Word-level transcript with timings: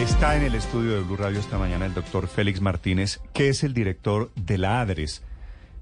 Está 0.00 0.36
en 0.36 0.44
el 0.44 0.54
estudio 0.54 0.92
de 0.92 1.00
Blue 1.00 1.16
Radio 1.16 1.40
esta 1.40 1.58
mañana 1.58 1.84
el 1.84 1.92
doctor 1.92 2.28
Félix 2.28 2.60
Martínez, 2.60 3.20
que 3.32 3.48
es 3.48 3.64
el 3.64 3.74
director 3.74 4.30
de 4.36 4.56
la 4.56 4.80
ADRES, 4.80 5.24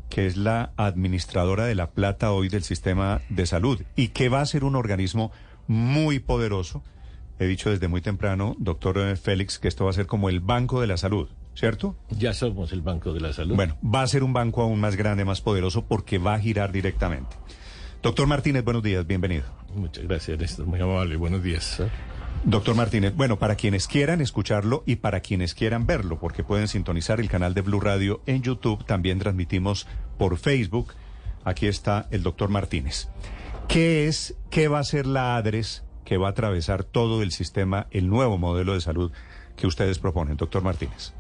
que 0.09 0.27
es 0.27 0.39
la 0.39 0.73
administradora 0.79 1.67
de 1.67 1.75
la 1.75 1.91
plata 1.91 2.33
hoy 2.33 2.49
del 2.49 2.63
sistema 2.63 3.21
de 3.29 3.45
salud 3.45 3.83
y 3.95 4.09
que 4.09 4.31
va 4.31 4.41
a 4.41 4.47
ser 4.47 4.65
un 4.65 4.75
organismo 4.75 5.33
muy 5.67 6.19
poderoso. 6.19 6.83
He 7.39 7.47
dicho 7.47 7.69
desde 7.69 7.89
muy 7.89 8.01
temprano, 8.01 8.57
doctor 8.59 8.97
eh, 8.99 9.17
Félix, 9.17 9.59
que 9.59 9.69
esto 9.69 9.85
va 9.85 9.91
a 9.91 9.95
ser 9.95 10.07
como 10.07 10.31
el 10.31 10.41
Banco 10.41 10.81
de 10.81 10.87
la 10.87 10.97
Salud, 10.97 11.29
¿cierto? 11.55 11.95
Ya 12.09 12.33
somos 12.33 12.73
el 12.73 12.81
Banco 12.81 13.13
de 13.13 13.21
la 13.21 13.35
Salud. 13.35 13.55
Bueno, 13.55 13.77
va 13.85 14.01
a 14.01 14.07
ser 14.07 14.25
un 14.25 14.33
banco 14.33 14.63
aún 14.63 14.81
más 14.81 14.97
grande, 14.97 15.27
más 15.27 15.43
poderoso, 15.43 15.85
porque 15.85 16.17
va 16.17 16.35
a 16.35 16.39
girar 16.39 16.73
directamente. 16.73 17.37
Doctor 18.03 18.27
Martínez, 18.27 18.65
buenos 18.65 18.83
días, 18.83 19.07
bienvenido. 19.07 19.45
Muchas 19.75 20.05
gracias, 20.05 20.39
Néstor, 20.39 20.65
muy 20.65 20.81
amable. 20.81 21.17
Buenos 21.17 21.43
días. 21.43 21.81
¿eh? 21.81 21.91
Doctor 22.47 22.77
Martínez, 22.77 23.13
bueno, 23.17 23.41
para 23.41 23.57
quienes 23.57 23.89
quieran 23.89 24.21
escucharlo 24.21 24.85
y 24.87 24.97
para 24.97 25.19
quienes 25.19 25.53
quieran 25.53 25.85
verlo, 25.85 26.21
porque 26.21 26.45
pueden 26.45 26.69
sintonizar 26.69 27.19
el 27.19 27.29
canal 27.29 27.55
de 27.55 27.61
Blue 27.61 27.81
Radio 27.81 28.23
en 28.25 28.41
YouTube, 28.41 28.87
también 28.87 29.19
transmitimos 29.19 29.89
por 30.17 30.39
Facebook. 30.39 30.95
Aquí 31.43 31.67
está 31.67 32.07
el 32.13 32.23
doctor 32.23 32.49
Martínez. 32.49 33.09
¿Qué 33.67 34.07
es, 34.07 34.37
qué 34.49 34.69
va 34.69 34.79
a 34.79 34.85
ser 34.85 35.07
la 35.07 35.35
ADRES 35.35 35.83
que 36.05 36.19
va 36.19 36.29
a 36.29 36.31
atravesar 36.31 36.85
todo 36.85 37.21
el 37.21 37.33
sistema, 37.33 37.89
el 37.91 38.09
nuevo 38.09 38.39
modelo 38.39 38.75
de 38.75 38.81
salud 38.81 39.11
que 39.57 39.67
ustedes 39.67 39.99
proponen, 39.99 40.37
doctor 40.37 40.63
Martínez? 40.63 41.16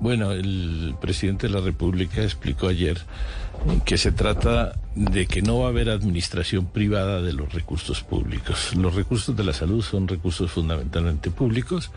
Bueno, 0.00 0.32
el 0.32 0.94
presidente 1.00 1.46
de 1.46 1.52
la 1.52 1.60
República 1.60 2.22
explicó 2.22 2.68
ayer 2.68 2.98
que 3.84 3.96
se 3.96 4.12
trata 4.12 4.74
de 4.94 5.26
que 5.26 5.42
no 5.42 5.60
va 5.60 5.66
a 5.66 5.68
haber 5.68 5.90
administración 5.90 6.66
privada 6.66 7.22
de 7.22 7.32
los 7.32 7.52
recursos 7.52 8.02
públicos. 8.02 8.74
Los 8.74 8.94
recursos 8.94 9.36
de 9.36 9.44
la 9.44 9.52
salud 9.52 9.82
son 9.82 10.08
recursos 10.08 10.50
fundamentalmente 10.50 11.30
públicos. 11.30 11.90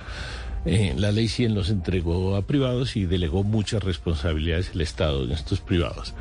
Eh, 0.65 0.93
la 0.97 1.11
ley 1.11 1.27
100 1.27 1.53
los 1.53 1.69
entregó 1.69 2.35
a 2.35 2.43
privados 2.43 2.95
y 2.95 3.05
delegó 3.05 3.43
muchas 3.43 3.83
responsabilidades 3.83 4.71
el 4.73 4.81
Estado 4.81 5.23
en 5.23 5.31
estos 5.31 5.59
privados. 5.59 6.13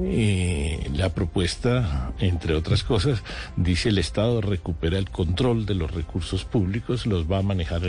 Eh, 0.00 0.90
la 0.94 1.10
propuesta, 1.10 2.12
entre 2.18 2.54
otras 2.54 2.84
cosas, 2.84 3.22
dice 3.56 3.88
el 3.88 3.98
Estado 3.98 4.40
recupera 4.40 4.98
el 4.98 5.10
control 5.10 5.64
de 5.64 5.74
los 5.74 5.90
recursos 5.90 6.44
públicos, 6.44 7.06
los 7.06 7.30
va 7.30 7.38
a 7.38 7.42
manejar 7.42 7.82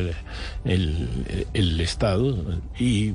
el, 0.63 1.81
Estado 1.81 2.61
y 2.79 3.13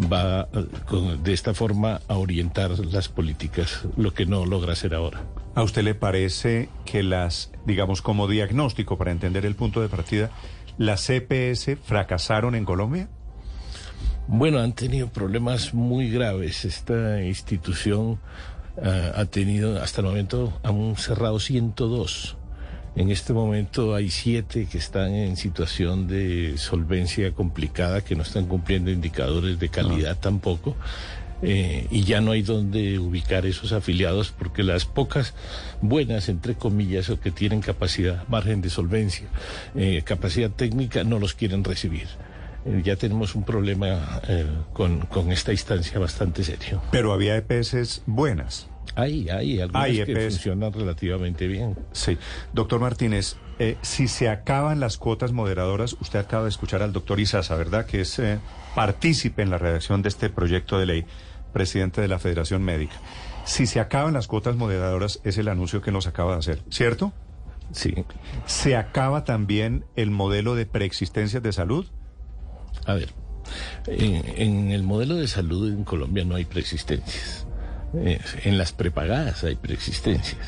va 0.00 0.48
con, 0.86 1.22
de 1.22 1.32
esta 1.32 1.54
forma 1.54 2.00
a 2.08 2.16
orientar 2.16 2.70
las 2.78 3.08
políticas, 3.08 3.86
lo 3.96 4.12
que 4.12 4.26
no 4.26 4.46
logra 4.46 4.72
hacer 4.72 4.94
ahora. 4.94 5.22
¿A 5.54 5.62
usted 5.62 5.82
le 5.82 5.94
parece 5.94 6.68
que 6.84 7.02
las, 7.02 7.52
digamos, 7.64 8.02
como 8.02 8.26
diagnóstico 8.26 8.98
para 8.98 9.12
entender 9.12 9.46
el 9.46 9.54
punto 9.54 9.80
de 9.80 9.88
partida, 9.88 10.30
las 10.76 11.06
CPS 11.06 11.76
fracasaron 11.84 12.56
en 12.56 12.64
Colombia? 12.64 13.08
Bueno, 14.26 14.58
han 14.60 14.72
tenido 14.72 15.08
problemas 15.08 15.74
muy 15.74 16.10
graves. 16.10 16.64
Esta 16.64 17.22
institución 17.22 18.18
uh, 18.76 18.80
ha 19.14 19.24
tenido, 19.26 19.82
hasta 19.82 20.00
el 20.00 20.06
momento, 20.06 20.58
han 20.62 20.96
cerrado 20.96 21.38
102. 21.38 22.36
En 22.96 23.10
este 23.10 23.32
momento 23.32 23.94
hay 23.94 24.08
siete 24.08 24.66
que 24.66 24.78
están 24.78 25.12
en 25.12 25.36
situación 25.36 26.06
de 26.06 26.56
solvencia 26.56 27.32
complicada, 27.32 28.02
que 28.02 28.14
no 28.16 28.22
están 28.22 28.46
cumpliendo 28.46 28.90
indicadores 28.90 29.58
de 29.58 29.68
calidad 29.68 30.14
no. 30.14 30.20
tampoco. 30.20 30.76
Eh, 31.42 31.86
y 31.90 32.04
ya 32.04 32.22
no 32.22 32.32
hay 32.32 32.40
donde 32.40 32.98
ubicar 32.98 33.44
esos 33.44 33.72
afiliados 33.72 34.30
porque 34.30 34.62
las 34.62 34.86
pocas 34.86 35.34
buenas, 35.82 36.30
entre 36.30 36.54
comillas, 36.54 37.10
o 37.10 37.20
que 37.20 37.30
tienen 37.30 37.60
capacidad, 37.60 38.26
margen 38.28 38.62
de 38.62 38.70
solvencia, 38.70 39.26
eh, 39.74 40.00
capacidad 40.02 40.50
técnica, 40.50 41.04
no 41.04 41.18
los 41.18 41.34
quieren 41.34 41.62
recibir 41.62 42.06
ya 42.82 42.96
tenemos 42.96 43.34
un 43.34 43.44
problema 43.44 44.20
eh, 44.28 44.46
con, 44.72 45.00
con, 45.00 45.30
esta 45.32 45.52
instancia 45.52 45.98
bastante 45.98 46.44
serio. 46.44 46.82
Pero 46.90 47.12
había 47.12 47.36
EPS 47.36 48.02
buenas. 48.06 48.68
Hay, 48.96 49.28
hay, 49.28 49.60
algunas 49.60 49.84
hay 49.84 50.04
que 50.04 50.12
EPS. 50.12 50.34
funcionan 50.34 50.72
relativamente 50.72 51.46
bien. 51.46 51.76
Sí. 51.92 52.16
Doctor 52.52 52.80
Martínez, 52.80 53.36
eh, 53.58 53.76
si 53.82 54.08
se 54.08 54.28
acaban 54.28 54.80
las 54.80 54.98
cuotas 54.98 55.32
moderadoras, 55.32 55.96
usted 56.00 56.18
acaba 56.18 56.44
de 56.44 56.50
escuchar 56.50 56.82
al 56.82 56.92
doctor 56.92 57.20
Isaza, 57.20 57.54
¿verdad? 57.56 57.86
Que 57.86 58.00
es 58.00 58.18
eh, 58.18 58.38
partícipe 58.74 59.42
en 59.42 59.50
la 59.50 59.58
redacción 59.58 60.02
de 60.02 60.08
este 60.08 60.30
proyecto 60.30 60.78
de 60.78 60.86
ley, 60.86 61.04
presidente 61.52 62.00
de 62.00 62.08
la 62.08 62.18
Federación 62.18 62.62
Médica. 62.62 62.94
Si 63.44 63.66
se 63.66 63.80
acaban 63.80 64.14
las 64.14 64.26
cuotas 64.26 64.56
moderadoras, 64.56 65.20
es 65.24 65.38
el 65.38 65.48
anuncio 65.48 65.82
que 65.82 65.92
nos 65.92 66.06
acaba 66.06 66.32
de 66.32 66.38
hacer, 66.38 66.62
¿cierto? 66.70 67.12
Sí. 67.72 67.94
¿Se 68.46 68.76
acaba 68.76 69.24
también 69.24 69.84
el 69.96 70.10
modelo 70.10 70.54
de 70.54 70.66
preexistencias 70.66 71.42
de 71.42 71.52
salud? 71.52 71.86
A 72.86 72.94
ver, 72.94 73.10
en, 73.86 74.22
en, 74.36 74.70
el 74.70 74.82
modelo 74.82 75.16
de 75.16 75.28
salud 75.28 75.70
en 75.70 75.84
Colombia 75.84 76.24
no 76.24 76.36
hay 76.36 76.44
preexistencias. 76.44 77.46
Eh, 77.96 78.18
en 78.42 78.58
las 78.58 78.72
prepagadas 78.72 79.44
hay 79.44 79.54
preexistencias. 79.54 80.40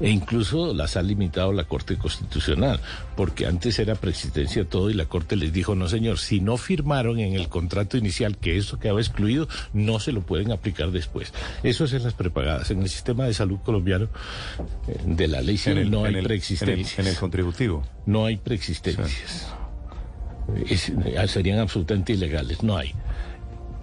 E 0.00 0.10
incluso 0.10 0.74
las 0.74 0.96
ha 0.96 1.02
limitado 1.02 1.52
la 1.52 1.64
Corte 1.64 1.96
Constitucional, 1.96 2.80
porque 3.16 3.46
antes 3.46 3.78
era 3.78 3.94
preexistencia 3.94 4.64
todo 4.64 4.90
y 4.90 4.94
la 4.94 5.06
Corte 5.06 5.36
les 5.36 5.52
dijo, 5.52 5.74
no 5.74 5.88
señor, 5.88 6.18
si 6.18 6.40
no 6.40 6.56
firmaron 6.56 7.18
en 7.18 7.34
el 7.34 7.48
contrato 7.48 7.96
inicial 7.96 8.36
que 8.36 8.56
eso 8.56 8.78
quedaba 8.78 9.00
excluido, 9.00 9.48
no 9.72 9.98
se 9.98 10.12
lo 10.12 10.22
pueden 10.22 10.52
aplicar 10.52 10.90
después. 10.90 11.32
Eso 11.62 11.84
es 11.84 11.92
en 11.94 12.02
las 12.02 12.14
prepagadas. 12.14 12.70
En 12.70 12.82
el 12.82 12.88
sistema 12.88 13.24
de 13.24 13.34
salud 13.34 13.58
colombiano, 13.64 14.08
eh, 14.88 14.98
de 15.04 15.28
la 15.28 15.40
ley 15.40 15.56
civil, 15.56 15.90
no 15.90 16.04
hay 16.04 16.22
preexistencias. 16.22 16.98
En 16.98 17.04
el, 17.04 17.08
en 17.08 17.14
el, 17.14 17.18
contributivo. 17.18 17.82
No 18.06 18.26
hay 18.26 18.36
preexistencias. 18.36 19.48
Es, 20.68 20.92
serían 21.26 21.58
absolutamente 21.58 22.12
ilegales. 22.12 22.62
No 22.62 22.76
hay. 22.76 22.92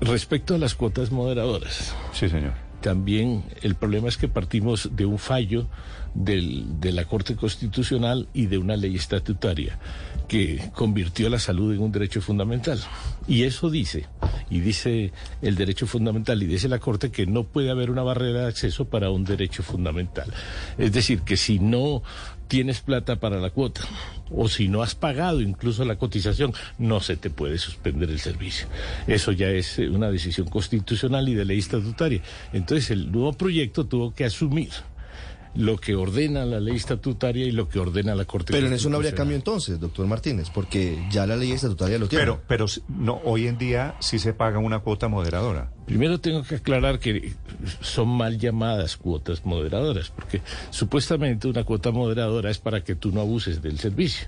Respecto 0.02 0.56
a 0.56 0.58
las 0.58 0.76
cuotas 0.76 1.12
moderadoras. 1.12 1.96
Sí, 2.14 2.30
señor. 2.30 2.54
También 2.82 3.44
el 3.64 3.76
problema 3.76 4.08
es 4.08 4.18
que 4.18 4.28
partimos 4.28 4.96
de 4.96 5.06
un 5.06 5.18
fallo 5.18 5.68
del, 6.14 6.80
de 6.80 6.92
la 6.92 7.06
Corte 7.06 7.36
Constitucional 7.36 8.28
y 8.34 8.46
de 8.46 8.60
una 8.60 8.76
ley 8.76 8.96
estatutaria 8.96 9.80
que 10.28 10.70
convirtió 10.74 11.30
la 11.30 11.40
salud 11.40 11.74
en 11.74 11.82
un 11.82 11.92
derecho 11.92 12.22
fundamental. 12.22 12.80
Y 13.28 13.44
eso 13.44 13.70
dice, 13.70 14.06
y 14.50 14.60
dice 14.60 15.12
el 15.42 15.56
derecho 15.56 15.88
fundamental, 15.88 16.42
y 16.44 16.46
dice 16.46 16.68
la 16.68 16.80
Corte 16.80 17.12
que 17.12 17.26
no 17.26 17.44
puede 17.44 17.72
haber 17.72 17.90
una 17.90 18.04
barrera 18.04 18.42
de 18.42 18.48
acceso 18.48 18.86
para 18.86 19.10
un 19.10 19.24
derecho 19.24 19.64
fundamental. 19.64 20.32
Es 20.78 20.92
decir, 20.92 21.22
que 21.22 21.38
si 21.38 21.60
no 21.60 22.04
tienes 22.48 22.82
plata 22.82 23.18
para 23.18 23.40
la 23.40 23.50
cuota 23.50 23.82
o 24.32 24.48
si 24.48 24.68
no 24.68 24.82
has 24.82 24.96
pagado 24.96 25.42
incluso 25.42 25.86
la 25.86 25.98
cotización, 25.98 26.54
no 26.78 27.00
se 27.00 27.18
te 27.18 27.30
puede 27.30 27.58
suspender 27.58 28.10
el 28.10 28.20
servicio. 28.20 28.68
Eso 29.08 29.32
ya 29.32 29.50
es 29.50 29.78
una 29.80 30.12
decisión 30.12 30.48
constitucional 30.48 31.30
y 31.30 31.36
de 31.36 31.46
ley 31.46 31.60
estatutaria. 31.60 32.22
Entonces 32.54 32.92
el 32.92 33.12
nuevo 33.12 33.34
proyecto 33.34 33.86
tuvo 33.86 34.14
que 34.14 34.26
asumir 34.26 34.70
lo 35.58 35.78
que 35.78 35.96
ordena 35.96 36.46
la 36.46 36.60
ley 36.60 36.76
estatutaria 36.76 37.46
y 37.46 37.52
lo 37.52 37.68
que 37.68 37.80
ordena 37.80 38.14
la 38.14 38.26
Corte 38.26 38.54
Pero 38.54 38.68
en 38.68 38.74
eso 38.74 38.90
no 38.90 38.98
habría 38.98 39.16
cambio 39.16 39.36
entonces, 39.36 39.80
doctor 39.80 40.06
Martínez, 40.06 40.50
porque 40.54 41.04
ya 41.10 41.26
la 41.26 41.36
ley 41.36 41.52
estatutaria 41.52 41.98
lo 41.98 42.08
tiene. 42.08 42.24
Pero, 42.24 42.42
pero 42.48 42.66
no, 42.88 43.20
hoy 43.24 43.48
en 43.48 43.58
día 43.58 43.96
sí 44.00 44.20
se 44.20 44.34
paga 44.34 44.60
una 44.60 44.80
cuota 44.80 45.08
moderadora. 45.08 45.72
Primero 45.88 46.20
tengo 46.20 46.44
que 46.44 46.56
aclarar 46.56 47.00
que 47.00 47.34
son 47.82 48.10
mal 48.10 48.38
llamadas 48.38 48.98
cuotas 48.98 49.46
moderadoras, 49.46 50.12
porque 50.12 50.42
supuestamente 50.70 51.48
una 51.48 51.64
cuota 51.64 51.92
moderadora 51.92 52.52
es 52.52 52.60
para 52.60 52.84
que 52.84 52.96
tú 52.96 53.12
no 53.12 53.22
abuses 53.22 53.62
del 53.62 53.80
servicio. 53.80 54.28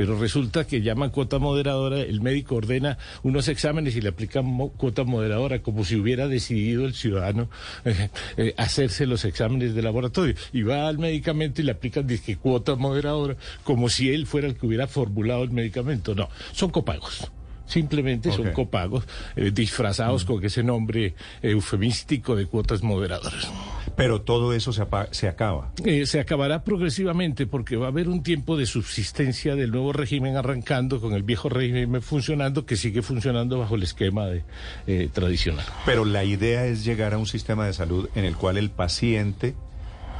Pero 0.00 0.18
resulta 0.18 0.66
que 0.66 0.80
llaman 0.80 1.10
cuota 1.10 1.38
moderadora, 1.38 2.00
el 2.00 2.22
médico 2.22 2.54
ordena 2.54 2.96
unos 3.22 3.48
exámenes 3.48 3.94
y 3.96 4.00
le 4.00 4.08
aplican 4.08 4.46
mo 4.46 4.70
cuota 4.70 5.04
moderadora, 5.04 5.60
como 5.60 5.84
si 5.84 5.96
hubiera 5.96 6.26
decidido 6.26 6.86
el 6.86 6.94
ciudadano 6.94 7.50
eh, 7.84 8.08
eh, 8.38 8.54
hacerse 8.56 9.04
los 9.04 9.26
exámenes 9.26 9.74
de 9.74 9.82
laboratorio. 9.82 10.36
Y 10.54 10.62
va 10.62 10.88
al 10.88 10.96
medicamento 10.96 11.60
y 11.60 11.64
le 11.64 11.72
aplican 11.72 12.06
disque 12.06 12.38
cuota 12.38 12.76
moderadora, 12.76 13.36
como 13.62 13.90
si 13.90 14.08
él 14.08 14.26
fuera 14.26 14.48
el 14.48 14.56
que 14.56 14.68
hubiera 14.68 14.86
formulado 14.86 15.44
el 15.44 15.50
medicamento. 15.50 16.14
No, 16.14 16.30
son 16.52 16.70
copagos 16.70 17.30
Simplemente 17.70 18.32
son 18.32 18.50
copagos 18.50 19.06
eh, 19.36 19.52
disfrazados 19.52 20.24
con 20.24 20.44
ese 20.44 20.64
nombre 20.64 21.14
eufemístico 21.40 22.34
de 22.34 22.46
cuotas 22.46 22.82
moderadoras. 22.82 23.48
Pero 23.96 24.22
todo 24.22 24.52
eso 24.52 24.72
se, 24.72 24.82
se 25.12 25.28
acaba. 25.28 25.72
Eh, 25.84 26.04
se 26.06 26.18
acabará 26.18 26.64
progresivamente 26.64 27.46
porque 27.46 27.76
va 27.76 27.86
a 27.86 27.90
haber 27.90 28.08
un 28.08 28.24
tiempo 28.24 28.56
de 28.56 28.66
subsistencia 28.66 29.54
del 29.54 29.70
nuevo 29.70 29.92
régimen 29.92 30.36
arrancando 30.36 31.00
con 31.00 31.12
el 31.12 31.22
viejo 31.22 31.48
régimen 31.48 32.02
funcionando 32.02 32.66
que 32.66 32.76
sigue 32.76 33.02
funcionando 33.02 33.58
bajo 33.58 33.76
el 33.76 33.84
esquema 33.84 34.26
de, 34.26 34.42
eh, 34.88 35.08
tradicional. 35.12 35.64
Pero 35.86 36.04
la 36.04 36.24
idea 36.24 36.66
es 36.66 36.84
llegar 36.84 37.14
a 37.14 37.18
un 37.18 37.26
sistema 37.26 37.66
de 37.66 37.72
salud 37.72 38.08
en 38.16 38.24
el 38.24 38.36
cual 38.36 38.56
el 38.56 38.70
paciente 38.70 39.54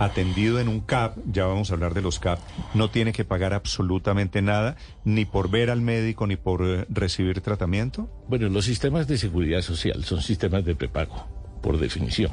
atendido 0.01 0.59
en 0.61 0.69
un 0.69 0.81
CAP, 0.81 1.19
ya 1.31 1.45
vamos 1.45 1.71
a 1.71 1.75
hablar 1.75 1.93
de 1.93 2.01
los 2.01 2.19
CAP, 2.19 2.41
no 2.73 2.89
tiene 2.91 3.13
que 3.13 3.27
pagar 3.27 3.53
absolutamente 3.53 4.41
nada, 4.41 4.77
ni 5.05 5.27
por 5.27 5.51
ver 5.51 5.69
al 5.69 5.83
médico, 5.83 6.27
ni 6.27 6.37
por 6.37 6.63
eh, 6.65 6.87
recibir 6.89 7.43
tratamiento. 7.43 8.09
Bueno, 8.27 8.49
los 8.49 8.65
sistemas 8.65 9.07
de 9.07 9.19
seguridad 9.19 9.61
social 9.61 10.03
son 10.05 10.23
sistemas 10.23 10.65
de 10.65 10.75
prepago, 10.75 11.29
por 11.61 11.79
definición. 11.79 12.33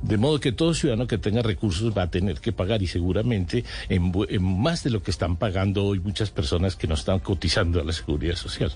De 0.00 0.16
modo 0.16 0.38
que 0.38 0.52
todo 0.52 0.74
ciudadano 0.74 1.08
que 1.08 1.18
tenga 1.18 1.42
recursos 1.42 1.92
va 1.96 2.02
a 2.02 2.10
tener 2.10 2.38
que 2.38 2.52
pagar 2.52 2.84
y 2.84 2.86
seguramente 2.86 3.64
en, 3.88 4.12
más 4.40 4.84
de 4.84 4.90
lo 4.90 5.02
que 5.02 5.10
están 5.10 5.36
pagando 5.36 5.86
hoy 5.86 5.98
muchas 5.98 6.30
personas 6.30 6.76
que 6.76 6.86
no 6.86 6.94
están 6.94 7.18
cotizando 7.18 7.80
a 7.80 7.84
la 7.84 7.92
seguridad 7.92 8.36
social. 8.36 8.70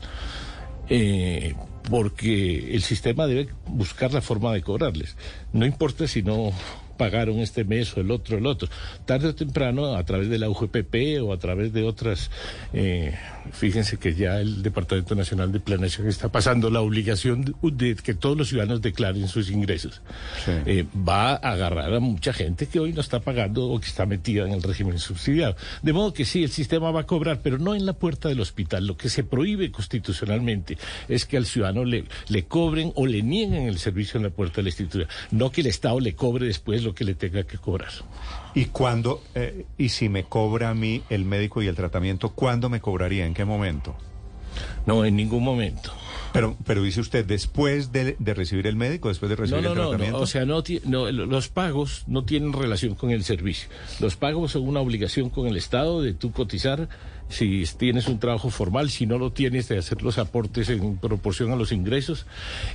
Eh, 0.88 1.54
porque 1.88 2.74
el 2.74 2.82
sistema 2.82 3.28
debe 3.28 3.48
buscar 3.66 4.12
la 4.12 4.20
forma 4.20 4.52
de 4.52 4.62
cobrarles. 4.62 5.16
No 5.52 5.64
importa 5.64 6.08
si 6.08 6.22
no 6.22 6.52
pagaron 7.02 7.40
este 7.40 7.64
mes 7.64 7.96
o 7.96 8.00
el 8.00 8.12
otro, 8.12 8.38
el 8.38 8.46
otro. 8.46 8.68
Tarde 9.06 9.26
o 9.26 9.34
temprano, 9.34 9.96
a 9.96 10.04
través 10.04 10.28
de 10.28 10.38
la 10.38 10.48
UGPP 10.48 11.20
o 11.20 11.32
a 11.32 11.36
través 11.36 11.72
de 11.72 11.82
otras, 11.82 12.30
eh, 12.72 13.12
fíjense 13.50 13.96
que 13.96 14.14
ya 14.14 14.38
el 14.38 14.62
Departamento 14.62 15.16
Nacional 15.16 15.50
de 15.50 15.58
Planeación 15.58 16.06
está 16.06 16.30
pasando 16.30 16.70
la 16.70 16.80
obligación 16.80 17.56
de, 17.60 17.96
que 17.96 18.14
todos 18.14 18.38
los 18.38 18.50
ciudadanos 18.50 18.82
declaren 18.82 19.26
sus 19.26 19.50
ingresos. 19.50 20.00
Sí. 20.44 20.52
Eh, 20.64 20.84
va 20.96 21.32
a 21.32 21.52
agarrar 21.54 21.92
a 21.92 21.98
mucha 21.98 22.32
gente 22.32 22.66
que 22.66 22.78
hoy 22.78 22.92
no 22.92 23.00
está 23.00 23.18
pagando 23.18 23.68
o 23.68 23.80
que 23.80 23.88
está 23.88 24.06
metida 24.06 24.46
en 24.46 24.52
el 24.52 24.62
régimen 24.62 25.00
subsidiado. 25.00 25.56
De 25.82 25.92
modo 25.92 26.12
que 26.12 26.24
sí, 26.24 26.44
el 26.44 26.50
sistema 26.50 26.92
va 26.92 27.00
a 27.00 27.06
cobrar, 27.06 27.40
pero 27.42 27.58
no 27.58 27.74
en 27.74 27.84
la 27.84 27.94
puerta 27.94 28.28
del 28.28 28.38
hospital. 28.38 28.86
Lo 28.86 28.96
que 28.96 29.08
se 29.08 29.24
prohíbe 29.24 29.72
constitucionalmente 29.72 30.78
es 31.08 31.26
que 31.26 31.36
al 31.36 31.46
ciudadano 31.46 31.84
le, 31.84 32.04
le 32.28 32.44
cobren 32.44 32.92
o 32.94 33.06
le 33.06 33.22
nieguen 33.22 33.66
el 33.66 33.80
servicio 33.80 34.18
en 34.18 34.22
la 34.22 34.30
puerta 34.30 34.58
de 34.58 34.62
la 34.62 34.68
institución. 34.68 35.08
No 35.32 35.50
que 35.50 35.62
el 35.62 35.66
Estado 35.66 35.98
le 35.98 36.14
cobre 36.14 36.46
después 36.46 36.84
lo 36.84 36.91
que 36.94 37.04
le 37.04 37.14
tenga 37.14 37.44
que 37.44 37.58
cobrar. 37.58 37.90
¿Y 38.54 38.66
cuándo, 38.66 39.22
eh, 39.34 39.66
y 39.78 39.88
si 39.90 40.08
me 40.08 40.24
cobra 40.24 40.70
a 40.70 40.74
mí 40.74 41.02
el 41.10 41.24
médico 41.24 41.62
y 41.62 41.66
el 41.66 41.74
tratamiento, 41.74 42.30
cuándo 42.30 42.68
me 42.68 42.80
cobraría? 42.80 43.26
¿En 43.26 43.34
qué 43.34 43.44
momento? 43.44 43.94
No, 44.86 45.04
en 45.04 45.16
ningún 45.16 45.42
momento. 45.42 45.92
Pero, 46.32 46.56
pero 46.64 46.82
dice 46.82 47.00
usted, 47.00 47.26
después 47.26 47.92
de, 47.92 48.16
de 48.18 48.34
recibir 48.34 48.66
el 48.66 48.76
médico, 48.76 49.08
después 49.08 49.28
de 49.28 49.36
recibir 49.36 49.62
no, 49.62 49.70
el 49.70 49.74
tratamiento. 49.76 50.18
no, 50.18 50.22
o 50.22 50.26
sea, 50.26 50.46
no, 50.46 51.10
los 51.10 51.48
pagos 51.48 52.04
no 52.06 52.24
tienen 52.24 52.52
relación 52.52 52.94
con 52.94 53.10
el 53.10 53.22
servicio. 53.22 53.68
Los 54.00 54.16
pagos 54.16 54.52
son 54.52 54.66
una 54.66 54.80
obligación 54.80 55.28
con 55.28 55.46
el 55.46 55.56
Estado 55.56 56.00
de 56.00 56.14
tú 56.14 56.32
cotizar 56.32 56.88
si 57.32 57.64
tienes 57.76 58.06
un 58.08 58.18
trabajo 58.18 58.50
formal, 58.50 58.90
si 58.90 59.06
no 59.06 59.18
lo 59.18 59.32
tienes 59.32 59.68
de 59.68 59.78
hacer 59.78 60.02
los 60.02 60.18
aportes 60.18 60.68
en 60.68 60.98
proporción 60.98 61.50
a 61.50 61.56
los 61.56 61.72
ingresos 61.72 62.26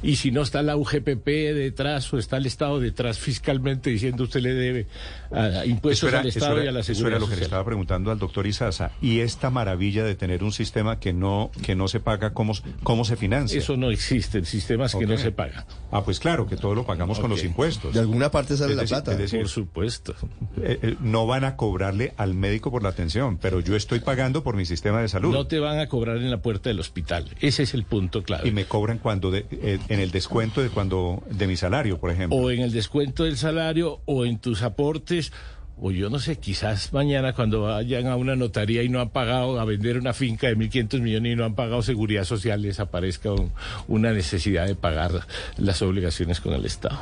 y 0.04 0.15
si 0.18 0.31
no 0.31 0.42
está 0.42 0.62
la 0.63 0.75
UGPP 0.75 1.25
detrás 1.54 2.12
o 2.13 2.18
está 2.18 2.38
el 2.38 2.45
Estado 2.45 2.80
detrás 2.80 3.19
fiscalmente 3.19 3.89
diciendo 3.89 4.24
usted 4.24 4.42
le 4.42 4.54
debe 4.54 4.88
a, 5.31 5.65
impuestos 5.65 6.07
Eso 6.07 6.09
era, 6.09 6.19
al 6.21 6.27
eso 6.27 6.39
Estado 6.39 6.56
era- 6.57 6.65
y 6.65 6.68
a 6.68 6.71
la 6.71 6.80
eso 6.80 6.94
seguridad 6.95 7.18
era 7.18 7.19
lo 7.25 7.30
que 7.30 7.36
le 7.38 7.44
estaba 7.44 7.63
preguntando 7.65 8.12
al 8.12 8.19
doctor 8.19 8.48
Izaza. 8.48 8.92
Y 9.01 9.19
esta 9.19 9.50
maravilla 9.50 10.04
de 10.04 10.15
tener 10.15 10.44
un 10.44 10.51
sistema 10.51 11.00
que 11.00 11.13
no, 11.13 11.51
que 11.63 11.75
no 11.75 11.88
se 11.88 12.00
paga, 12.00 12.33
¿cómo, 12.33 12.54
cómo 12.83 13.06
se 13.06 13.15
financia? 13.15 13.57
Eso 13.59 13.77
no 13.77 13.92
existe, 13.92 14.44
sistemas 14.45 14.95
que 14.95 15.06
no 15.06 15.18
se 15.18 15.31
pagan. 15.31 15.65
Ah, 15.92 16.04
pues 16.04 16.19
claro, 16.19 16.48
que 16.48 16.57
todo 16.57 16.74
lo 16.75 16.86
pagamos 16.86 17.19
con 17.19 17.30
los 17.30 17.44
impuestos. 17.44 17.94
De 17.94 18.00
alguna 18.00 18.31
parte 18.31 18.57
sale 18.57 18.71
Es 18.71 18.77
la 18.77 18.83
decir- 18.83 18.95
plata. 18.95 19.12
es 19.12 19.18
decir, 19.19 19.39
Por 19.42 19.50
supuesto. 19.50 20.15
eh, 20.62 20.80
eh, 20.81 20.95
no 21.01 21.27
van 21.27 21.44
a 21.44 21.56
cobrarle 21.56 22.13
al 22.18 22.33
médico 22.33 22.71
por 22.71 22.81
la 22.83 22.89
atención, 22.89 23.38
pero 23.38 23.59
yo 23.59 23.75
estoy 23.75 24.00
pagando 24.00 24.44
por 24.47 24.55
mi 24.55 24.63
sistema 24.65 25.01
de 25.01 25.09
salud. 25.09 25.33
No 25.33 25.45
te 25.45 25.59
van 25.59 25.77
a 25.77 25.88
cobrar 25.88 26.15
en 26.15 26.31
la 26.31 26.38
puerta 26.41 26.69
del 26.69 26.79
hospital. 26.79 27.25
Ese 27.41 27.63
es 27.63 27.73
el 27.73 27.83
punto 27.83 28.23
clave. 28.23 28.47
Y 28.47 28.51
me 28.53 28.63
cobran 28.63 28.97
cuando 28.97 29.29
de- 29.29 29.45
eh, 29.51 29.77
en 29.89 29.99
el 29.99 30.09
descuento 30.11 30.61
de 30.61 30.69
cuando 30.69 31.21
de 31.29 31.47
mi 31.47 31.57
salario, 31.57 31.97
por 31.99 32.11
ejemplo. 32.11 32.39
o 32.39 32.49
en 32.49 32.61
el 32.61 32.71
descuento 32.71 33.25
del 33.25 33.35
salario 33.35 33.99
o 34.05 34.23
en 34.25 34.39
tus 34.39 34.61
aportes 34.61 35.33
o 35.81 35.91
yo 35.91 36.09
no 36.09 36.17
sé, 36.19 36.38
quizás 36.38 36.94
mañana 36.94 37.33
cuando 37.33 37.63
vayan 37.63 38.07
a 38.07 38.15
una 38.15 38.38
notaría 38.38 38.83
y 38.83 38.89
no 38.89 39.01
han 39.01 39.09
pagado 39.09 39.59
a 39.59 39.65
vender 39.65 39.97
una 39.97 40.13
finca 40.13 40.47
de 40.47 40.55
1.500 40.55 41.01
millones 41.01 41.33
y 41.33 41.35
no 41.35 41.44
han 41.44 41.53
pagado 41.55 41.81
seguridad 41.83 42.23
social, 42.23 42.61
les 42.61 42.79
aparezca 42.79 43.33
un- 43.33 43.51
una 43.89 44.13
necesidad 44.13 44.65
de 44.65 44.75
pagar 44.75 45.27
las 45.57 45.81
obligaciones 45.81 46.39
con 46.39 46.53
el 46.53 46.65
Estado. 46.65 46.97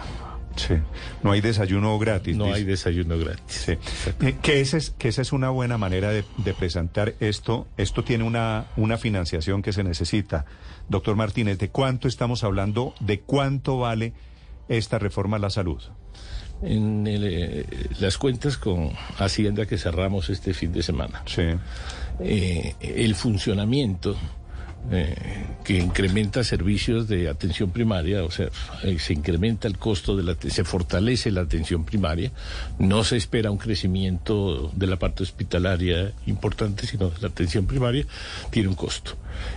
Sí. 0.55 0.75
No 1.23 1.31
hay 1.31 1.41
desayuno 1.41 1.97
gratis. 1.99 2.35
No 2.35 2.45
dice. 2.45 2.55
hay 2.57 2.63
desayuno 2.63 3.17
gratis. 3.17 3.43
Sí. 3.65 3.71
Eh, 4.21 4.35
que, 4.41 4.61
esa 4.61 4.77
es, 4.77 4.91
que 4.91 5.09
esa 5.09 5.21
es 5.21 5.31
una 5.33 5.49
buena 5.49 5.77
manera 5.77 6.09
de, 6.11 6.23
de 6.37 6.53
presentar 6.53 7.13
esto. 7.19 7.67
Esto 7.77 8.03
tiene 8.03 8.23
una, 8.23 8.65
una 8.77 8.97
financiación 8.97 9.61
que 9.61 9.73
se 9.73 9.83
necesita. 9.83 10.45
Doctor 10.87 11.15
Martínez, 11.15 11.57
¿de 11.57 11.69
cuánto 11.69 12.07
estamos 12.07 12.43
hablando? 12.43 12.93
¿De 12.99 13.19
cuánto 13.19 13.77
vale 13.79 14.13
esta 14.69 14.99
reforma 14.99 15.37
a 15.37 15.39
la 15.39 15.49
salud? 15.49 15.81
En 16.61 17.05
el, 17.05 17.23
eh, 17.25 17.65
las 17.99 18.17
cuentas 18.17 18.57
con 18.57 18.91
Hacienda 19.19 19.65
que 19.65 19.77
cerramos 19.77 20.29
este 20.29 20.53
fin 20.53 20.71
de 20.71 20.83
semana. 20.83 21.21
Sí. 21.25 21.41
eh, 22.21 22.75
el 22.79 23.13
funcionamiento 23.15 24.15
eh, 24.91 25.15
que 25.63 25.77
incrementa 25.77 26.43
servicios 26.43 27.07
de 27.07 27.27
atención 27.27 27.71
primaria, 27.71 28.23
o 28.23 28.29
sea, 28.29 28.49
eh, 28.83 28.99
se 28.99 29.13
incrementa 29.13 29.67
el 29.67 29.77
costo 29.77 30.15
de 30.15 30.23
la, 30.23 30.35
se 30.35 30.63
fortalece 30.63 31.31
la 31.31 31.41
atención 31.41 31.85
primaria, 31.85 32.31
no 32.77 33.03
se 33.03 33.17
espera 33.17 33.49
un 33.49 33.57
crecimiento 33.57 34.71
de 34.75 34.87
la 34.87 34.97
parte 34.97 35.23
hospitalaria 35.23 36.13
importante, 36.27 36.85
sino 36.85 37.11
la 37.19 37.29
atención 37.29 37.65
primaria, 37.65 38.05
tiene 38.51 38.69
un 38.69 38.75
costo. 38.75 39.13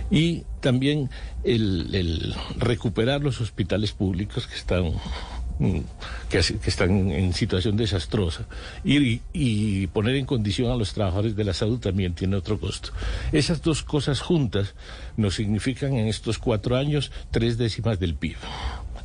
Y 0.09 0.43
también 0.61 1.09
el, 1.43 2.33
recuperar 2.57 3.21
los 3.21 3.39
hospitales 3.41 3.91
públicos 3.91 4.47
que 4.47 4.55
están 4.55 4.93
que, 6.29 6.37
están 6.37 7.11
en 7.11 7.33
situación 7.33 7.75
desastrosa 7.75 8.45
y, 8.83 9.21
y 9.33 9.87
poner 9.87 10.15
en 10.15 10.25
condición 10.25 10.71
a 10.71 10.75
los 10.75 10.93
trabajadores 10.93 11.35
de 11.35 11.43
la 11.43 11.53
salud 11.53 11.79
también 11.79 12.13
tiene 12.13 12.35
otro 12.35 12.59
costo. 12.59 12.91
Esas 13.31 13.61
dos 13.61 13.83
cosas 13.83 14.21
juntas 14.21 14.75
nos 15.17 15.35
significan 15.35 15.93
en 15.93 16.07
estos 16.07 16.39
cuatro 16.39 16.77
años 16.77 17.11
tres 17.31 17.57
décimas 17.57 17.99
del 17.99 18.15
PIB. 18.15 18.37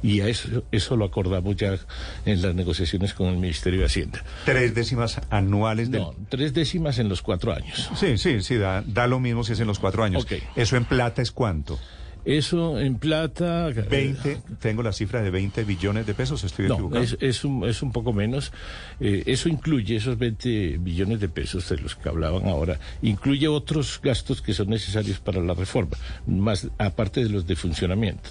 Y 0.02 0.20
a 0.20 0.28
eso, 0.28 0.64
eso 0.70 0.96
lo 0.96 1.06
acordamos 1.06 1.56
ya 1.56 1.78
en 2.26 2.42
las 2.42 2.54
negociaciones 2.54 3.14
con 3.14 3.28
el 3.28 3.38
Ministerio 3.38 3.80
de 3.80 3.86
Hacienda. 3.86 4.22
Tres 4.44 4.74
décimas 4.74 5.18
anuales 5.30 5.90
del... 5.90 6.02
No, 6.02 6.14
tres 6.28 6.52
décimas 6.52 6.98
en 6.98 7.08
los 7.08 7.22
cuatro 7.22 7.54
años. 7.54 7.90
Sí, 7.96 8.18
sí, 8.18 8.42
sí, 8.42 8.56
da, 8.56 8.84
da 8.86 9.06
lo 9.06 9.18
mismo 9.18 9.44
si 9.44 9.54
es 9.54 9.60
en 9.60 9.66
los 9.66 9.78
cuatro 9.78 10.04
años. 10.04 10.26
¿Eso 10.56 10.76
en 10.76 10.84
plata 10.84 11.22
es 11.22 11.30
cuánto? 11.30 11.78
Eso 12.24 12.78
en 12.80 12.96
plata... 12.96 13.68
eh, 13.68 13.86
20, 13.88 14.42
tengo 14.60 14.82
la 14.82 14.92
cifra 14.92 15.20
de 15.22 15.30
20 15.30 15.64
billones 15.64 16.06
de 16.06 16.14
pesos, 16.14 16.42
estoy 16.44 16.68
No, 16.68 16.74
equivocado. 16.74 17.02
es, 17.04 17.16
es, 17.20 17.44
un, 17.44 17.68
es 17.68 17.82
un 17.82 17.92
poco 17.92 18.12
menos. 18.12 18.52
Eh, 19.00 19.22
eso 19.26 19.48
incluye 19.48 19.96
esos 19.96 20.16
20 20.18 20.78
billones 20.78 21.20
de 21.20 21.28
pesos 21.28 21.68
de 21.68 21.76
los 21.78 21.94
que 21.96 22.08
hablaban 22.08 22.46
ahora. 22.48 22.78
Incluye 23.02 23.46
otros 23.48 24.00
gastos 24.02 24.40
que 24.42 24.54
son 24.54 24.70
necesarios 24.70 25.18
para 25.20 25.40
la 25.42 25.54
reforma, 25.54 25.96
más 26.26 26.68
aparte 26.78 27.22
de 27.22 27.28
los 27.30 27.46
de 27.46 27.56
funcionamiento. 27.56 28.30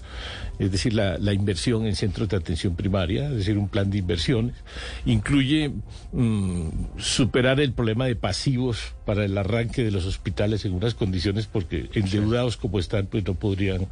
Es 0.60 0.72
decir, 0.72 0.94
la, 0.94 1.18
la 1.18 1.34
inversión 1.34 1.86
en 1.88 1.96
centros 1.96 2.30
de 2.30 2.38
atención 2.38 2.76
primaria, 2.76 3.28
es 3.30 3.36
decir, 3.38 3.58
un 3.58 3.68
plan 3.70 3.90
de 3.90 3.98
inversiones. 4.00 4.56
Incluye 5.06 5.72
mm, 6.12 6.68
superar 6.98 7.60
el 7.60 7.74
problema 7.74 8.06
de 8.06 8.16
pasivos 8.16 8.94
para 9.06 9.26
el 9.26 9.38
arranque 9.38 9.84
de 9.84 9.92
los 9.92 10.06
hospitales 10.06 10.64
en 10.66 10.74
unas 10.74 10.94
condiciones 10.94 11.48
porque 11.48 11.90
endeudados 11.94 12.58
como 12.58 12.80
están, 12.80 13.08
pues 13.08 13.26
no 13.26 13.34
podrían 13.34 13.83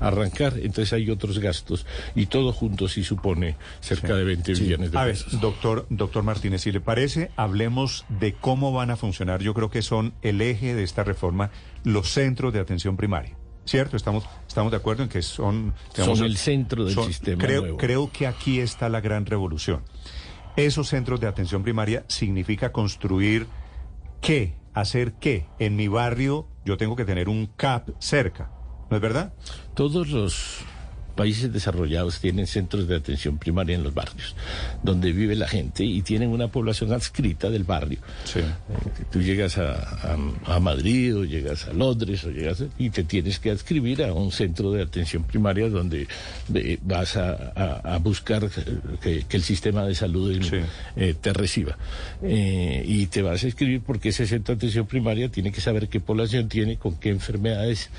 arrancar. 0.00 0.54
Entonces 0.58 0.92
hay 0.92 1.10
otros 1.10 1.38
gastos 1.38 1.86
y 2.14 2.26
todo 2.26 2.52
junto 2.52 2.88
sí 2.88 3.04
supone 3.04 3.56
cerca 3.80 4.14
de 4.14 4.24
20 4.24 4.52
billones 4.54 4.92
de 4.92 4.98
A 4.98 5.04
ver, 5.04 5.14
pesos. 5.14 5.40
doctor, 5.40 5.86
doctor 5.90 6.22
Martínez, 6.22 6.62
si 6.62 6.72
le 6.72 6.80
parece, 6.80 7.30
hablemos 7.36 8.04
de 8.08 8.34
cómo 8.34 8.72
van 8.72 8.90
a 8.90 8.96
funcionar. 8.96 9.40
Yo 9.42 9.54
creo 9.54 9.70
que 9.70 9.82
son 9.82 10.12
el 10.22 10.40
eje 10.40 10.74
de 10.74 10.82
esta 10.82 11.04
reforma 11.04 11.50
los 11.84 12.10
centros 12.10 12.52
de 12.52 12.60
atención 12.60 12.96
primaria. 12.96 13.36
¿Cierto? 13.66 13.96
Estamos, 13.96 14.24
estamos 14.48 14.70
de 14.72 14.78
acuerdo 14.78 15.02
en 15.04 15.08
que 15.08 15.22
son... 15.22 15.74
Son 15.94 16.24
el 16.24 16.36
centro 16.38 16.84
del 16.86 16.96
sistema 17.04 17.44
Creo, 17.44 17.60
nuevo. 17.60 17.76
creo 17.76 18.10
que 18.10 18.26
aquí 18.26 18.58
está 18.58 18.88
la 18.88 19.00
gran 19.00 19.26
revolución. 19.26 19.82
Esos 20.56 20.88
centros 20.88 21.20
de 21.20 21.28
atención 21.28 21.62
primaria 21.62 22.04
significa 22.08 22.72
construir 22.72 23.46
qué, 24.20 24.54
hacer 24.74 25.12
qué. 25.20 25.46
En 25.58 25.76
mi 25.76 25.86
barrio 25.88 26.48
yo 26.64 26.76
tengo 26.78 26.96
que 26.96 27.04
tener 27.04 27.28
un 27.28 27.46
CAP 27.46 27.90
cerca, 28.00 28.50
¿no 28.90 28.96
es 28.96 29.02
verdad? 29.02 29.32
Todos 29.74 30.08
los 30.08 30.58
países 31.20 31.52
desarrollados 31.52 32.18
tienen 32.18 32.46
centros 32.46 32.88
de 32.88 32.96
atención 32.96 33.36
primaria 33.36 33.74
en 33.76 33.82
los 33.82 33.92
barrios, 33.92 34.34
donde 34.82 35.12
vive 35.12 35.34
la 35.36 35.46
gente 35.56 35.84
y 35.84 36.00
tienen 36.00 36.30
una 36.30 36.48
población 36.48 36.92
adscrita 36.92 37.50
del 37.50 37.64
barrio. 37.64 37.98
Sí. 38.24 38.38
Eh, 38.40 39.04
Tú 39.12 39.20
llegas 39.20 39.58
a, 39.58 39.72
a- 40.12 40.54
a 40.56 40.60
Madrid 40.60 41.14
o 41.16 41.24
llegas 41.24 41.66
a 41.68 41.72
Londres 41.74 42.24
o 42.24 42.30
llegas 42.30 42.64
y 42.78 42.88
te 42.90 43.04
tienes 43.04 43.38
que 43.38 43.50
adscribir 43.50 44.02
a 44.02 44.12
un 44.14 44.30
centro 44.32 44.72
de 44.72 44.82
atención 44.82 45.24
primaria 45.24 45.68
donde 45.68 46.06
eh, 46.54 46.78
vas 46.82 47.16
a, 47.16 47.98
buscar 48.02 48.48
que, 49.02 49.24
que 49.28 49.36
el 49.36 49.42
sistema 49.42 49.84
de 49.84 49.94
salud 49.94 50.30
Sí. 50.42 50.56
eh, 50.96 51.14
te 51.20 51.32
reciba. 51.34 51.76
Eh, 52.22 52.82
y 52.86 53.06
te 53.08 53.20
vas 53.22 53.42
a 53.42 53.46
inscribir 53.46 53.80
porque 53.82 54.08
ese 54.10 54.26
centro 54.26 54.54
de 54.54 54.58
atención 54.58 54.86
primaria 54.86 55.28
tiene 55.28 55.50
que 55.52 55.60
saber 55.60 55.88
qué 55.88 56.00
población 56.00 56.48
tiene, 56.48 56.76
con 56.76 56.94
qué 56.98 57.10
enfermedades 57.10 57.90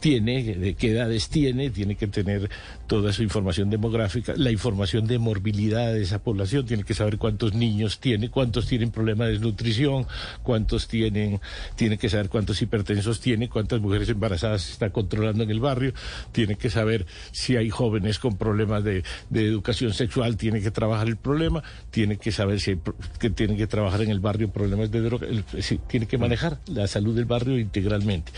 tiene, 0.00 0.42
de 0.64 0.74
qué 0.74 0.92
edades 0.92 1.28
tiene, 1.28 1.68
tiene 1.70 1.94
que 1.96 2.06
tener 2.06 2.48
toda 2.86 3.12
su 3.12 3.22
información 3.22 3.70
demográfica, 3.70 4.34
la 4.36 4.50
información 4.50 5.06
de 5.06 5.18
morbilidad 5.18 5.92
de 5.92 6.02
esa 6.02 6.22
población, 6.22 6.66
tiene 6.66 6.82
que 6.84 6.94
saber 6.94 7.18
cuántos 7.18 7.54
niños 7.54 8.00
tiene, 8.00 8.30
cuántos 8.30 8.66
tienen 8.66 8.90
problemas 8.90 9.28
de 9.28 9.34
desnutrición, 9.34 10.06
cuántos 10.42 10.88
tienen, 10.88 11.40
tiene 11.76 11.98
que 11.98 12.08
saber 12.08 12.28
cuántos 12.28 12.60
hipertensos 12.62 13.20
tiene, 13.20 13.48
cuántas 13.48 13.80
mujeres 13.80 14.08
embarazadas 14.08 14.62
se 14.62 14.72
está 14.72 14.90
controlando 14.90 15.44
en 15.44 15.50
el 15.50 15.60
barrio, 15.60 15.92
tiene 16.32 16.56
que 16.56 16.70
saber 16.70 17.06
si 17.30 17.56
hay 17.56 17.70
jóvenes 17.70 18.18
con 18.18 18.36
problemas 18.36 18.82
de, 18.84 19.02
educación 19.32 19.92
sexual, 19.94 20.36
tiene 20.36 20.60
que 20.60 20.70
trabajar 20.70 21.08
el 21.08 21.16
problema, 21.16 21.62
tiene 21.90 22.18
que 22.18 22.32
saber 22.32 22.60
si 22.60 22.72
hay 22.72 22.80
que 23.18 23.30
tiene 23.30 23.56
que 23.56 23.66
trabajar 23.66 24.02
en 24.02 24.10
el 24.10 24.20
barrio 24.20 24.50
problemas 24.50 24.90
de 24.90 25.00
droga, 25.00 25.26
el- 25.26 25.44
sí, 25.62 25.80
tiene 25.88 26.06
que 26.06 26.18
manejar 26.18 26.58
la 26.66 26.86
salud 26.86 27.14
del 27.14 27.24
barrio 27.24 27.58
integralmente. 27.58 28.32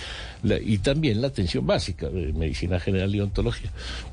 Y 0.65 0.79
también 0.79 1.21
la 1.21 1.29
atención 1.29 1.67
básica 1.67 2.09
de 2.09 2.33
medicina 2.33 2.81
general 2.81 3.15
y 3.15 3.21
ontología. 3.21 3.71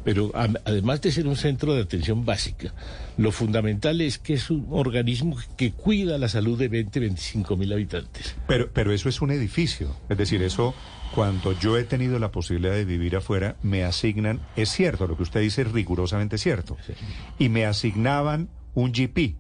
Pero 0.09 0.31
además 0.33 1.01
de 1.01 1.11
ser 1.11 1.27
un 1.27 1.35
centro 1.35 1.75
de 1.75 1.83
atención 1.83 2.25
básica, 2.25 2.73
lo 3.17 3.31
fundamental 3.31 4.01
es 4.01 4.17
que 4.17 4.33
es 4.33 4.49
un 4.49 4.65
organismo 4.71 5.37
que 5.55 5.71
cuida 5.71 6.17
la 6.17 6.27
salud 6.29 6.57
de 6.57 6.67
20, 6.67 6.99
25 6.99 7.55
mil 7.55 7.71
habitantes. 7.71 8.35
Pero, 8.47 8.71
pero 8.73 8.91
eso 8.91 9.07
es 9.07 9.21
un 9.21 9.29
edificio. 9.29 9.95
Es 10.09 10.17
decir, 10.17 10.41
eso, 10.41 10.73
cuando 11.13 11.51
yo 11.59 11.77
he 11.77 11.83
tenido 11.83 12.17
la 12.17 12.31
posibilidad 12.31 12.73
de 12.73 12.85
vivir 12.85 13.17
afuera, 13.17 13.55
me 13.61 13.83
asignan, 13.83 14.39
es 14.55 14.69
cierto, 14.69 15.05
lo 15.05 15.15
que 15.15 15.21
usted 15.21 15.41
dice 15.41 15.61
es 15.61 15.71
rigurosamente 15.71 16.39
cierto. 16.39 16.75
Y 17.37 17.49
me 17.49 17.67
asignaban 17.67 18.49
un 18.73 18.91
GP, 18.91 19.35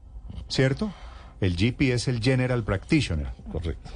¿cierto? 0.49 0.93
El 1.41 1.55
GP 1.55 1.93
es 1.93 2.07
el 2.07 2.21
General 2.21 2.63
Practitioner, 2.63 3.29
Correcto. 3.51 3.89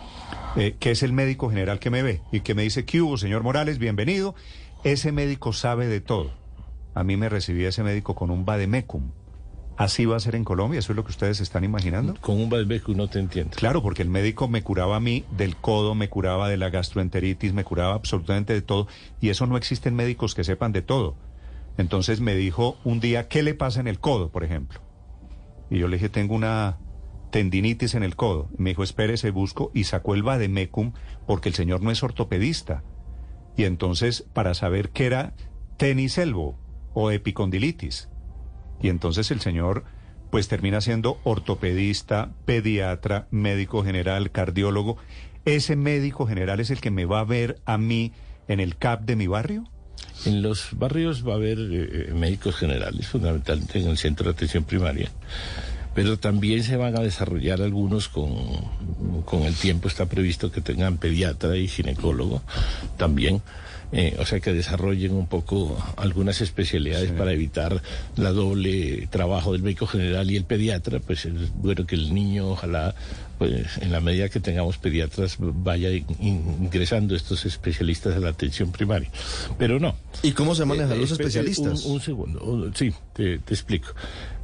eh, 0.56 0.76
que 0.80 0.90
es 0.90 1.04
el 1.04 1.14
médico 1.14 1.52
general 1.52 1.78
que 1.78 1.92
me 1.92 2.02
ve 2.02 2.22
y 2.32 2.40
que 2.40 2.56
me 2.56 2.64
dice, 2.64 2.84
¿qué 2.84 3.00
hubo, 3.00 3.20
señor 3.20 3.44
Morales? 3.44 3.78
Bienvenido. 3.78 4.34
Ese 4.84 5.12
médico 5.12 5.54
sabe 5.54 5.86
de 5.86 6.02
todo. 6.02 6.42
A 6.96 7.04
mí 7.04 7.18
me 7.18 7.30
recibía 7.30 7.70
ese 7.70 7.84
médico 7.84 8.16
con 8.16 8.30
un 8.30 8.46
vademecum. 8.46 9.12
¿Así 9.76 10.06
va 10.06 10.16
a 10.16 10.20
ser 10.20 10.36
en 10.36 10.44
Colombia? 10.44 10.80
¿Eso 10.80 10.92
es 10.92 10.96
lo 10.96 11.04
que 11.04 11.12
ustedes 11.12 11.40
están 11.40 11.64
imaginando? 11.64 12.14
Con 12.22 12.40
un 12.40 12.50
Balbeco 12.50 12.94
no 12.94 13.08
te 13.08 13.20
entiende. 13.20 13.56
Claro, 13.56 13.82
porque 13.82 14.04
el 14.04 14.10
médico 14.10 14.48
me 14.48 14.62
curaba 14.62 14.98
a 14.98 15.00
mí 15.00 15.26
del 15.36 15.56
codo, 15.56 15.96
me 15.96 16.10
curaba 16.10 16.48
de 16.48 16.58
la 16.58 16.70
gastroenteritis, 16.70 17.54
me 17.54 17.64
curaba 17.64 17.96
absolutamente 17.96 18.54
de 18.54 18.62
todo, 18.62 18.88
y 19.20 19.30
eso 19.30 19.48
no 19.48 19.58
existen 19.58 19.96
médicos 19.96 20.36
que 20.36 20.44
sepan 20.44 20.74
de 20.74 20.84
todo. 20.84 21.16
Entonces 21.78 22.22
me 22.22 22.36
dijo 22.36 22.78
un 22.84 23.00
día, 23.00 23.28
¿qué 23.28 23.42
le 23.42 23.56
pasa 23.56 23.80
en 23.80 23.88
el 23.88 24.00
codo, 24.00 24.30
por 24.30 24.44
ejemplo? 24.44 24.80
Y 25.72 25.80
yo 25.80 25.88
le 25.88 25.96
dije, 25.96 26.10
tengo 26.10 26.36
una 26.36 26.78
tendinitis 27.32 27.96
en 27.96 28.04
el 28.04 28.16
codo. 28.16 28.50
Me 28.58 28.70
dijo, 28.72 28.84
espérese, 28.84 29.32
busco, 29.32 29.72
y 29.74 29.86
sacó 29.86 30.14
el 30.14 30.22
vademecum, 30.22 30.94
porque 31.26 31.50
el 31.50 31.56
señor 31.56 31.82
no 31.82 31.90
es 31.90 32.04
ortopedista. 32.04 32.84
Y 33.58 33.64
entonces, 33.64 34.24
para 34.34 34.54
saber 34.54 34.92
qué 34.92 35.08
era 35.08 35.34
tenis 35.78 36.20
elbow 36.20 36.58
o 36.94 37.12
epicondilitis. 37.12 38.10
Y 38.82 38.90
entonces 38.90 39.32
el 39.32 39.42
señor 39.42 39.84
pues 40.34 40.48
termina 40.48 40.82
siendo 40.82 41.20
ortopedista, 41.24 42.32
pediatra, 42.46 43.28
médico 43.30 43.84
general, 43.84 44.32
cardiólogo. 44.32 44.98
¿Ese 45.46 45.76
médico 45.76 46.26
general 46.26 46.60
es 46.60 46.72
el 46.72 46.82
que 46.82 46.90
me 46.90 47.06
va 47.06 47.20
a 47.20 47.24
ver 47.24 47.62
a 47.66 47.78
mí 47.78 48.14
en 48.48 48.60
el 48.60 48.76
CAP 48.76 49.02
de 49.02 49.16
mi 49.16 49.28
barrio? 49.28 49.66
En 50.26 50.42
los 50.42 50.70
barrios 50.72 51.28
va 51.28 51.34
a 51.34 51.36
haber 51.36 51.60
eh, 51.60 52.08
eh, 52.10 52.14
médicos 52.16 52.56
generales, 52.56 53.10
fundamentalmente 53.10 53.80
en 53.80 53.90
el 53.90 53.98
centro 54.00 54.26
de 54.26 54.32
atención 54.32 54.64
primaria, 54.64 55.12
pero 55.94 56.18
también 56.18 56.64
se 56.64 56.78
van 56.78 56.98
a 56.98 57.02
desarrollar 57.02 57.62
algunos 57.62 58.10
con, 58.10 58.34
con 59.26 59.44
el 59.44 59.54
tiempo, 59.54 59.88
está 59.88 60.08
previsto 60.08 60.52
que 60.52 60.62
tengan 60.62 60.98
pediatra 60.98 61.58
y 61.58 61.68
ginecólogo 61.68 62.42
también. 62.98 63.44
Eh, 63.94 64.16
o 64.20 64.26
sea, 64.26 64.40
que 64.40 64.52
desarrollen 64.54 65.14
un 65.14 65.28
poco 65.28 65.78
algunas 65.98 66.42
especialidades 66.42 67.12
para 67.12 67.32
evitar 67.32 67.82
la 68.18 68.32
doble 68.32 69.08
trabajo 69.12 69.54
del 69.54 69.62
médico 69.62 69.86
general 69.88 70.30
y 70.32 70.36
el 70.36 70.46
pediatra. 70.46 71.00
Pues 71.00 71.26
es 71.26 71.54
bueno 71.56 71.86
que 71.86 71.96
el 71.96 72.14
niño, 72.14 72.50
ojalá, 72.50 72.96
pues 73.38 73.78
en 73.82 73.92
la 73.92 74.00
medida 74.00 74.30
que 74.30 74.40
tengamos 74.40 74.78
pediatras, 74.78 75.36
vaya 75.40 75.92
in- 75.92 76.06
ingresando 76.20 77.16
estos 77.16 77.46
especialistas 77.46 78.16
a 78.16 78.20
la 78.20 78.30
atención 78.30 78.72
primaria. 78.72 79.10
Pero 79.58 79.80
no. 79.80 79.96
¿Y 80.24 80.32
cómo 80.32 80.56
se 80.56 80.66
manejan 80.66 80.94
Eh, 80.94 80.98
los 80.98 81.12
eh, 81.12 81.14
especialistas? 81.14 81.86
Un, 81.86 81.94
un 81.94 82.02
segundo, 82.02 82.44
un- 82.44 82.76
sí, 82.76 82.92
te, 83.14 83.38
te 83.40 83.54
explico. 83.54 83.90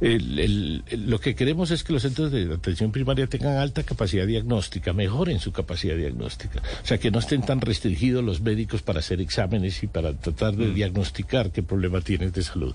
El- 0.00 0.38
el- 0.38 0.84
el- 0.88 1.10
lo 1.10 1.18
que 1.20 1.34
queremos 1.34 1.70
es 1.70 1.84
que 1.84 1.92
los 1.92 2.02
centros 2.02 2.30
de 2.32 2.52
atención 2.54 2.92
primaria 2.92 3.26
tengan 3.26 3.56
alta 3.58 3.82
capacidad 3.82 4.26
diagnóstica, 4.26 4.92
mejoren 4.92 5.40
su 5.40 5.52
capacidad 5.52 5.96
diagnóstica. 5.96 6.60
O 6.82 6.86
sea, 6.86 6.98
que 6.98 7.10
no 7.10 7.18
estén 7.18 7.42
tan 7.42 7.60
restringidos 7.60 8.24
los 8.24 8.40
médicos 8.40 8.82
para 8.82 9.00
hacer 9.00 9.20
exámenes 9.20 9.82
y 9.82 9.86
para 9.88 10.14
tratar 10.14 10.54
Mm. 10.54 10.58
de 10.58 10.72
diagnosticar 10.72 11.50
qué 11.52 11.62
problema 11.62 12.00
tienes 12.00 12.32
de 12.32 12.42
salud. 12.42 12.74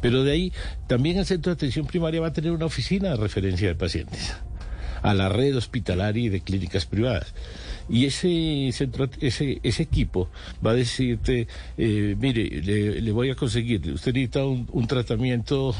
Pero 0.00 0.24
de 0.24 0.32
ahí, 0.32 0.52
también 0.86 1.18
el 1.18 1.26
centro 1.26 1.50
de 1.50 1.54
atención 1.54 1.86
primaria 1.86 2.20
va 2.20 2.28
a 2.28 2.32
tener 2.32 2.52
una 2.52 2.66
oficina 2.66 3.10
de 3.10 3.16
referencia 3.16 3.68
de 3.68 3.74
pacientes 3.74 4.32
a 5.02 5.14
la 5.14 5.28
red 5.28 5.56
hospitalaria 5.56 6.24
y 6.24 6.28
de 6.28 6.40
clínicas 6.42 6.86
privadas. 6.86 7.34
Y 7.88 8.06
ese 8.06 8.70
centro, 8.72 9.08
ese, 9.20 9.60
ese 9.62 9.82
equipo 9.82 10.30
va 10.64 10.70
a 10.70 10.74
decirte, 10.74 11.46
eh, 11.76 12.16
mire, 12.18 12.62
le, 12.62 13.00
le 13.00 13.12
voy 13.12 13.30
a 13.30 13.34
conseguir, 13.34 13.80
usted 13.92 14.12
necesita 14.12 14.44
un, 14.44 14.68
un 14.72 14.86
tratamiento 14.86 15.74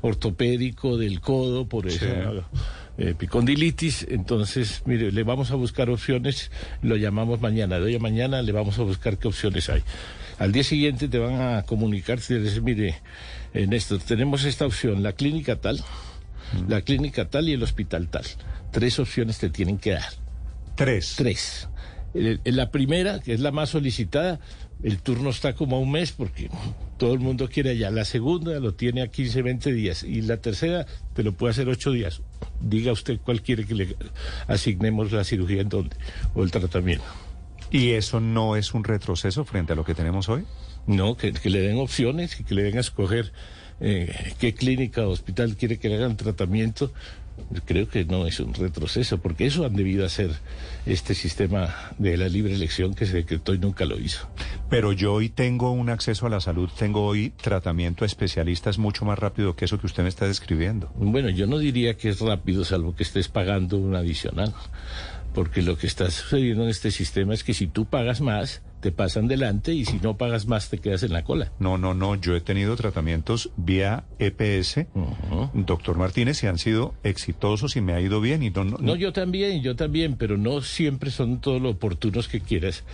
ortopédico 0.00 0.96
del 0.96 1.20
codo 1.20 1.66
por 1.66 1.86
esa 1.86 2.06
eh, 2.06 3.10
epicondilitis, 3.10 4.06
entonces, 4.08 4.82
mire, 4.86 5.12
le 5.12 5.22
vamos 5.22 5.50
a 5.50 5.54
buscar 5.54 5.90
opciones, 5.90 6.50
lo 6.82 6.96
llamamos 6.96 7.40
mañana, 7.40 7.78
de 7.78 7.84
hoy 7.84 7.94
a 7.96 7.98
mañana 7.98 8.42
le 8.42 8.52
vamos 8.52 8.78
a 8.78 8.82
buscar 8.82 9.18
qué 9.18 9.28
opciones 9.28 9.68
hay. 9.68 9.82
Al 10.38 10.52
día 10.52 10.64
siguiente 10.64 11.08
te 11.08 11.18
van 11.18 11.40
a 11.40 11.62
comunicar, 11.62 12.20
te 12.20 12.40
dicen, 12.40 12.64
mire, 12.64 12.96
eh, 13.54 13.66
Néstor, 13.66 14.00
tenemos 14.00 14.44
esta 14.44 14.66
opción, 14.66 15.02
la 15.02 15.12
clínica 15.12 15.56
tal, 15.56 15.82
la 16.68 16.82
clínica 16.82 17.28
tal 17.28 17.48
y 17.48 17.52
el 17.52 17.62
hospital 17.62 18.08
tal. 18.08 18.24
Tres 18.70 18.98
opciones 18.98 19.38
te 19.38 19.50
tienen 19.50 19.78
que 19.78 19.92
dar. 19.92 20.25
Tres. 20.76 21.14
Tres. 21.16 21.68
El- 22.14 22.40
el- 22.44 22.56
la 22.56 22.70
primera, 22.70 23.20
que 23.20 23.34
es 23.34 23.40
la 23.40 23.50
más 23.52 23.70
solicitada, 23.70 24.38
el 24.82 24.98
turno 24.98 25.30
está 25.30 25.54
como 25.54 25.76
a 25.76 25.78
un 25.80 25.90
mes 25.90 26.12
porque 26.12 26.48
todo 26.98 27.12
el 27.12 27.18
mundo 27.20 27.48
quiere 27.48 27.70
allá. 27.70 27.90
La 27.90 28.04
segunda 28.04 28.58
lo 28.60 28.74
tiene 28.74 29.02
a 29.02 29.08
15, 29.08 29.42
20 29.42 29.72
días. 29.72 30.02
Y 30.02 30.22
la 30.22 30.36
tercera 30.38 30.86
te 31.14 31.22
lo 31.22 31.32
puede 31.32 31.50
hacer 31.52 31.68
ocho 31.68 31.90
días. 31.92 32.22
Diga 32.60 32.92
usted 32.92 33.18
cuál 33.22 33.42
quiere 33.42 33.66
que 33.66 33.74
le 33.74 33.96
asignemos 34.46 35.12
la 35.12 35.24
cirugía 35.24 35.60
en 35.62 35.68
dónde 35.68 35.96
o 36.34 36.42
el 36.42 36.50
tratamiento. 36.50 37.04
¿Y 37.70 37.90
eso 37.92 38.20
no 38.20 38.54
es 38.56 38.74
un 38.74 38.84
retroceso 38.84 39.44
frente 39.44 39.72
a 39.72 39.76
lo 39.76 39.84
que 39.84 39.94
tenemos 39.94 40.28
hoy? 40.28 40.44
No, 40.86 41.16
que, 41.16 41.32
que 41.32 41.50
le 41.50 41.60
den 41.60 41.78
opciones 41.78 42.38
y 42.40 42.44
que 42.44 42.54
le 42.54 42.62
den 42.62 42.76
a 42.78 42.80
escoger 42.80 43.32
eh, 43.80 44.34
qué 44.38 44.54
clínica 44.54 45.02
o 45.06 45.10
hospital 45.10 45.56
quiere 45.56 45.78
que 45.78 45.88
le 45.88 45.96
hagan 45.96 46.16
tratamiento. 46.16 46.92
Creo 47.64 47.88
que 47.88 48.04
no 48.04 48.26
es 48.26 48.40
un 48.40 48.54
retroceso, 48.54 49.18
porque 49.18 49.46
eso 49.46 49.64
han 49.64 49.74
debido 49.74 50.04
hacer 50.04 50.30
este 50.84 51.14
sistema 51.14 51.74
de 51.98 52.16
la 52.16 52.28
libre 52.28 52.54
elección 52.54 52.94
que 52.94 53.06
se 53.06 53.14
decretó 53.14 53.54
y 53.54 53.58
nunca 53.58 53.84
lo 53.84 53.98
hizo. 53.98 54.28
Pero 54.68 54.92
yo 54.92 55.14
hoy 55.14 55.28
tengo 55.28 55.70
un 55.70 55.90
acceso 55.90 56.26
a 56.26 56.30
la 56.30 56.40
salud, 56.40 56.68
tengo 56.78 57.04
hoy 57.04 57.30
tratamiento 57.30 58.04
a 58.04 58.06
especialistas 58.06 58.78
mucho 58.78 59.04
más 59.04 59.18
rápido 59.18 59.54
que 59.54 59.64
eso 59.64 59.78
que 59.78 59.86
usted 59.86 60.02
me 60.02 60.08
está 60.08 60.26
describiendo. 60.26 60.90
Bueno, 60.96 61.30
yo 61.30 61.46
no 61.46 61.58
diría 61.58 61.96
que 61.96 62.08
es 62.08 62.20
rápido, 62.20 62.64
salvo 62.64 62.94
que 62.94 63.02
estés 63.02 63.28
pagando 63.28 63.76
un 63.76 63.94
adicional. 63.94 64.54
Porque 65.34 65.60
lo 65.60 65.76
que 65.76 65.86
está 65.86 66.10
sucediendo 66.10 66.64
en 66.64 66.70
este 66.70 66.90
sistema 66.90 67.34
es 67.34 67.44
que 67.44 67.52
si 67.52 67.66
tú 67.66 67.84
pagas 67.84 68.22
más, 68.22 68.62
te 68.80 68.92
pasan 68.92 69.26
delante 69.26 69.72
y 69.74 69.84
si 69.84 69.98
no 69.98 70.16
pagas 70.16 70.46
más, 70.46 70.68
te 70.68 70.78
quedas 70.78 71.02
en 71.02 71.12
la 71.12 71.24
cola. 71.24 71.50
No, 71.58 71.76
no, 71.78 71.94
no, 71.94 72.14
yo 72.14 72.36
he 72.36 72.40
tenido 72.40 72.76
tratamientos 72.76 73.50
vía 73.56 74.04
EPS, 74.18 74.86
doctor 75.54 75.96
Martínez, 75.96 76.42
y 76.42 76.46
han 76.46 76.58
sido 76.58 76.94
exitosos 77.02 77.76
y 77.76 77.80
me 77.80 77.94
ha 77.94 78.00
ido 78.00 78.20
bien. 78.20 78.42
Y 78.42 78.50
no, 78.50 78.64
no- 78.64 78.78
No, 78.78 78.94
yo 78.96 79.12
también, 79.12 79.62
yo 79.62 79.74
también, 79.76 80.16
pero 80.16 80.36
no 80.36 80.60
siempre 80.60 81.10
son 81.10 81.40
todos 81.40 81.60
lo 81.60 81.70
oportunos 81.70 82.28
que 82.28 82.40
quieras, 82.40 82.84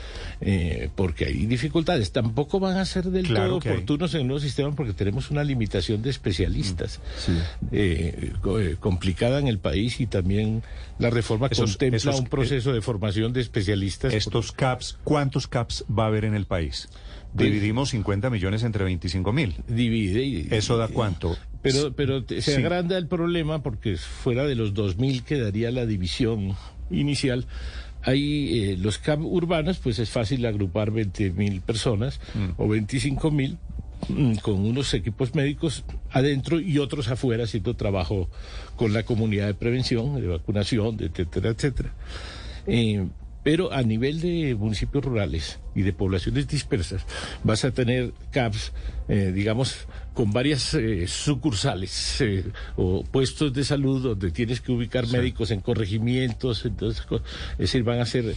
eh, 0.40 0.88
porque 0.94 1.26
hay 1.26 1.46
dificultades. 1.46 2.12
Tampoco 2.12 2.60
van 2.60 2.76
a 2.78 2.84
ser 2.84 3.04
del 3.06 3.26
Claro 3.26 3.48
todo 3.50 3.60
que 3.60 3.68
hay. 3.70 3.74
oportunos 3.76 4.14
en 4.14 4.20
el 4.22 4.26
nuevo 4.28 4.40
sistema 4.40 4.74
porque 4.74 4.92
tenemos 4.94 5.30
una 5.30 5.44
limitación 5.44 6.00
de 6.02 6.10
especialistas 6.10 7.00
eh, 7.70 8.32
co- 8.40 8.60
eh, 8.60 8.76
complicada 8.78 9.38
en 9.38 9.48
el 9.48 9.58
país 9.58 10.00
y 10.00 10.06
también 10.06 10.62
la 10.98 11.10
reforma 11.10 11.48
Esos- 11.50 11.72
contempla 11.72 11.96
esos- 11.98 12.20
un 12.20 12.26
proceso 12.26 12.72
de 12.72 12.80
formación 12.80 13.32
de 13.32 13.40
especialistas. 13.40 14.12
estos 14.14 14.52
CAPS, 14.52 14.98
¿cuántos 15.04 15.48
CAPS 15.48 15.71
va 15.90 16.04
a 16.04 16.06
haber 16.08 16.24
en 16.24 16.34
el 16.34 16.46
país? 16.46 16.88
Pues- 17.34 17.46
Dividimos 17.50 17.90
50 17.90 18.28
millones 18.30 18.62
entre 18.62 18.84
25 18.84 19.32
mil. 19.32 19.54
divide 19.66 20.22
y... 20.24 20.48
¿Eso 20.50 20.76
da 20.76 20.88
cuánto? 20.88 21.36
Pero, 21.62 21.92
pero 21.94 22.24
se 22.28 22.42
Sí. 22.42 22.52
agranda 22.52 22.98
el 22.98 23.06
problema 23.06 23.62
porque 23.62 23.96
fuera 23.96 24.44
de 24.46 24.54
los 24.54 24.74
2.000 24.74 25.22
que 25.22 25.38
daría 25.38 25.70
la 25.70 25.86
división 25.86 26.54
inicial, 26.90 27.46
hay 28.02 28.72
eh, 28.72 28.76
los 28.78 28.98
CAP 28.98 29.20
urbanos, 29.22 29.78
pues 29.78 29.98
es 30.00 30.10
fácil 30.10 30.44
agrupar 30.44 30.90
20.000 30.90 31.60
personas 31.62 32.20
o 32.58 32.66
25.000 32.66 33.56
mm, 34.08 34.34
con 34.42 34.54
unos 34.66 34.92
equipos 34.92 35.34
médicos 35.36 35.84
adentro 36.10 36.58
y 36.60 36.78
otros 36.78 37.06
afuera 37.08 37.44
haciendo 37.44 37.74
trabajo 37.76 38.28
con 38.76 38.92
la 38.92 39.04
comunidad 39.04 39.46
de 39.46 39.54
prevención, 39.54 40.20
de 40.20 40.26
vacunación, 40.26 40.96
de 40.96 41.06
etcétera, 41.06 41.50
etcétera. 41.50 41.94
Eh, 42.66 43.06
pero 43.42 43.72
a 43.72 43.82
nivel 43.82 44.20
de 44.20 44.54
municipios 44.54 45.04
rurales 45.04 45.58
y 45.75 45.82
de 45.82 45.92
poblaciones 45.92 46.46
dispersas, 46.46 47.04
vas 47.42 47.64
a 47.64 47.72
tener 47.72 48.12
CAPS, 48.30 48.72
eh, 49.08 49.32
digamos, 49.34 49.87
con 50.14 50.32
varias 50.32 50.75
eh, 50.75 51.06
sucursales 51.08 52.20
eh, 52.20 52.44
o 52.76 53.02
puestos 53.04 53.52
de 53.52 53.64
salud 53.64 54.02
donde 54.02 54.30
tienes 54.30 54.61
que 54.61 54.72
ubicar 54.72 55.06
médicos 55.08 55.50
en 55.50 55.61
corregimientos, 55.61 56.64
entonces, 56.64 57.04
es 57.52 57.58
decir, 57.58 57.82
van 57.82 58.00
a 58.00 58.06
ser... 58.06 58.34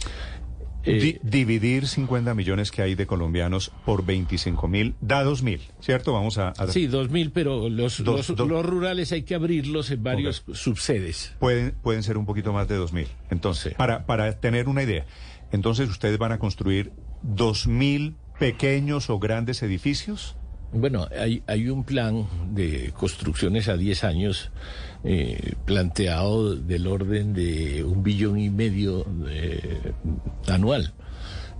eh, 0.86 1.00
Di- 1.00 1.18
dividir 1.22 1.86
50 1.86 2.34
millones 2.34 2.70
que 2.70 2.80
hay 2.82 2.94
de 2.94 3.06
colombianos 3.06 3.72
por 3.84 4.04
25 4.06 4.68
mil 4.68 4.94
da 5.00 5.22
2 5.24 5.42
mil, 5.42 5.60
¿cierto? 5.80 6.12
Vamos 6.12 6.38
a... 6.38 6.50
a- 6.50 6.68
Sí, 6.68 6.86
dos 6.86 7.10
mil, 7.10 7.30
pero 7.32 7.68
los, 7.68 8.02
Dos- 8.04 8.28
los, 8.28 8.36
dos- 8.36 8.48
los 8.48 8.64
rurales 8.64 9.12
hay 9.12 9.22
que 9.22 9.34
abrirlos 9.34 9.90
en 9.90 10.02
varios 10.02 10.44
subsedes. 10.52 11.34
Pueden, 11.38 11.72
pueden 11.82 12.02
ser 12.02 12.16
un 12.18 12.26
poquito 12.26 12.52
más 12.52 12.68
de 12.68 12.76
2 12.76 12.92
mil. 12.92 13.08
Entonces, 13.30 13.72
Sí. 13.72 13.76
para, 13.76 14.06
para 14.06 14.32
tener 14.40 14.68
una 14.68 14.82
idea, 14.82 15.04
entonces 15.52 15.88
ustedes 15.90 16.18
van 16.18 16.32
a 16.32 16.38
construir 16.38 16.92
2 17.22 17.66
mil 17.66 18.14
pequeños 18.38 19.10
o 19.10 19.18
grandes 19.18 19.62
edificios. 19.62 20.36
Bueno, 20.72 21.08
hay, 21.18 21.42
hay 21.46 21.68
un 21.70 21.84
plan 21.84 22.26
de 22.52 22.92
construcciones 22.96 23.68
a 23.68 23.76
10 23.76 24.04
años 24.04 24.50
eh, 25.04 25.54
planteado 25.64 26.54
del 26.56 26.86
orden 26.86 27.32
de 27.34 27.84
un 27.84 28.02
billón 28.02 28.38
y 28.38 28.50
medio 28.50 29.06
eh, 29.28 29.92
anual 30.48 30.92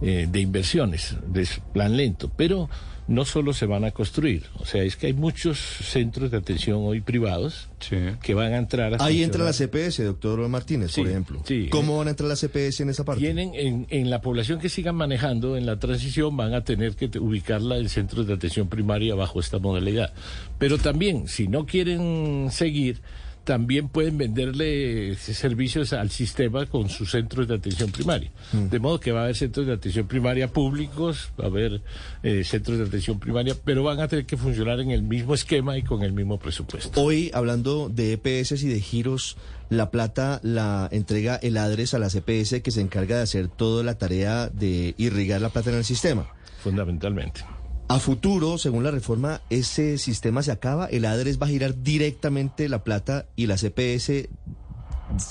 eh, 0.02 0.26
de 0.31 0.40
inversiones, 0.40 1.16
de 1.26 1.47
plan 1.73 1.97
lento, 1.97 2.31
pero 2.37 2.69
no 3.09 3.25
solo 3.25 3.52
se 3.52 3.66
van 3.66 3.85
a 3.85 3.93
construir, 3.93 4.47
o 4.59 4.64
sea, 4.66 4.83
es 4.83 4.97
que 4.97 5.07
hay 5.07 5.12
muchos 5.12 5.59
centros 5.61 6.33
de 6.33 6.38
atención 6.38 6.81
hoy 6.83 7.00
privados 7.00 7.69
Sí. 7.78 7.97
que 8.21 8.35
van 8.35 8.52
a 8.52 8.57
entrar 8.57 8.95
a 8.95 9.05
Ahí 9.05 9.23
entra 9.23 9.45
la. 9.45 9.52
CPS, 9.52 10.02
doctor 10.02 10.49
Martínez, 10.49 10.90
Sí, 10.90 11.02
por 11.02 11.11
ejemplo. 11.11 11.40
sí. 11.47 11.69
¿Cómo 11.71 11.99
van 11.99 12.09
a 12.09 12.11
entrar 12.11 12.28
la 12.28 12.35
CPS 12.35 12.81
en 12.83 12.90
esa 12.90 13.05
parte? 13.05 13.21
Tienen 13.23 13.52
en, 13.55 13.87
en 13.90 14.11
la 14.11 14.21
población 14.21 14.59
que 14.59 14.69
sigan 14.69 14.97
manejando 14.97 15.57
en 15.57 15.66
la 15.66 15.78
transición 15.78 16.37
van 16.37 16.52
a 16.52 16.64
tener 16.64 16.97
que 16.97 17.07
ubicarla 17.21 17.78
en 17.78 17.88
centros 17.88 18.26
de 18.26 18.35
atención 18.35 18.69
primaria 18.69 19.14
bajo 19.14 19.38
esta 19.38 19.61
modalidad. 19.61 20.12
Pero 20.59 20.76
también, 20.78 21.28
si 21.28 21.47
no 21.47 21.64
quieren 21.64 22.49
seguir, 22.50 23.02
también 23.47 23.88
pueden 23.88 24.19
venderle 24.19 25.15
servicios 25.15 25.93
al 25.93 26.11
sistema 26.11 26.67
con 26.67 26.88
sus 26.88 27.12
centros 27.12 27.47
de 27.47 27.55
atención 27.55 27.93
primaria. 27.93 28.33
De 28.53 28.81
modo 28.81 28.99
que 28.99 29.12
va 29.12 29.21
a 29.21 29.23
haber 29.23 29.37
centros 29.37 29.69
de 29.69 29.73
atención 29.73 30.09
primaria 30.09 30.49
públicos, 30.49 31.31
va 31.41 31.45
a 31.45 31.47
haber 31.47 31.81
eh, 32.25 32.43
centros 32.43 32.76
de 32.79 32.85
atención 32.87 33.21
primaria, 33.21 33.55
pero 33.65 33.85
van 33.85 34.00
a 34.00 34.09
tener 34.09 34.26
que 34.26 34.37
funcionar 34.37 34.81
en 34.81 34.91
el 34.91 35.03
mismo 35.03 35.33
esquema 35.33 35.79
y 35.79 35.83
con 35.83 36.03
el 36.03 36.12
mismo 36.12 36.41
presupuesto. 36.41 37.00
Hoy, 37.00 37.31
hablando 37.33 37.88
de 37.88 38.15
EPS 38.15 38.61
y 38.65 38.69
de 38.69 38.81
giros, 38.81 39.37
la 39.71 39.93
plata 39.93 40.41
la 40.43 40.88
entrega 40.91 41.37
el 41.37 41.57
ADRES 41.57 41.95
a 41.95 42.00
la 42.00 42.09
CPS 42.09 42.62
que 42.62 42.73
se 42.73 42.81
encarga 42.81 43.17
de 43.17 43.23
hacer 43.23 43.47
toda 43.47 43.85
la 43.85 43.97
tarea 43.97 44.49
de 44.49 44.97
irrigar 44.99 45.41
la 45.41 45.50
plata 45.50 45.71
en 45.71 45.76
el 45.76 45.85
sistema. 45.85 46.26
Fundamentalmente. 46.65 47.45
A 47.88 48.00
futuro, 48.00 48.59
según 48.59 48.83
la 48.83 48.90
reforma, 48.90 49.43
ese 49.49 49.97
sistema 49.99 50.43
se 50.43 50.50
acaba, 50.50 50.87
el 50.87 51.05
ADRES 51.05 51.40
va 51.40 51.47
a 51.47 51.50
girar 51.50 51.83
directamente 51.83 52.69
la 52.69 52.83
plata 52.83 53.26
y 53.37 53.47
las 53.47 53.61
CPS 53.61 54.28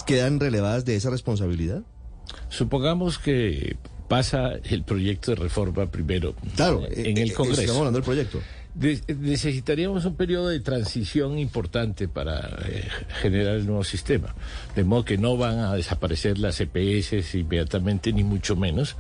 quedan 0.06 0.40
relevadas 0.40 0.86
de 0.86 0.96
esa 0.96 1.10
responsabilidad. 1.10 1.82
Supongamos 2.48 3.20
que 3.20 3.76
pasa 4.08 4.54
el 4.64 4.84
proyecto 4.84 5.32
de 5.32 5.38
reforma 5.38 5.88
primero 5.88 6.36
Claro, 6.56 6.86
en 6.86 7.18
eh, 7.18 7.22
el 7.24 7.32
eh, 7.32 7.34
Congreso. 7.34 7.62
Estamos 7.62 7.80
hablando 7.80 8.00
del 8.00 8.06
proyecto. 8.06 8.40
De- 8.76 9.02
necesitaríamos 9.08 10.04
un 10.04 10.16
periodo 10.18 10.50
de 10.50 10.60
transición 10.60 11.40
importante 11.40 12.10
para 12.10 12.58
eh, 12.68 12.86
generar 13.22 13.56
el 13.56 13.66
nuevo 13.66 13.86
sistema. 13.86 14.36
De 14.76 14.84
modo 14.84 15.06
que 15.06 15.18
no 15.18 15.38
van 15.38 15.60
a 15.60 15.74
desaparecer 15.74 16.38
las 16.38 16.60
EPS 16.60 17.36
inmediatamente, 17.36 18.12
ni 18.12 18.26
mucho 18.26 18.58
menos. 18.58 18.98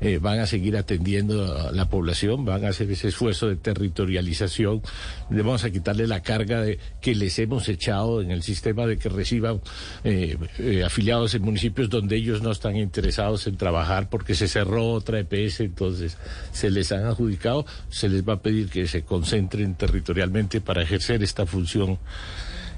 Eh, 0.00 0.18
van 0.20 0.40
a 0.40 0.46
seguir 0.46 0.76
atendiendo 0.76 1.56
a 1.56 1.70
la 1.70 1.88
población, 1.88 2.44
van 2.44 2.64
a 2.64 2.70
hacer 2.70 2.90
ese 2.90 3.08
esfuerzo 3.08 3.46
de 3.46 3.54
territorialización. 3.54 4.82
Le 5.30 5.42
vamos 5.42 5.62
a 5.62 5.70
quitarle 5.70 6.08
la 6.08 6.20
carga 6.20 6.60
de, 6.60 6.80
que 7.00 7.14
les 7.14 7.38
hemos 7.38 7.68
echado 7.68 8.22
en 8.22 8.32
el 8.32 8.42
sistema 8.42 8.86
de 8.86 8.98
que 8.98 9.08
reciban 9.08 9.60
eh, 10.02 10.36
eh, 10.58 10.82
afiliados 10.84 11.34
en 11.36 11.42
municipios 11.42 11.88
donde 11.88 12.16
ellos 12.16 12.42
no 12.42 12.50
están 12.50 12.76
interesados 12.76 13.46
en 13.46 13.56
trabajar 13.56 14.08
porque 14.10 14.34
se 14.34 14.48
cerró 14.48 14.90
otra 14.90 15.20
EPS, 15.20 15.60
entonces 15.60 16.16
se 16.52 16.70
les 16.72 16.90
han 16.90 17.04
adjudicado, 17.04 17.64
se 17.88 18.08
les 18.08 18.28
va 18.28 18.32
a 18.34 18.42
pedir 18.42 18.68
que 18.68 18.88
se 18.88 19.02
concentren 19.12 19.74
territorialmente 19.74 20.62
para 20.62 20.80
ejercer 20.80 21.22
esta 21.22 21.44
función 21.44 21.98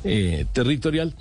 eh, 0.02 0.46
territorial 0.52 1.14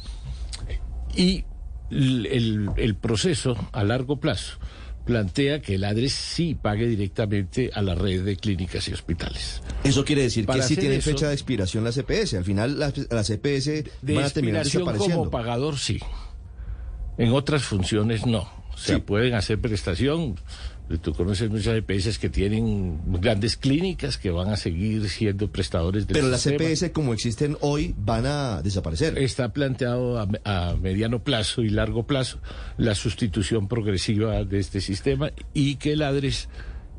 y 1.15 1.45
el, 1.91 2.95
proceso 2.99 3.55
a 3.73 3.83
largo 3.83 4.19
plazo 4.19 4.57
plantea 5.05 5.61
que 5.61 5.75
el 5.75 5.83
ADRES 5.83 6.13
sí 6.13 6.57
pague 6.59 6.87
directamente 6.87 7.69
a 7.75 7.83
la 7.83 7.93
red 7.93 8.23
de 8.23 8.37
clínicas 8.37 8.87
y 8.87 8.93
hospitales. 8.93 9.61
Eso 9.83 10.03
quiere 10.03 10.23
decir 10.23 10.47
Para 10.47 10.61
que 10.61 10.69
sí 10.69 10.77
tiene 10.77 10.99
fecha 10.99 11.27
de 11.27 11.33
expiración 11.33 11.83
las 11.83 11.93
CPS. 11.93 12.33
Al 12.33 12.43
final 12.43 12.79
las, 12.79 12.97
las 13.11 13.27
CPS 13.27 13.83
De 14.01 14.15
van 14.15 14.23
a 14.23 14.29
terminar 14.31 14.63
desapareciendo. 14.63 15.17
como 15.19 15.29
pagador 15.29 15.77
sí. 15.77 15.99
En 17.19 17.33
otras 17.33 17.61
funciones 17.61 18.25
no. 18.25 18.49
O 18.73 18.77
sea, 18.77 18.95
Sí. 18.95 19.01
pueden 19.01 19.35
hacer 19.35 19.61
prestación. 19.61 20.39
Tú 21.01 21.13
conoces 21.13 21.49
muchas 21.49 21.75
EPS 21.77 22.19
que 22.19 22.29
tienen 22.29 22.99
grandes 23.21 23.55
clínicas 23.55 24.17
que 24.17 24.31
van 24.31 24.49
a 24.49 24.57
seguir 24.57 25.09
siendo 25.09 25.49
prestadores 25.49 26.05
de 26.07 26.13
Pero 26.13 26.27
las 26.27 26.43
CPS 26.43 26.91
como 26.91 27.13
existen 27.13 27.57
hoy 27.61 27.95
van 27.97 28.25
a 28.25 28.61
desaparecer. 28.61 29.17
Está 29.17 29.53
planteado 29.53 30.19
a 30.43 30.75
mediano 30.75 31.23
plazo 31.23 31.61
y 31.61 31.69
largo 31.69 32.05
plazo 32.05 32.39
la 32.77 32.95
sustitución 32.95 33.67
progresiva 33.67 34.43
de 34.43 34.59
este 34.59 34.81
sistema 34.81 35.31
y 35.53 35.75
que 35.77 35.93
el 35.93 36.01
ADRES, 36.01 36.49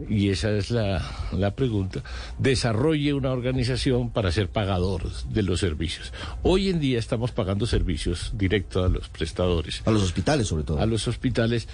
y 0.09 0.31
esa 0.31 0.51
es 0.51 0.70
la, 0.70 1.29
la 1.33 1.55
pregunta, 1.55 2.03
desarrolle 2.38 3.12
una 3.14 3.31
organización 3.31 4.11
para 4.11 4.33
ser 4.33 4.49
pagador 4.49 5.09
de 5.29 5.42
los 5.42 5.61
servicios. 5.61 6.12
Hoy 6.42 6.68
en 6.70 6.81
día 6.81 6.99
estamos 6.99 7.33
pagando 7.33 7.66
servicios 7.66 8.33
directos 8.35 8.85
a 8.85 8.88
los 8.88 9.09
prestadores, 9.09 9.83
A 9.85 9.90
los 9.90 10.03
hospitales 10.03 10.49
sobre 10.49 10.64
todo. 10.64 10.81
a 10.81 10.87
los 10.87 11.07
hospitales, 11.07 11.68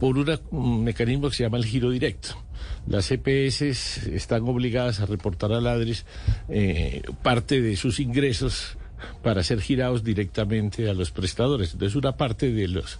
por 0.00 0.18
una- 0.18 0.40
un 0.50 0.82
mecanismo 0.82 1.28
que 1.28 1.36
se 1.36 1.42
llama 1.44 1.58
el 1.58 1.64
giro 1.66 1.90
directo. 1.90 2.30
Las 2.88 3.10
EPS 3.10 3.62
están 4.14 4.42
obligadas 4.48 5.00
a 5.00 5.06
reportar 5.06 5.52
al 5.52 5.66
ADRES 5.66 6.04
eh, 6.48 7.02
parte 7.22 7.60
de 7.60 7.76
sus 7.76 8.00
ingresos 8.00 8.76
para 9.22 9.42
ser 9.42 9.62
girados 9.62 10.04
directamente 10.04 10.88
a 10.90 10.92
los 10.92 11.10
prestadores. 11.10 11.72
Entonces, 11.72 11.96
una 11.96 12.16
parte 12.18 12.52
de 12.52 12.68
los 12.68 12.98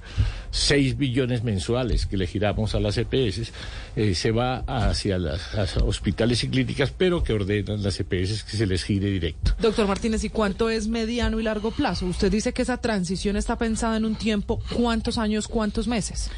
6 0.51 0.97
billones 0.97 1.45
mensuales 1.45 2.07
que 2.07 2.17
le 2.17 2.27
giramos 2.27 2.75
a 2.75 2.81
las 2.81 2.97
EPS 2.97 3.53
eh, 3.97 4.15
se 4.15 4.31
va 4.31 4.59
hacia 4.67 5.19
las 5.19 5.77
hospitales 5.77 6.43
y 6.45 6.49
clínicas, 6.49 6.91
pero 6.91 7.23
que 7.23 7.35
ordenan 7.35 7.83
las 7.83 8.01
EPS 8.01 8.45
que 8.45 8.57
se 8.57 8.67
les 8.67 8.83
gire 8.83 9.11
directo. 9.11 9.55
Doctor 9.61 9.87
Martínez, 9.87 10.25
¿y 10.25 10.31
cuánto 10.31 10.71
es 10.71 10.89
mediano 10.89 11.39
y 11.39 11.43
largo 11.43 11.71
plazo? 11.71 12.07
Usted 12.07 12.31
dice 12.33 12.55
que 12.55 12.63
esa 12.63 12.79
transición 12.79 13.37
está 13.37 13.59
pensada 13.59 13.99
en 13.99 14.07
un 14.07 14.15
tiempo, 14.17 14.63
¿cuántos 14.75 15.19
años, 15.19 15.49
cuántos 15.49 15.87
meses? 15.87 16.31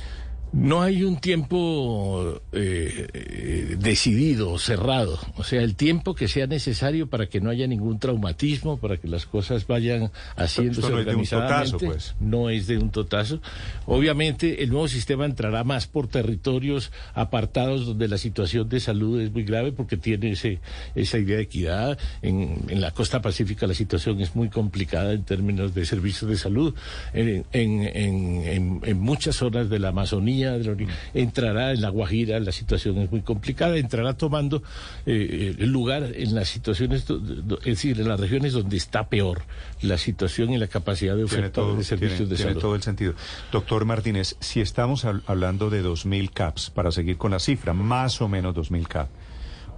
No 0.53 0.83
hay 0.83 1.03
un 1.03 1.17
tiempo 1.19 2.43
eh, 2.53 3.09
eh, 3.15 3.77
decidido, 3.79 4.59
cerrado. 4.59 5.19
O 5.37 5.45
sea, 5.45 5.63
el 5.63 5.75
tiempo 5.77 6.15
que 6.15 6.29
sea 6.29 6.47
necesario 6.47 7.09
para 7.09 7.27
que 7.27 7.41
no 7.41 7.49
haya 7.49 7.67
ningún 7.67 7.99
traumatismo, 7.99 8.77
para 8.77 8.99
que 8.99 9.09
las 9.09 9.25
cosas 9.25 9.67
vayan 9.67 10.11
haciéndose 10.37 10.83
no 10.83 10.87
es 10.89 10.93
de 10.93 11.01
un 11.01 11.09
organizadamente. 11.09 11.71
totazo, 11.71 11.79
pues. 11.79 12.15
No 12.21 12.51
es 12.51 12.67
de 12.67 12.77
un 12.77 12.91
totazo. 12.91 13.41
Obviamente, 13.87 14.63
el 14.63 14.69
nuevo 14.69 14.89
sistema 14.89 15.25
entrará 15.25 15.65
más 15.65 15.87
por 15.87 16.07
territorios 16.09 16.93
apartados 17.15 17.87
donde 17.87 18.07
la 18.09 18.19
situación 18.19 18.69
de 18.69 18.81
salud 18.81 19.23
es 19.23 19.33
muy 19.33 19.45
grave 19.45 19.73
porque 19.73 19.97
tiene 19.97 20.33
ese, 20.33 20.59
esa 20.95 21.17
idea 21.19 21.37
de 21.39 21.45
equidad. 21.45 21.99
En, 22.21 22.59
en 22.69 22.83
la 22.83 22.91
costa 22.91 23.23
pacífica 23.23 23.67
la 23.67 23.73
situación 23.75 24.21
es 24.21 24.37
muy 24.37 24.51
complicada 24.51 25.15
en 25.15 25.23
términos 25.25 25.75
de 25.75 25.87
servicios 25.87 26.31
de 26.31 26.37
salud. 26.37 26.75
En, 27.15 27.47
en- 27.53 28.81
en 28.85 29.01
muchas 29.01 29.37
zonas 29.37 29.71
de 29.71 29.79
la 29.79 29.89
Amazonía 29.89 30.42
de 30.51 30.65
la 30.65 30.77
entrará 31.15 31.73
en 31.73 31.81
la 31.81 31.89
Guajira, 31.91 32.41
la 32.41 32.51
situación 32.53 32.99
es 32.99 33.11
muy 33.11 33.21
complicada, 33.21 33.77
entrará 33.77 34.15
tomando 34.15 34.63
eh, 35.07 35.55
el 35.59 35.71
lugar 35.71 36.11
en 36.15 36.35
las 36.35 36.49
situaciones, 36.49 37.05
es 37.09 37.65
decir, 37.65 38.01
en 38.01 38.09
las 38.09 38.19
regiones 38.19 38.53
donde 38.53 38.77
está 38.77 39.09
peor 39.09 39.43
la 39.83 39.97
situación 39.99 40.53
y 40.53 40.59
la 40.59 40.67
capacidad 40.67 41.15
de 41.17 41.25
Tiene 41.25 41.39
oferta 41.41 41.61
todo, 41.61 41.77
de 41.77 41.85
servicios 41.85 42.19
tiene- 42.19 42.31
de 42.31 42.37
tiene 42.37 42.51
salud. 42.51 42.61
todo 42.61 42.75
el 42.75 42.83
sentido. 42.83 43.15
Doctor 43.53 43.85
Martínez, 43.85 44.37
si 44.41 44.61
estamos 44.61 45.05
hab- 45.05 45.23
hablando 45.27 45.71
de 45.71 45.83
2.000 45.83 46.31
CAPs, 46.33 46.71
para 46.71 46.91
seguir 46.91 47.17
con 47.17 47.31
la 47.31 47.39
cifra, 47.39 47.73
más 47.73 48.21
o 48.21 48.29
menos 48.29 48.55
2.000 48.55 48.89
CAP, 48.89 49.09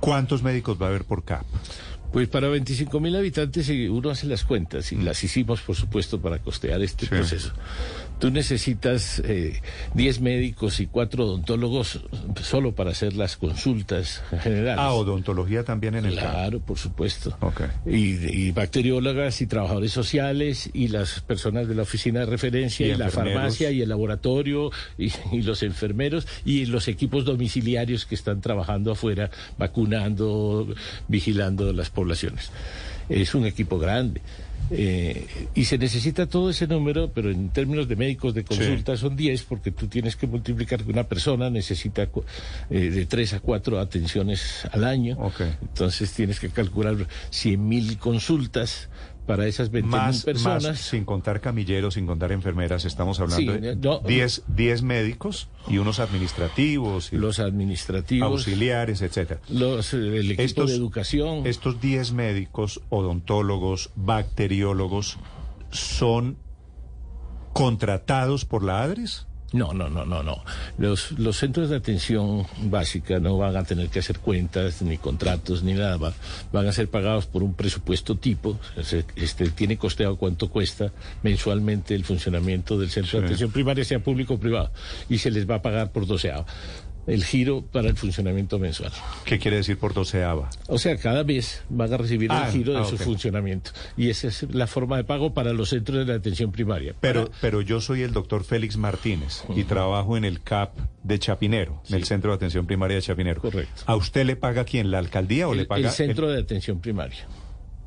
¿Cuántos 0.00 0.42
médicos 0.42 0.76
va 0.80 0.86
a 0.86 0.88
haber 0.90 1.04
por 1.04 1.24
CAP? 1.24 1.46
Pues 2.12 2.28
para 2.28 2.48
25 2.48 3.00
mil 3.00 3.16
habitantes 3.16 3.68
y 3.70 3.88
uno 3.88 4.10
hace 4.10 4.26
las 4.26 4.44
cuentas 4.44 4.92
y 4.92 4.96
las 4.96 5.24
hicimos 5.24 5.62
por 5.62 5.74
supuesto 5.76 6.20
para 6.20 6.38
costear 6.40 6.82
este 6.82 7.06
Sí. 7.06 7.10
proceso. 7.10 7.52
Tú 8.18 8.30
necesitas 8.30 9.20
eh, 9.24 9.60
10 9.94 10.20
médicos 10.20 10.80
y 10.80 10.86
4 10.86 11.24
odontólogos 11.24 12.00
solo 12.40 12.74
para 12.74 12.90
hacer 12.90 13.14
las 13.14 13.36
consultas 13.36 14.22
generales. 14.40 14.78
Ah, 14.78 14.92
odontología 14.94 15.64
también 15.64 15.96
en 15.96 16.06
el. 16.06 16.14
Claro, 16.14 16.60
por 16.60 16.78
supuesto. 16.78 17.36
Y, 17.84 18.46
y 18.46 18.52
bacteriólogas 18.52 19.40
y 19.40 19.46
trabajadores 19.46 19.92
sociales 19.92 20.70
y 20.72 20.88
las 20.88 21.20
personas 21.20 21.68
de 21.68 21.74
la 21.74 21.82
oficina 21.82 22.20
de 22.20 22.26
referencia 22.26 22.86
Y 22.86 22.90
y, 22.92 22.94
la 22.94 23.10
farmacia 23.10 23.70
y 23.70 23.82
el 23.82 23.88
laboratorio 23.88 24.70
y, 24.96 25.12
y 25.32 25.42
los 25.42 25.62
enfermeros 25.62 26.26
y 26.44 26.66
los 26.66 26.88
equipos 26.88 27.24
domiciliarios 27.24 28.06
que 28.06 28.14
están 28.14 28.40
trabajando 28.40 28.92
afuera, 28.92 29.30
vacunando, 29.58 30.66
vigilando 31.08 31.72
las 31.72 31.90
poblaciones. 31.90 32.50
Es 33.08 33.34
un 33.34 33.46
equipo 33.46 33.78
grande. 33.78 34.20
Eh, 34.70 35.48
y 35.54 35.64
se 35.64 35.78
necesita 35.78 36.26
todo 36.26 36.50
ese 36.50 36.66
número, 36.66 37.10
pero 37.12 37.30
en 37.30 37.50
términos 37.50 37.88
de 37.88 37.96
médicos 37.96 38.34
de 38.34 38.44
consulta 38.44 38.96
son 38.96 39.16
10, 39.16 39.42
porque 39.44 39.70
tú 39.70 39.88
tienes 39.88 40.16
que 40.16 40.26
multiplicar 40.26 40.82
que 40.82 40.90
una 40.90 41.04
persona 41.04 41.50
necesita 41.50 42.08
eh, 42.70 42.90
de 42.90 43.06
3 43.06 43.34
a 43.34 43.40
4 43.40 43.78
atenciones 43.78 44.66
al 44.72 44.84
año. 44.84 45.16
Ok. 45.18 45.40
Entonces 45.60 46.12
tienes 46.12 46.40
que 46.40 46.48
calcular 46.50 46.96
100 47.30 47.68
mil 47.68 47.98
consultas 47.98 48.88
para 49.26 49.46
esas 49.46 49.70
20 49.70 49.86
mil 49.88 49.96
Más, 49.96 50.22
personas. 50.24 50.62
más, 50.64 50.78
sin 50.78 51.04
contar 51.04 51.40
camilleros, 51.40 51.94
sin 51.94 52.06
contar 52.06 52.30
enfermeras, 52.32 52.84
estamos 52.84 53.18
hablando 53.20 53.54
Sí, 53.54 53.58
de 53.60 53.76
no, 53.76 54.00
10 54.00 54.42
10 54.48 54.82
médicos 54.82 55.48
y 55.68 55.78
unos 55.78 55.98
administrativos 55.98 57.12
y 57.12 57.16
los 57.16 57.38
administrativos, 57.40 58.28
auxiliares, 58.30 59.00
etcétera. 59.02 59.40
los, 59.48 59.94
eh, 59.94 59.96
el 59.96 60.26
equipo 60.32 60.42
Estos- 60.42 60.70
de 60.70 60.76
educación. 60.76 61.46
Estos 61.46 61.80
10 61.80 62.12
médicos, 62.12 62.82
odontólogos, 62.90 63.90
bacteriólogos, 63.96 65.18
¿son 65.70 66.36
contratados 67.52 68.44
por 68.44 68.62
la 68.64 68.82
ADRES? 68.82 69.26
No, 69.54 69.72
no, 69.72 69.88
no, 69.88 70.04
no, 70.04 70.22
no. 70.24 70.42
Los, 70.78 71.12
los 71.12 71.36
centros 71.36 71.70
de 71.70 71.76
atención 71.76 72.44
básica 72.64 73.20
no 73.20 73.38
van 73.38 73.56
a 73.56 73.62
tener 73.62 73.88
que 73.88 74.00
hacer 74.00 74.18
cuentas, 74.18 74.82
ni 74.82 74.98
contratos, 74.98 75.62
ni 75.62 75.74
nada. 75.74 75.96
Va- 75.96 76.12
van 76.52 76.66
a 76.66 76.72
ser 76.72 76.88
pagados 76.90 77.26
por 77.26 77.44
un 77.44 77.54
presupuesto 77.54 78.16
tipo. 78.16 78.58
Se- 78.82 79.04
Este, 79.14 79.48
tiene 79.50 79.78
costeado 79.78 80.16
cuánto 80.16 80.50
cuesta 80.50 80.90
mensualmente 81.22 81.94
el 81.94 82.04
funcionamiento 82.04 82.76
del 82.78 82.90
centro 82.90 83.12
Sí. 83.12 83.18
de 83.18 83.24
atención 83.26 83.52
primaria, 83.52 83.84
sea 83.84 84.00
público 84.00 84.34
o 84.34 84.38
privado. 84.40 84.72
Y 85.08 85.18
se 85.18 85.30
les 85.30 85.48
va 85.48 85.54
a 85.56 85.62
pagar 85.62 85.92
por 85.92 86.04
doceava. 86.06 86.44
El 87.06 87.24
giro 87.24 87.62
para 87.62 87.88
el 87.88 87.96
funcionamiento 87.96 88.58
mensual. 88.58 88.92
¿Qué 89.24 89.38
quiere 89.38 89.58
decir 89.58 89.78
por 89.78 89.92
doceava? 89.94 90.48
O 90.68 90.78
sea, 90.78 90.96
cada 90.96 91.22
vez 91.22 91.62
van 91.68 91.92
a 91.92 91.96
recibir 91.98 92.30
Ah, 92.32 92.46
el 92.46 92.52
giro 92.52 92.72
de 92.72 92.78
ah, 92.80 92.84
su 92.84 92.96
funcionamiento. 92.96 93.72
Y 93.96 94.08
esa 94.08 94.28
es 94.28 94.42
la 94.54 94.66
forma 94.66 94.96
de 94.96 95.04
pago 95.04 95.34
para 95.34 95.52
los 95.52 95.68
centros 95.68 96.06
de 96.06 96.14
atención 96.14 96.50
primaria. 96.50 96.94
Pero, 97.00 97.26
Para- 97.26 97.38
pero 97.40 97.60
yo 97.60 97.80
soy 97.80 98.02
el 98.02 98.12
doctor 98.12 98.44
Félix 98.44 98.76
Martínez 98.76 99.44
y 99.54 99.64
trabajo 99.64 100.16
en 100.16 100.24
el 100.24 100.40
CAP 100.42 100.76
de 101.02 101.18
Chapinero, 101.18 101.82
en 101.88 101.96
el 101.96 102.04
Centro 102.04 102.30
de 102.30 102.36
Atención 102.36 102.66
Primaria 102.66 102.96
de 102.96 103.02
Chapinero. 103.02 103.40
Correcto. 103.42 103.82
¿A 103.86 103.96
usted 103.96 104.24
le 104.24 104.36
paga 104.36 104.64
quién? 104.64 104.90
¿La 104.90 104.98
alcaldía 104.98 105.46
o 105.48 105.52
el, 105.52 105.58
le 105.58 105.64
paga? 105.66 105.86
el 105.88 105.90
centro 105.92 106.28
de 106.30 106.40
atención 106.40 106.80
primaria. 106.80 107.26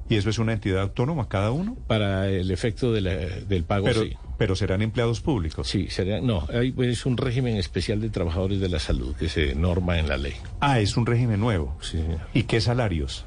¿Y 0.10 0.16
eso 0.16 0.30
es 0.30 0.40
una 0.40 0.54
entidad 0.54 0.82
autónoma 0.82 1.28
cada 1.28 1.52
uno? 1.52 1.76
Para 1.88 2.30
el 2.30 2.50
efecto 2.52 2.94
de 2.94 3.02
la- 3.02 3.16
del 3.16 3.64
pago, 3.66 3.86
Pero, 3.86 4.04
sí. 4.04 4.14
pero 4.38 4.56
serán 4.56 4.82
empleados 4.82 5.20
públicos. 5.22 5.68
Sí, 5.68 5.88
sería, 5.90 6.22
no, 6.22 6.48
hay, 6.54 6.74
es 6.80 7.06
un 7.06 7.18
régimen 7.18 7.58
especial 7.58 8.00
de 8.00 8.10
trabajadores 8.10 8.60
de 8.62 8.70
la 8.70 8.80
salud 8.80 9.16
que 9.16 9.28
se 9.28 9.54
norma 9.56 10.00
en 10.00 10.08
la 10.08 10.18
ley. 10.18 10.34
Ah, 10.62 10.80
es 10.80 10.96
un 10.96 11.06
régimen 11.06 11.40
nuevo. 11.40 11.78
Sí, 11.82 11.98
señor. 11.98 12.20
¿Y 12.34 12.44
qué 12.44 12.62
salarios? 12.62 13.26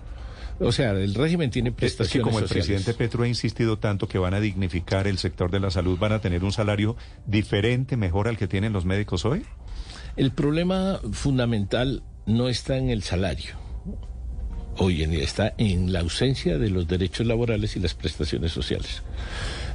O 0.62 0.72
sea, 0.72 0.90
el 0.92 1.14
régimen 1.14 1.50
tiene 1.50 1.70
Es 1.70 1.74
que 1.74 1.80
prestaciones 1.80 2.24
como 2.24 2.38
el 2.38 2.44
sociales. 2.44 2.66
presidente 2.66 2.94
Petro 2.98 3.22
ha 3.24 3.28
insistido 3.28 3.78
tanto 3.78 4.06
que 4.08 4.18
van 4.18 4.34
a 4.34 4.40
dignificar 4.40 5.06
el 5.06 5.16
sector 5.16 5.50
de 5.50 5.58
la 5.60 5.70
salud, 5.70 5.98
van 5.98 6.12
a 6.12 6.20
tener 6.20 6.44
un 6.44 6.52
salario 6.52 6.96
diferente, 7.26 7.96
mejor 7.96 8.28
al 8.28 8.36
que 8.36 8.46
tienen 8.46 8.72
los 8.74 8.84
médicos 8.84 9.24
hoy. 9.24 9.42
El 10.16 10.32
problema 10.32 11.00
fundamental 11.12 12.02
no 12.26 12.48
está 12.48 12.76
en 12.76 12.90
el 12.90 13.02
salario. 13.02 13.54
Hoy 14.78 15.02
en 15.02 15.10
día 15.10 15.24
está 15.24 15.52
en 15.58 15.92
la 15.92 16.00
ausencia 16.00 16.56
de 16.58 16.70
los 16.70 16.88
derechos 16.88 17.26
laborales 17.26 17.76
y 17.76 17.80
las 17.80 17.94
prestaciones 17.94 18.52
sociales. 18.52 19.02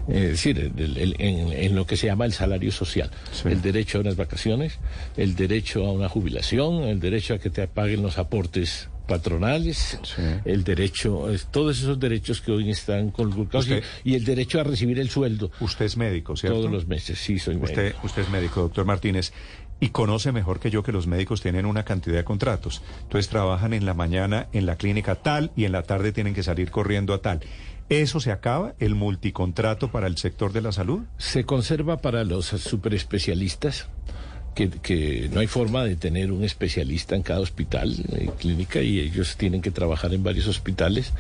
Es 0.08 0.22
decir, 0.22 0.72
el- 0.78 0.98
el- 0.98 1.16
en, 1.20 1.52
en 1.52 1.76
lo 1.76 1.86
que 1.86 1.98
se 1.98 2.08
llama 2.08 2.26
el 2.26 2.34
salario 2.34 2.72
social. 2.72 3.10
Sí. 3.32 3.50
El 3.50 3.62
derecho 3.62 3.98
a 3.98 4.02
unas 4.02 4.16
vacaciones, 4.16 4.78
el 5.18 5.36
derecho 5.36 5.86
a 5.86 5.92
una 5.92 6.10
jubilación, 6.10 6.84
el 6.84 7.00
derecho 7.00 7.34
a 7.36 7.40
que 7.40 7.50
te 7.50 7.68
paguen 7.68 8.02
los 8.04 8.18
aportes 8.18 8.88
patronales, 9.08 10.00
Sí. 10.04 10.22
el 10.46 10.64
derecho, 10.64 11.28
todos 11.52 11.78
esos 11.80 12.00
derechos 12.00 12.42
que 12.42 12.52
hoy 12.52 12.72
están 12.72 13.12
conculcados 13.12 13.66
Usted- 13.68 13.84
y 14.04 14.16
el 14.16 14.26
derecho 14.26 14.60
a 14.60 14.64
recibir 14.64 15.00
el 15.00 15.10
sueldo 15.12 15.52
Usted 15.60 15.86
es 15.86 15.98
médico, 15.98 16.36
¿cierto? 16.36 16.58
todos 16.60 16.72
los 16.72 16.88
meses. 16.88 17.20
Sí, 17.20 17.38
soy 17.38 17.56
médico. 17.56 17.70
Usted, 17.72 17.96
usted 18.04 18.22
es 18.24 18.30
médico, 18.30 18.62
doctor 18.62 18.86
Martínez, 18.86 19.32
y 19.80 19.90
conoce 19.90 20.32
mejor 20.32 20.60
que 20.60 20.72
yo 20.72 20.84
que 20.84 20.92
los 20.92 21.08
médicos 21.08 21.42
tienen 21.42 21.66
una 21.66 21.84
cantidad 21.84 22.16
de 22.16 22.24
contratos. 22.24 22.82
Entonces 23.04 23.30
trabajan 23.30 23.74
en 23.74 23.86
la 23.86 23.94
mañana 23.94 24.48
en 24.54 24.66
la 24.66 24.78
clínica 24.78 25.16
tal 25.16 25.52
y 25.56 25.66
en 25.66 25.72
la 25.72 25.84
tarde 25.84 26.12
tienen 26.12 26.34
que 26.34 26.44
salir 26.44 26.72
corriendo 26.72 27.14
a 27.14 27.22
tal. 27.22 27.42
¿Eso 27.90 28.20
se 28.20 28.32
acaba, 28.32 28.74
el 28.80 28.96
multicontrato 28.96 29.92
para 29.92 30.08
el 30.08 30.18
sector 30.18 30.52
de 30.54 30.62
la 30.62 30.72
salud? 30.72 31.02
Se 31.18 31.46
conserva 31.46 31.98
para 31.98 32.24
los 32.24 32.48
superespecialistas, 32.48 33.88
que, 34.56 34.70
que 34.70 35.30
no 35.32 35.42
hay 35.42 35.48
forma 35.48 35.84
de 35.84 35.96
tener 35.98 36.32
un 36.32 36.44
especialista 36.44 37.16
en 37.16 37.22
cada 37.22 37.42
hospital, 37.42 37.94
eh, 38.14 38.30
clínica, 38.40 38.82
y 38.82 39.00
ellos 39.00 39.36
tienen 39.36 39.62
que 39.62 39.70
trabajar 39.70 40.14
en 40.14 40.24
varios 40.24 40.48
hospitales. 40.48 41.14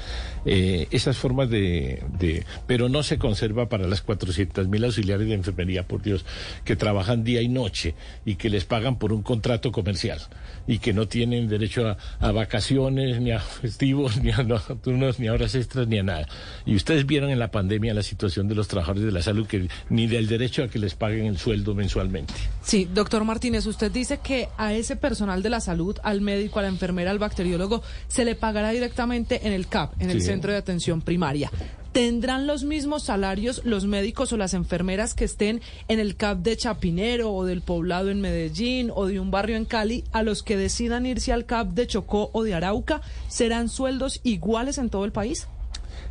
Eh, 0.45 0.87
esas 0.91 1.17
formas 1.17 1.49
de, 1.49 2.01
de... 2.17 2.45
Pero 2.65 2.87
no 2.87 3.03
se 3.03 3.17
conserva 3.17 3.67
para 3.67 3.87
las 3.87 4.01
400 4.01 4.67
mil 4.69 4.85
auxiliares 4.85 5.27
de 5.27 5.33
enfermería, 5.33 5.83
por 5.83 6.01
Dios, 6.01 6.25
que 6.63 6.75
trabajan 6.75 7.23
día 7.23 7.41
y 7.41 7.49
noche 7.49 7.93
y 8.25 8.35
que 8.35 8.49
les 8.49 8.63
pagan 8.63 8.97
por 8.97 9.11
un 9.11 9.21
contrato 9.21 9.71
comercial 9.71 10.19
y 10.65 10.79
que 10.79 10.93
no 10.93 11.07
tienen 11.07 11.47
derecho 11.47 11.97
a, 12.19 12.31
vacaciones, 12.31 13.21
ni 13.21 13.31
a 13.31 13.39
festivos, 13.39 14.17
ni 14.23 14.31
a 14.31 14.43
nocturnos, 14.43 15.19
ni 15.19 15.27
a 15.27 15.33
horas 15.33 15.55
extras, 15.55 15.87
ni 15.87 15.99
a 15.99 16.03
nada. 16.03 16.27
Y 16.65 16.75
ustedes 16.75 17.05
vieron 17.05 17.29
en 17.29 17.39
la 17.39 17.51
pandemia 17.51 17.93
la 17.93 18.03
situación 18.03 18.47
de 18.47 18.55
los 18.55 18.67
trabajadores 18.67 19.05
de 19.05 19.11
la 19.11 19.21
salud, 19.21 19.45
que 19.45 19.67
ni 19.89 20.07
del 20.07 20.27
derecho 20.27 20.63
a 20.63 20.67
que 20.69 20.79
les 20.79 20.95
paguen 20.95 21.25
el 21.25 21.37
sueldo 21.37 21.75
mensualmente. 21.75 22.33
Sí, 22.61 22.87
doctor 22.91 23.24
Martínez, 23.25 23.65
usted 23.65 23.91
dice 23.91 24.19
que 24.19 24.47
a 24.57 24.73
ese 24.73 24.95
personal 24.95 25.43
de 25.43 25.49
la 25.49 25.59
salud, 25.59 25.97
al 26.03 26.21
médico, 26.21 26.59
a 26.59 26.61
la 26.61 26.67
enfermera, 26.69 27.11
al 27.11 27.19
bacteriólogo, 27.19 27.81
se 28.07 28.23
le 28.23 28.35
pagará 28.35 28.69
directamente 28.71 29.45
en 29.47 29.53
el 29.53 29.67
CAP, 29.67 30.01
en 30.01 30.09
el 30.09 30.21
Sí. 30.21 30.27
Centro 30.27 30.51
de 30.51 30.57
Atención 30.57 31.01
Primaria. 31.01 31.51
¿Tendrán 31.91 32.45
los 32.45 32.63
mismos 32.65 33.03
salarios 33.03 33.61
los 33.63 33.85
médicos 33.85 34.33
o 34.33 34.37
las 34.37 34.53
enfermeras 34.53 35.13
que 35.13 35.23
estén 35.23 35.61
en 35.87 35.99
el 35.99 36.17
CAP 36.17 36.39
de 36.39 36.57
Chapinero 36.57 37.31
o 37.33 37.45
del 37.45 37.61
poblado 37.61 38.09
en 38.09 38.19
Medellín 38.19 38.91
o 38.93 39.05
de 39.05 39.19
un 39.19 39.31
barrio 39.31 39.55
en 39.55 39.63
Cali 39.63 40.03
a 40.11 40.21
los 40.21 40.43
que 40.43 40.57
decidan 40.57 41.05
irse 41.05 41.31
al 41.31 41.45
CAP 41.45 41.69
de 41.69 41.87
Chocó 41.87 42.29
o 42.33 42.43
de 42.43 42.53
Arauca? 42.53 43.01
¿Serán 43.29 43.69
sueldos 43.69 44.19
iguales 44.23 44.77
en 44.77 44.89
todo 44.89 45.05
el 45.05 45.13
país? 45.13 45.47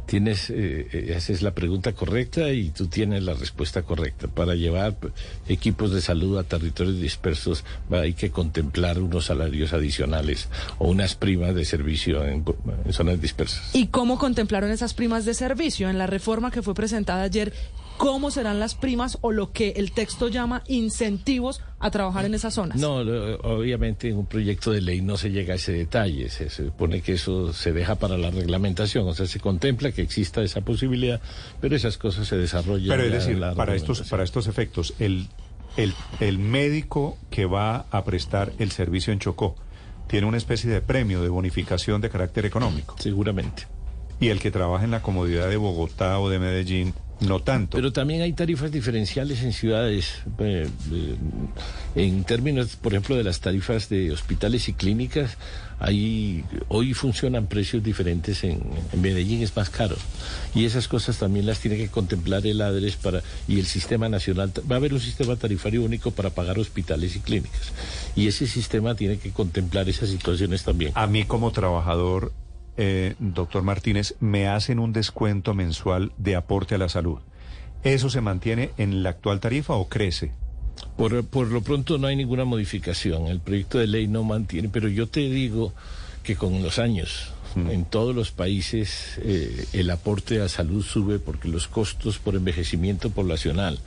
Tienes, 0.06 0.50
eh, 0.50 0.88
eh, 0.92 1.14
esa 1.16 1.32
es 1.32 1.42
la 1.42 1.52
pregunta 1.52 1.92
correcta 1.92 2.50
y 2.50 2.70
tú 2.70 2.86
tienes 2.86 3.22
la 3.22 3.34
respuesta 3.34 3.82
correcta. 3.82 4.28
Para 4.28 4.54
llevar 4.54 4.96
equipos 5.48 5.92
de 5.92 6.00
salud 6.00 6.38
a 6.38 6.44
territorios 6.44 7.00
dispersos 7.00 7.64
hay 7.90 8.12
que 8.12 8.30
contemplar 8.30 8.98
unos 8.98 9.26
salarios 9.26 9.72
adicionales 9.72 10.48
o 10.78 10.88
unas 10.88 11.14
primas 11.14 11.54
de 11.54 11.64
servicio 11.64 12.24
en, 12.24 12.44
en 12.84 12.92
zonas 12.92 13.20
dispersas. 13.20 13.74
¿Y 13.74 13.88
cómo 13.88 14.18
contemplaron 14.18 14.70
esas 14.70 14.94
primas 14.94 15.24
de 15.24 15.34
servicio 15.34 15.88
en 15.88 15.98
la 15.98 16.06
reforma 16.06 16.50
que 16.50 16.62
fue 16.62 16.74
presentada 16.74 17.22
ayer? 17.22 17.52
¿Cómo 17.96 18.30
serán 18.30 18.58
las 18.58 18.74
primas 18.74 19.18
o 19.20 19.30
lo 19.30 19.52
que 19.52 19.70
el 19.76 19.92
texto 19.92 20.28
llama 20.28 20.62
incentivos 20.66 21.60
a 21.78 21.90
trabajar 21.90 22.24
en 22.24 22.34
esas 22.34 22.54
zonas? 22.54 22.78
No, 22.78 23.04
lo- 23.04 23.36
obviamente 23.40 24.08
en 24.08 24.16
un 24.18 24.26
proyecto 24.26 24.72
de 24.72 24.80
ley 24.80 25.00
no 25.00 25.16
se 25.16 25.30
llega 25.30 25.52
a 25.54 25.56
ese 25.56 25.72
detalle, 25.72 26.28
se 26.28 26.50
se 26.50 26.64
supone 26.66 27.02
que 27.02 27.12
eso 27.12 27.52
se 27.52 27.72
deja 27.72 27.94
para 27.94 28.18
la 28.18 28.30
reglamentación, 28.30 29.06
o 29.08 29.14
sea, 29.14 29.26
se 29.26 29.38
contempla 29.40 29.92
que 29.92 30.02
exista 30.02 30.42
esa 30.42 30.60
posibilidad, 30.62 31.20
pero 31.60 31.76
esas 31.76 31.96
cosas 31.96 32.26
se 32.26 32.36
desarrollan. 32.36 32.88
Pero 32.88 33.04
es 33.04 33.12
decir, 33.12 33.38
la 33.38 33.54
para 33.54 33.74
estos, 33.76 34.02
para 34.08 34.24
estos 34.24 34.48
efectos, 34.48 34.94
el, 34.98 35.28
el, 35.76 35.94
el 36.20 36.38
médico 36.38 37.16
que 37.30 37.46
va 37.46 37.86
a 37.90 38.04
prestar 38.04 38.52
el 38.58 38.70
servicio 38.72 39.12
en 39.12 39.20
Chocó 39.20 39.54
tiene 40.08 40.26
una 40.26 40.36
especie 40.36 40.68
de 40.68 40.80
premio 40.82 41.22
de 41.22 41.28
bonificación 41.28 42.00
de 42.00 42.10
carácter 42.10 42.44
económico. 42.44 42.96
Seguramente. 42.98 43.66
Y 44.20 44.28
el 44.28 44.38
que 44.40 44.50
trabaja 44.50 44.84
en 44.84 44.90
la 44.92 45.02
comodidad 45.02 45.48
de 45.48 45.56
Bogotá 45.56 46.18
o 46.20 46.28
de 46.28 46.38
Medellín 46.38 46.94
no 47.26 47.40
tanto. 47.40 47.76
Pero 47.76 47.92
también 47.92 48.22
hay 48.22 48.32
tarifas 48.32 48.70
diferenciales 48.70 49.42
en 49.42 49.52
ciudades. 49.52 50.22
eh, 50.38 50.68
eh, 50.92 51.16
en 51.94 52.24
términos, 52.24 52.76
por 52.76 52.92
ejemplo, 52.92 53.16
de 53.16 53.24
las 53.24 53.40
tarifas 53.40 53.88
de 53.88 54.10
hospitales 54.12 54.68
y 54.68 54.72
clínicas, 54.72 55.36
hay, 55.78 56.44
hoy 56.68 56.94
funcionan 56.94 57.46
precios 57.46 57.82
diferentes. 57.82 58.44
En, 58.44 58.60
en 58.92 59.00
Medellín 59.00 59.42
es 59.42 59.54
más 59.56 59.70
caro. 59.70 59.96
Y 60.54 60.64
esas 60.64 60.88
cosas 60.88 61.18
también 61.18 61.46
las 61.46 61.60
tiene 61.60 61.76
que 61.76 61.88
contemplar 61.88 62.46
el 62.46 62.60
ADRES 62.60 62.96
para, 62.96 63.22
y 63.48 63.58
el 63.58 63.66
sistema 63.66 64.08
nacional. 64.08 64.52
Va 64.70 64.76
a 64.76 64.78
haber 64.78 64.94
un 64.94 65.00
sistema 65.00 65.36
tarifario 65.36 65.82
único 65.82 66.10
para 66.10 66.30
pagar 66.30 66.58
hospitales 66.58 67.16
y 67.16 67.20
clínicas. 67.20 67.72
Y 68.16 68.28
ese 68.28 68.46
sistema 68.46 68.94
tiene 68.94 69.18
que 69.18 69.30
contemplar 69.30 69.88
esas 69.88 70.08
situaciones 70.08 70.62
también. 70.62 70.92
A 70.94 71.06
mí 71.06 71.24
como 71.24 71.50
trabajador, 71.50 72.32
eh, 72.76 73.14
doctor 73.18 73.62
Martínez, 73.62 74.14
me 74.20 74.48
hacen 74.48 74.78
un 74.78 74.92
descuento 74.92 75.54
mensual 75.54 76.12
de 76.18 76.36
aporte 76.36 76.74
a 76.74 76.78
la 76.78 76.88
salud. 76.88 77.18
¿Eso 77.82 78.08
se 78.10 78.20
mantiene 78.20 78.70
en 78.78 79.02
la 79.02 79.10
actual 79.10 79.40
tarifa 79.40 79.74
o 79.74 79.88
crece? 79.88 80.32
Por, 80.96 81.24
por 81.26 81.48
lo 81.48 81.60
pronto 81.62 81.98
no 81.98 82.06
hay 82.06 82.16
ninguna 82.16 82.44
modificación. 82.44 83.26
El 83.26 83.40
proyecto 83.40 83.78
de 83.78 83.86
ley 83.86 84.06
no 84.06 84.24
mantiene, 84.24 84.68
pero 84.68 84.88
yo 84.88 85.06
te 85.06 85.20
digo 85.20 85.72
que 86.22 86.36
con 86.36 86.62
los 86.62 86.78
años, 86.78 87.32
en 87.54 87.84
todos 87.84 88.16
los 88.16 88.32
países, 88.32 89.18
eh, 89.18 89.66
el 89.74 89.90
aporte 89.90 90.40
a 90.40 90.48
salud 90.48 90.82
sube 90.82 91.18
porque 91.18 91.48
los 91.48 91.68
costos 91.68 92.18
por 92.18 92.34
envejecimiento 92.34 93.10
poblacional, 93.10 93.78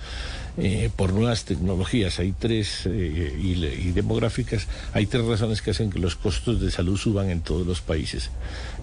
eh, 0.57 0.89
por 0.95 1.13
nuevas 1.13 1.45
tecnologías, 1.45 2.19
hay 2.19 2.31
tres, 2.37 2.81
eh, 2.85 3.37
y, 3.41 3.55
le- 3.55 3.75
y 3.75 3.91
demográficas, 3.91 4.67
hay 4.93 5.05
tres 5.05 5.23
razones 5.25 5.61
que 5.61 5.71
hacen 5.71 5.89
que 5.91 5.99
los 5.99 6.15
costos 6.15 6.59
de 6.61 6.71
salud 6.71 6.97
suban 6.97 7.29
en 7.29 7.41
todos 7.41 7.65
los 7.67 7.81
países. 7.81 8.29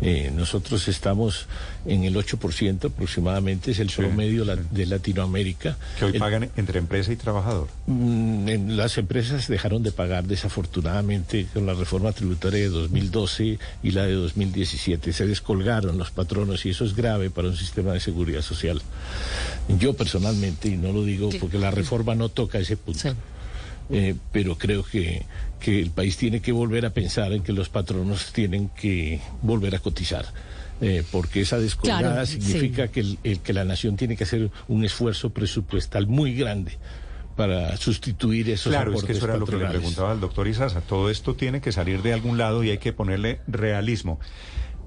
Eh, 0.01 0.31
nosotros 0.35 0.87
estamos 0.89 1.47
en 1.87 2.05
el 2.05 2.17
8% 2.17 2.87
aproximadamente, 2.89 3.73
es 3.73 3.79
el 3.81 3.91
Sí, 3.91 3.97
promedio 3.97 4.45
la- 4.45 4.57
sí. 4.57 4.63
de 4.71 4.87
Latinoamérica. 4.87 5.77
Que 5.99 6.05
hoy 6.07 6.13
El- 6.13 6.19
pagan 6.19 6.51
entre 6.57 6.79
empresa 6.79 7.13
y 7.13 7.17
trabajador. 7.17 7.69
Mm, 7.87 8.49
en- 8.49 8.77
Las 8.77 8.97
empresas 8.99 9.47
dejaron 9.49 9.83
de 9.83 9.93
pagar 9.93 10.25
desafortunadamente 10.25 11.47
con 11.53 11.67
la 11.67 11.75
reforma 11.75 12.13
tributaria 12.13 12.61
de 12.61 12.69
2012 12.69 13.59
y 13.83 13.91
la 13.93 14.05
de 14.05 14.13
2017. 14.15 15.13
Se 15.13 15.27
descolgaron 15.27 15.99
los 15.99 16.11
patronos 16.11 16.65
y 16.67 16.71
eso 16.71 16.85
es 16.85 16.95
grave 16.95 17.31
para 17.31 17.49
un 17.49 17.57
sistema 17.57 17.93
de 17.93 18.01
seguridad 18.01 18.43
social. 18.43 18.81
Yo 19.79 19.95
personalmente, 19.95 20.69
y 20.69 20.77
no 20.77 20.93
lo 20.93 21.05
digo 21.05 21.31
porque 21.41 21.59
la 21.65 21.71
reforma 21.71 22.15
no 22.15 22.29
toca 22.29 22.59
ese 22.59 22.77
punto, 22.77 23.01
Sí. 23.01 23.09
eh, 23.91 24.15
pero 24.33 24.57
creo 24.57 24.85
que, 24.85 25.25
que 25.61 25.81
el 25.81 25.91
país 25.91 26.17
tiene 26.17 26.41
que 26.41 26.53
volver 26.53 26.87
a 26.87 26.91
pensar 26.91 27.33
en 27.33 27.43
que 27.43 27.53
los 27.53 27.69
patronos 27.69 28.33
tienen 28.33 28.69
que 28.69 29.21
volver 29.43 29.75
a 29.75 29.79
cotizar. 29.81 30.27
eh, 30.81 31.05
porque 31.13 31.41
esa 31.41 31.57
descolgada 31.59 32.01
Claro, 32.01 32.27
significa 32.27 32.87
sí. 32.87 32.93
que, 32.93 33.01
el- 33.01 33.19
el- 33.23 33.39
que 33.41 33.53
la 33.53 33.65
nación 33.65 33.97
tiene 33.97 34.17
que 34.17 34.25
hacer 34.25 34.51
un 34.67 34.85
esfuerzo 34.85 35.31
presupuestal 35.31 36.09
muy 36.09 36.35
grande 36.35 36.73
para 37.37 37.77
sustituir 37.77 38.51
esos 38.51 38.73
Claro, 38.73 38.93
es 38.93 39.05
que 39.05 39.13
eso 39.13 39.25
era 39.27 39.37
lo 39.37 39.47
que 39.47 39.57
le 39.57 39.67
preguntaba 39.67 40.11
al 40.11 40.21
doctor 40.21 40.49
Isaza. 40.49 40.81
Todo 40.81 41.11
esto 41.11 41.37
tiene 41.37 41.61
que 41.61 41.71
salir 41.71 42.03
de 42.03 42.13
algún 42.13 42.39
lado 42.39 42.65
y 42.65 42.71
hay 42.71 42.79
que 42.79 42.93
ponerle 42.93 43.41
realismo. 43.47 44.19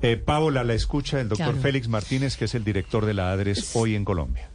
Eh, 0.02 0.18
Paola, 0.18 0.66
la 0.66 0.74
escucha 0.74 1.18
del 1.18 1.30
doctor 1.30 1.48
Claro. 1.54 1.62
Félix 1.62 1.88
Martínez, 1.88 2.36
que 2.36 2.46
es 2.46 2.54
el 2.54 2.66
director 2.66 3.06
de 3.06 3.14
la 3.14 3.32
ADRES 3.32 3.72
hoy 3.74 3.96
en 3.96 4.04
Colombia. 4.04 4.50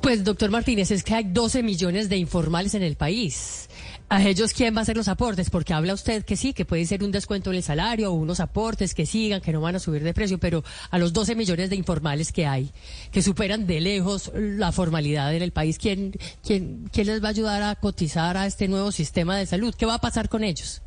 Pues, 0.00 0.24
doctor 0.24 0.50
Martínez, 0.50 0.90
es 0.90 1.02
que 1.02 1.14
hay 1.14 1.24
12 1.24 1.62
millones 1.62 2.08
de 2.08 2.16
informales 2.16 2.74
en 2.74 2.82
el 2.82 2.96
país. 2.96 3.68
¿A 4.10 4.22
ellos 4.24 4.54
quién 4.54 4.74
va 4.74 4.78
a 4.78 4.82
hacer 4.82 4.96
los 4.96 5.08
aportes? 5.08 5.50
Porque 5.50 5.74
habla 5.74 5.92
usted 5.92 6.24
que 6.24 6.36
sí, 6.36 6.54
que 6.54 6.64
puede 6.64 6.86
ser 6.86 7.04
un 7.04 7.10
descuento 7.10 7.50
en 7.50 7.56
el 7.56 7.62
salario 7.62 8.10
o 8.10 8.14
unos 8.14 8.40
aportes 8.40 8.94
que 8.94 9.04
sigan, 9.04 9.42
que 9.42 9.52
no 9.52 9.60
van 9.60 9.76
a 9.76 9.78
subir 9.78 10.02
de 10.02 10.14
precio, 10.14 10.38
pero 10.38 10.64
a 10.90 10.98
los 10.98 11.12
12 11.12 11.34
millones 11.34 11.68
de 11.68 11.76
informales 11.76 12.32
que 12.32 12.46
hay, 12.46 12.70
que 13.10 13.20
superan 13.20 13.66
de 13.66 13.80
lejos 13.80 14.32
la 14.34 14.72
formalidad 14.72 15.34
en 15.34 15.42
el 15.42 15.52
país, 15.52 15.76
¿quién, 15.78 16.14
quién, 16.42 16.88
quién 16.90 17.06
les 17.06 17.22
va 17.22 17.26
a 17.26 17.30
ayudar 17.30 17.62
a 17.62 17.74
cotizar 17.74 18.38
a 18.38 18.46
este 18.46 18.66
nuevo 18.66 18.92
sistema 18.92 19.36
de 19.36 19.44
salud? 19.44 19.74
¿Qué 19.74 19.84
va 19.84 19.94
a 19.94 20.00
pasar 20.00 20.30
con 20.30 20.42
ellos? 20.42 20.80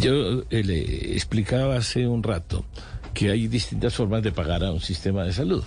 Yo 0.00 0.42
eh, 0.50 0.64
le 0.64 1.12
explicaba 1.12 1.76
hace 1.76 2.08
un 2.08 2.24
rato 2.24 2.64
que 3.14 3.30
hay 3.30 3.46
distintas 3.46 3.94
formas 3.94 4.22
de 4.22 4.32
pagar 4.32 4.64
a 4.64 4.72
un 4.72 4.80
sistema 4.80 5.22
de 5.22 5.32
salud. 5.32 5.62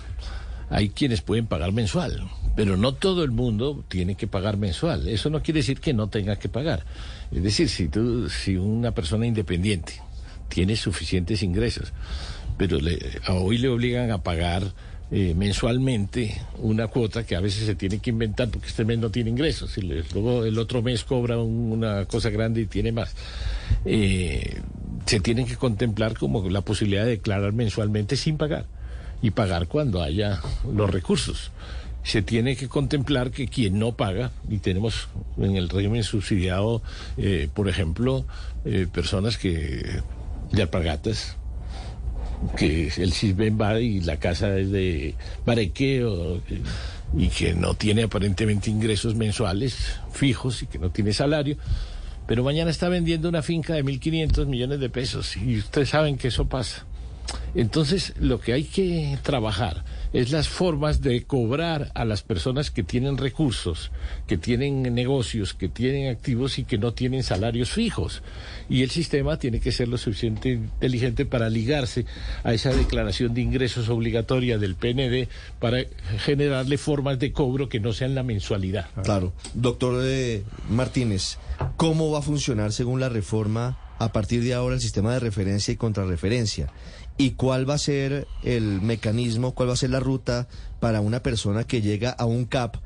Hay 0.70 0.88
quienes 0.90 1.20
pueden 1.20 1.46
pagar 1.46 1.72
mensual, 1.72 2.22
pero 2.56 2.76
no 2.76 2.94
todo 2.94 3.24
el 3.24 3.32
mundo 3.32 3.84
tiene 3.88 4.14
que 4.14 4.26
pagar 4.28 4.56
mensual. 4.56 5.08
Eso 5.08 5.28
no 5.28 5.42
quiere 5.42 5.58
decir 5.60 5.80
que 5.80 5.92
no 5.92 6.08
tenga 6.08 6.36
que 6.36 6.48
pagar. 6.48 6.84
Es 7.32 7.42
decir, 7.42 7.68
si 7.68 7.88
tú, 7.88 8.28
si 8.30 8.56
una 8.56 8.92
persona 8.92 9.26
independiente 9.26 9.94
tiene 10.48 10.76
suficientes 10.76 11.42
ingresos, 11.42 11.92
pero 12.56 12.78
le- 12.80 12.98
hoy 13.28 13.58
le 13.58 13.68
obligan 13.68 14.10
a 14.10 14.22
pagar 14.22 14.62
eh, 15.12 15.34
mensualmente 15.34 16.40
una 16.58 16.86
cuota 16.86 17.24
que 17.24 17.34
a 17.34 17.40
veces 17.40 17.66
se 17.66 17.74
tiene 17.74 17.98
que 17.98 18.10
inventar 18.10 18.48
porque 18.48 18.68
este 18.68 18.84
mes 18.84 18.96
no 19.00 19.10
tiene 19.10 19.30
ingresos 19.30 19.76
y 19.76 19.80
le- 19.82 20.04
luego 20.14 20.44
el 20.44 20.56
otro 20.56 20.82
mes 20.82 21.02
cobra 21.02 21.36
un- 21.36 21.72
una 21.72 22.04
cosa 22.04 22.30
grande 22.30 22.60
y 22.60 22.66
tiene 22.66 22.92
más. 22.92 23.12
Eh, 23.84 24.60
se 25.06 25.18
tienen 25.18 25.46
que 25.46 25.56
contemplar 25.56 26.16
como 26.16 26.48
la 26.48 26.60
posibilidad 26.60 27.02
de 27.04 27.10
declarar 27.10 27.52
mensualmente 27.52 28.14
sin 28.16 28.36
pagar 28.36 28.66
y 29.22 29.30
pagar 29.32 29.66
cuando 29.68 30.02
haya 30.02 30.40
los 30.72 30.90
recursos. 30.90 31.50
Se 32.02 32.22
tiene 32.22 32.56
que 32.56 32.68
contemplar 32.68 33.30
que 33.30 33.46
quien 33.48 33.78
no 33.78 33.92
paga, 33.92 34.30
y 34.48 34.58
tenemos 34.58 35.08
en 35.36 35.56
el 35.56 35.68
régimen 35.68 36.02
subsidiado, 36.02 36.82
eh, 37.18 37.48
por 37.52 37.68
ejemplo, 37.68 38.24
eh, 38.64 38.86
personas 38.90 39.36
que 39.36 40.00
de 40.50 40.62
alpargatas, 40.62 41.36
que 42.56 42.88
el 42.96 43.12
CISBEN 43.12 43.58
va 43.60 43.78
y 43.80 44.00
la 44.00 44.16
casa 44.18 44.56
es 44.58 44.70
de 44.70 45.14
Bareque 45.44 46.04
o- 46.04 46.40
y 47.14 47.28
que 47.28 47.52
no 47.54 47.74
tiene 47.74 48.04
aparentemente 48.04 48.70
ingresos 48.70 49.14
mensuales 49.14 49.98
fijos 50.12 50.62
y 50.62 50.66
que 50.66 50.78
no 50.78 50.90
tiene 50.90 51.12
salario, 51.12 51.58
pero 52.26 52.42
mañana 52.42 52.70
está 52.70 52.88
vendiendo 52.88 53.28
una 53.28 53.42
finca 53.42 53.74
de 53.74 53.82
1.500 53.84 54.46
millones 54.46 54.80
de 54.80 54.88
pesos 54.88 55.36
y 55.36 55.58
ustedes 55.58 55.90
saben 55.90 56.16
que 56.16 56.28
eso 56.28 56.48
pasa. 56.48 56.86
Entonces, 57.54 58.14
lo 58.18 58.40
que 58.40 58.52
hay 58.52 58.64
que 58.64 59.18
trabajar 59.22 59.84
es 60.12 60.32
las 60.32 60.48
formas 60.48 61.00
de 61.02 61.22
cobrar 61.24 61.92
a 61.94 62.04
las 62.04 62.22
personas 62.22 62.70
que 62.70 62.82
tienen 62.82 63.16
recursos, 63.16 63.92
que 64.26 64.36
tienen 64.36 64.82
negocios, 64.94 65.54
que 65.54 65.68
tienen 65.68 66.10
activos 66.10 66.58
y 66.58 66.64
que 66.64 66.78
no 66.78 66.92
tienen 66.92 67.22
salarios 67.22 67.70
fijos. 67.70 68.22
Y 68.68 68.82
el 68.82 68.90
sistema 68.90 69.38
tiene 69.38 69.60
que 69.60 69.72
ser 69.72 69.88
lo 69.88 69.98
suficiente 69.98 70.50
inteligente 70.50 71.26
para 71.26 71.48
ligarse 71.48 72.06
a 72.42 72.52
esa 72.52 72.70
declaración 72.70 73.34
de 73.34 73.42
ingresos 73.42 73.88
obligatoria 73.88 74.58
del 74.58 74.74
PND 74.74 75.28
para 75.58 75.84
generarle 76.18 76.78
formas 76.78 77.18
de 77.18 77.32
cobro 77.32 77.68
que 77.68 77.80
no 77.80 77.92
sean 77.92 78.14
la 78.14 78.22
mensualidad. 78.22 78.88
Claro. 79.04 79.32
Doctor 79.54 80.00
eh, 80.04 80.42
Martínez, 80.68 81.38
¿cómo 81.76 82.10
va 82.10 82.18
a 82.18 82.22
funcionar 82.22 82.72
según 82.72 83.00
la 83.00 83.08
reforma 83.08 83.78
a 83.98 84.12
partir 84.12 84.42
de 84.42 84.54
ahora 84.54 84.74
el 84.74 84.80
sistema 84.80 85.12
de 85.12 85.20
referencia 85.20 85.72
y 85.72 85.76
contrarreferencia? 85.76 86.72
¿Y 87.16 87.32
cuál 87.32 87.68
va 87.68 87.74
a 87.74 87.78
ser 87.78 88.26
el 88.42 88.80
mecanismo, 88.80 89.54
cuál 89.54 89.68
va 89.68 89.74
a 89.74 89.76
ser 89.76 89.90
la 89.90 90.00
ruta 90.00 90.48
para 90.80 91.00
una 91.00 91.22
persona 91.22 91.64
que 91.64 91.82
llega 91.82 92.10
a 92.10 92.24
un 92.24 92.46
CAP 92.46 92.76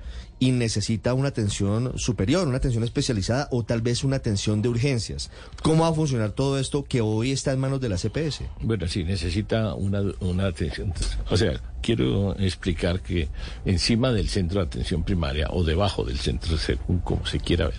y 0.41 0.51
necesita 0.51 1.15
una 1.15 1.29
atención 1.29 1.97
superior, 1.97 2.49
una 2.49 2.57
atención 2.57 2.83
especializada 2.83 3.49
o 3.53 3.65
tal 3.65 3.81
vez 3.81 4.03
una 4.03 4.17
atención 4.17 4.61
de 4.61 4.69
urgencias? 4.69 5.31
¿Cómo 5.63 5.85
va 5.85 5.91
a 5.91 5.95
funcionar 5.95 6.33
todo 6.33 6.59
esto 6.59 6.85
que 6.85 7.01
hoy 7.01 7.31
está 7.31 7.53
en 7.53 7.61
manos 7.61 7.81
de 7.81 7.89
la 7.89 7.97
CPS? 7.97 8.43
Bueno, 8.61 8.89
sí, 8.89 9.05
necesita 9.05 9.75
una, 9.75 10.03
una 10.21 10.47
atención. 10.47 10.93
O 11.31 11.37
sea, 11.37 11.61
quiero 11.81 12.37
explicar 12.39 13.01
que 13.01 13.29
encima 13.65 14.11
del 14.13 14.29
centro 14.29 14.61
de 14.61 14.67
atención 14.67 15.05
primaria 15.05 15.47
o 15.51 15.63
debajo 15.63 16.05
del 16.05 16.19
centro, 16.19 16.59
según 16.59 16.99
como 16.99 17.25
se 17.27 17.39
quiera 17.39 17.67
ver, 17.67 17.79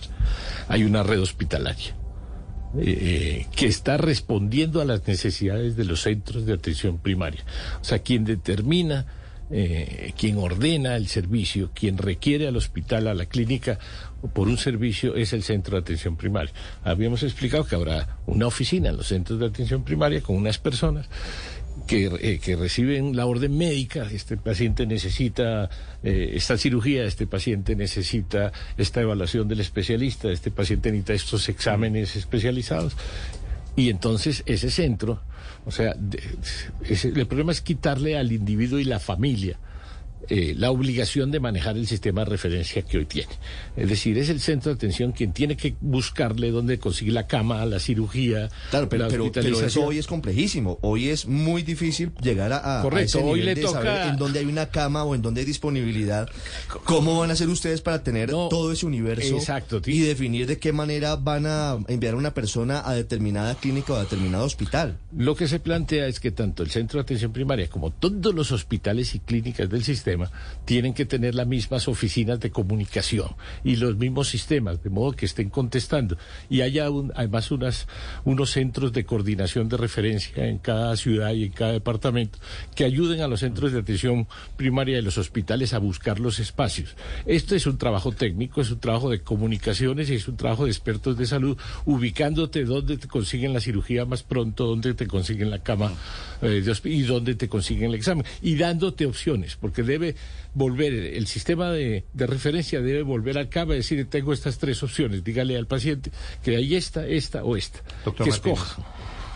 hay 0.68 0.84
una 0.84 1.02
red 1.02 1.20
hospitalaria 1.20 1.94
eh, 2.78 3.46
que 3.54 3.66
está 3.66 3.96
respondiendo 3.96 4.80
a 4.80 4.84
las 4.84 5.06
necesidades 5.06 5.76
de 5.76 5.84
los 5.84 6.02
centros 6.02 6.46
de 6.46 6.52
atención 6.52 6.98
primaria. 6.98 7.44
O 7.80 7.84
sea, 7.84 8.00
quien 8.00 8.24
determina, 8.24 9.06
eh, 9.50 10.12
quien 10.18 10.38
ordena 10.38 10.96
el 10.96 11.06
servicio, 11.06 11.70
quien 11.74 11.98
requiere 11.98 12.48
al 12.48 12.56
hospital, 12.56 13.06
a 13.08 13.14
la 13.14 13.26
clínica 13.26 13.78
por 14.34 14.48
un 14.48 14.58
servicio 14.58 15.14
es 15.14 15.32
el 15.32 15.42
centro 15.42 15.76
de 15.76 15.82
atención 15.82 16.16
primaria. 16.16 16.52
Habíamos 16.82 17.22
explicado 17.22 17.66
que 17.66 17.76
habrá 17.76 18.18
una 18.26 18.46
oficina 18.46 18.88
en 18.88 18.96
los 18.96 19.06
centros 19.06 19.38
de 19.38 19.46
atención 19.46 19.84
primaria 19.84 20.20
con 20.20 20.36
unas 20.36 20.58
personas 20.58 21.08
que, 21.86 22.06
eh, 22.20 22.38
que 22.38 22.56
reciben 22.56 23.16
la 23.16 23.26
orden 23.26 23.56
médica, 23.56 24.08
este 24.10 24.36
paciente 24.36 24.86
necesita 24.86 25.68
eh, 26.02 26.32
esta 26.34 26.56
cirugía, 26.56 27.04
este 27.04 27.26
paciente 27.26 27.76
necesita 27.76 28.52
esta 28.76 29.00
evaluación 29.00 29.48
del 29.48 29.60
especialista, 29.60 30.30
este 30.30 30.50
paciente 30.50 30.90
necesita 30.90 31.14
estos 31.14 31.48
exámenes 31.48 32.16
especializados. 32.16 32.96
Y 33.76 33.90
entonces 33.90 34.42
ese 34.46 34.70
centro, 34.70 35.20
o 35.66 35.70
sea, 35.70 35.94
el 36.88 37.26
problema 37.26 37.52
es 37.52 37.60
quitarle 37.60 38.16
al 38.16 38.32
individuo 38.32 38.78
y 38.78 38.84
la 38.84 38.98
familia 38.98 39.58
eh, 40.28 40.54
la 40.56 40.70
obligación 40.70 41.30
de 41.30 41.40
manejar 41.40 41.76
el 41.76 41.86
sistema 41.86 42.22
de 42.24 42.30
referencia 42.30 42.82
que 42.82 42.98
hoy 42.98 43.06
tiene. 43.06 43.32
Es 43.76 43.88
decir, 43.88 44.16
es 44.18 44.28
el 44.28 44.40
centro 44.40 44.70
de 44.70 44.76
atención 44.76 45.12
quien 45.12 45.32
tiene 45.32 45.56
que 45.56 45.74
buscarle 45.80 46.50
dónde 46.50 46.78
conseguir 46.78 47.12
la 47.12 47.26
cama, 47.26 47.64
la 47.66 47.78
cirugía, 47.80 48.48
Claro, 48.70 48.88
pero, 48.88 49.04
la 49.04 49.10
pero, 49.32 49.60
eso 49.66 49.84
hoy 49.84 49.98
es 49.98 50.06
complejísimo. 50.06 50.78
Hoy 50.82 51.08
es 51.08 51.26
muy 51.26 51.62
difícil 51.62 52.12
llegar 52.22 52.52
a, 52.52 52.80
Correcto, 52.82 53.18
a 53.18 53.20
ese 53.20 53.30
hoy 53.30 53.42
le 53.42 53.54
de 53.54 53.62
toca- 53.62 53.82
saber 53.82 54.08
en 54.10 54.16
dónde 54.16 54.38
hay 54.40 54.46
una 54.46 54.66
cama 54.70 55.04
o 55.04 55.14
en 55.14 55.22
dónde 55.22 55.40
hay 55.40 55.46
disponibilidad. 55.46 56.28
¿Cómo 56.84 57.20
van 57.20 57.30
a 57.30 57.32
hacer 57.34 57.48
ustedes 57.48 57.80
para 57.80 58.02
tener 58.02 58.30
No, 58.30 58.48
todo 58.48 58.72
ese 58.72 58.86
universo 58.86 59.36
exacto, 59.36 59.80
y 59.86 60.00
definir 60.00 60.46
de 60.46 60.58
qué 60.58 60.72
manera 60.72 61.16
van 61.16 61.46
a 61.46 61.76
enviar 61.88 62.14
a 62.14 62.16
una 62.16 62.32
persona 62.34 62.82
a 62.84 62.94
determinada 62.94 63.54
clínica 63.54 63.92
o 63.92 63.96
a 63.96 64.00
determinado 64.00 64.44
hospital? 64.44 64.96
Lo 65.16 65.34
que 65.36 65.48
se 65.48 65.60
plantea 65.60 66.06
es 66.06 66.20
que 66.20 66.30
tanto 66.30 66.62
el 66.62 66.70
centro 66.70 66.98
de 66.98 67.02
atención 67.02 67.32
primaria 67.32 67.68
como 67.68 67.90
todos 67.90 68.34
los 68.34 68.52
hospitales 68.52 69.14
y 69.14 69.18
clínicas 69.20 69.68
del 69.68 69.84
sistema 69.84 70.15
tienen 70.64 70.94
que 70.94 71.04
tener 71.06 71.34
las 71.34 71.46
mismas 71.46 71.88
oficinas 71.88 72.40
de 72.40 72.50
comunicación 72.50 73.28
y 73.64 73.76
los 73.76 73.96
mismos 73.96 74.28
sistemas, 74.28 74.82
de 74.82 74.90
modo 74.90 75.12
que 75.12 75.26
estén 75.26 75.50
contestando. 75.50 76.16
Y 76.50 76.60
haya 76.60 76.90
un- 76.90 77.12
además 77.14 77.50
unas, 77.50 77.86
unos 78.24 78.50
centros 78.50 78.92
de 78.92 79.04
coordinación 79.04 79.68
de 79.68 79.76
referencia 79.76 80.46
en 80.46 80.58
cada 80.58 80.96
ciudad 80.96 81.32
y 81.32 81.44
en 81.44 81.52
cada 81.52 81.72
departamento 81.72 82.38
que 82.74 82.84
ayuden 82.84 83.20
a 83.20 83.28
los 83.28 83.40
centros 83.40 83.72
de 83.72 83.80
atención 83.80 84.26
primaria 84.56 84.98
y 84.98 85.02
los 85.02 85.18
hospitales 85.18 85.72
a 85.74 85.78
buscar 85.78 86.20
los 86.20 86.38
espacios. 86.38 86.94
Esto 87.26 87.54
es 87.54 87.66
un 87.66 87.78
trabajo 87.78 88.12
técnico, 88.12 88.60
es 88.60 88.70
un 88.70 88.78
trabajo 88.80 89.10
de 89.10 89.20
comunicaciones 89.20 90.08
y 90.10 90.14
es 90.14 90.28
un 90.28 90.36
trabajo 90.36 90.64
de 90.64 90.70
expertos 90.70 91.16
de 91.18 91.26
salud, 91.26 91.56
ubicándote 91.84 92.64
dónde 92.64 92.96
te 92.98 93.08
consiguen 93.08 93.52
la 93.52 93.60
cirugía 93.60 94.04
más 94.04 94.22
pronto, 94.22 94.66
dónde 94.66 94.94
te 94.94 95.06
consiguen 95.06 95.50
la 95.50 95.60
cama 95.62 95.92
eh, 96.42 96.62
de 96.62 96.76
y 96.84 97.02
dónde 97.02 97.34
te 97.34 97.48
consiguen 97.48 97.90
el 97.90 97.94
examen, 97.94 98.24
y 98.42 98.54
dándote 98.56 99.06
opciones, 99.06 99.56
porque 99.56 99.82
debe 99.82 100.05
volver, 100.54 100.92
el 100.92 101.26
sistema 101.26 101.70
de, 101.72 102.04
de 102.12 102.26
referencia 102.26 102.80
debe 102.80 103.02
volver 103.02 103.38
al 103.38 103.48
CABA 103.48 103.74
y 103.74 103.78
decir, 103.78 104.08
tengo 104.08 104.32
estas 104.32 104.58
tres 104.58 104.82
opciones, 104.82 105.24
dígale 105.24 105.56
al 105.56 105.66
paciente 105.66 106.10
que 106.42 106.56
hay 106.56 106.74
esta, 106.76 107.06
esta 107.06 107.42
o 107.44 107.56
esta, 107.56 107.80
Doctor 108.04 108.24
que 108.24 108.30
Martínez, 108.30 108.58
escoja. 108.58 108.82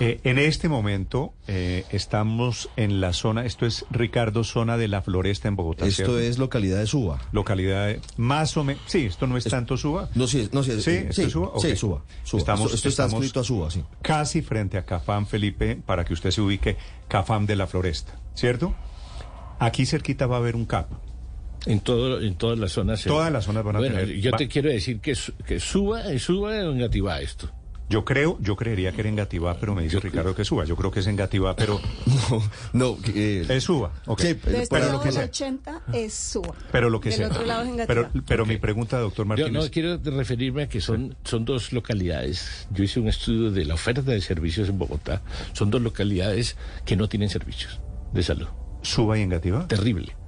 eh, 0.01 0.21
en 0.25 0.39
este 0.39 0.69
momento 0.69 1.35
eh, 1.47 1.85
estamos 1.91 2.71
en 2.77 3.01
la 3.03 3.13
zona, 3.13 3.45
esto 3.45 3.67
es 3.67 3.85
Ricardo, 3.91 4.45
zona 4.45 4.77
de 4.79 4.89
la 4.89 5.03
Floresta 5.03 5.49
en 5.49 5.57
Bogotá. 5.57 5.85
Esto 5.87 5.97
¿cierto? 6.05 6.19
es 6.19 6.39
localidad 6.39 6.79
de 6.79 6.87
Suba. 6.87 7.21
localidad 7.33 7.87
de- 7.89 8.01
más 8.17 8.57
o 8.57 8.65
menos. 8.65 8.83
Sí, 8.87 9.07
esto 9.07 9.27
no 9.27 9.37
es 9.37 9.45
tanto 9.45 9.77
Suba. 9.77 10.09
No, 10.15 10.27
sí, 10.27 10.49
no, 10.53 10.63
sí, 10.63 10.81
Sí, 10.81 10.91
eh, 10.91 11.07
¿esto 11.11 11.23
es 11.23 11.33
Suba? 11.33 11.49
Ok. 11.49 11.63
sí, 11.63 11.77
Suba. 11.77 12.03
Suba. 12.25 12.39
Estamos- 12.41 12.65
esto, 12.67 12.77
esto 12.77 12.89
está 12.89 13.05
estamos- 13.05 13.25
escrito 13.25 13.41
a 13.41 13.45
Suba, 13.45 13.71
sí. 13.71 13.85
Casi 14.03 14.41
frente 14.43 14.79
a 14.79 14.85
Cafam, 14.87 15.27
Felipe, 15.27 15.77
para 15.85 16.05
que 16.05 16.15
usted 16.15 16.31
se 16.31 16.41
ubique, 16.41 16.77
Cafam 17.09 17.45
de 17.47 17.57
la 17.57 17.67
Floresta, 17.67 18.19
¿cierto? 18.35 18.75
Aquí 19.61 19.87
cerquita 19.87 20.27
va 20.27 20.37
a 20.37 20.39
haber 20.41 20.57
un 20.57 20.65
CAP. 20.67 20.91
En, 21.67 21.81
todo, 21.81 22.21
en 22.23 22.35
todas 22.37 22.59
las 22.59 22.73
zonas. 22.73 23.01
se- 23.01 23.09
Todas 23.11 23.31
las 23.31 23.45
zonas 23.45 23.63
van 23.63 23.77
a 23.77 23.79
bueno, 23.81 23.97
tener- 23.99 24.17
Yo 24.21 24.31
va- 24.33 24.39
te 24.39 24.49
quiero 24.49 24.71
decir 24.71 24.99
que, 25.01 25.15
su- 25.15 25.35
que 25.37 25.61
suba, 25.61 26.03
suba 26.19 26.51
o 26.69 26.73
negativa 26.73 27.21
esto. 27.21 27.51
Yo 27.91 28.05
creo, 28.05 28.39
yo 28.41 28.55
creería 28.55 28.93
que 28.93 29.01
era 29.01 29.09
en 29.11 29.17
Gativá, 29.17 29.57
pero 29.59 29.75
me 29.75 29.83
dice 29.83 29.99
Ricardo 29.99 30.33
que 30.35 30.45
suba. 30.45 30.65
Yo 30.65 30.77
creo 30.77 30.93
que 30.93 31.01
es 31.01 31.07
en 31.09 31.17
Gativá, 31.17 31.57
pero 31.57 31.81
No, 32.73 32.95
no. 32.95 32.99
eh, 33.15 33.45
es 33.49 33.65
suba. 33.65 33.93
ok. 34.07 34.21
Sí, 34.21 34.27
De 34.29 34.35
pero 34.37 34.63
pero 34.71 34.93
lo 34.93 35.01
que 35.01 35.07
del 35.07 35.15
sea. 35.15 35.25
80 35.25 35.83
es 35.93 36.15
Suba. 36.15 36.55
Pero 36.71 36.89
lo 36.89 37.01
que 37.01 37.09
Del 37.11 37.19
sea. 37.19 37.27
otro 37.29 37.45
lado 37.45 37.63
es 37.65 37.69
en 37.81 37.87
pero 37.89 38.09
pero 38.27 38.47
mi 38.47 38.59
pregunta, 38.59 38.99
doctor 39.01 39.25
Yo 39.25 39.29
Martínez. 39.29 39.53
no 39.65 39.71
quiero 39.71 39.99
referirme 40.17 40.63
a 40.63 40.69
que 40.69 40.81
son, 40.81 41.17
son 41.25 41.45
dos 41.45 41.73
localidades. 41.73 42.69
Yo 42.71 42.85
hice 42.85 43.01
un 43.01 43.09
estudio 43.09 43.51
de 43.51 43.65
la 43.65 43.75
oferta 43.75 44.03
de 44.03 44.21
servicios 44.21 44.69
en 44.69 44.79
Bogotá. 44.79 45.21
Son 45.53 45.69
dos 45.71 45.83
localidades 45.83 46.57
que 46.87 46.95
no 46.97 47.09
tienen 47.09 47.29
servicios 47.29 47.81
de 48.15 48.23
salud. 48.23 48.47
Suba 48.83 49.19
y 49.19 49.23
en 49.23 49.31
Gativá. 49.31 49.67
Terrible. 49.69 50.20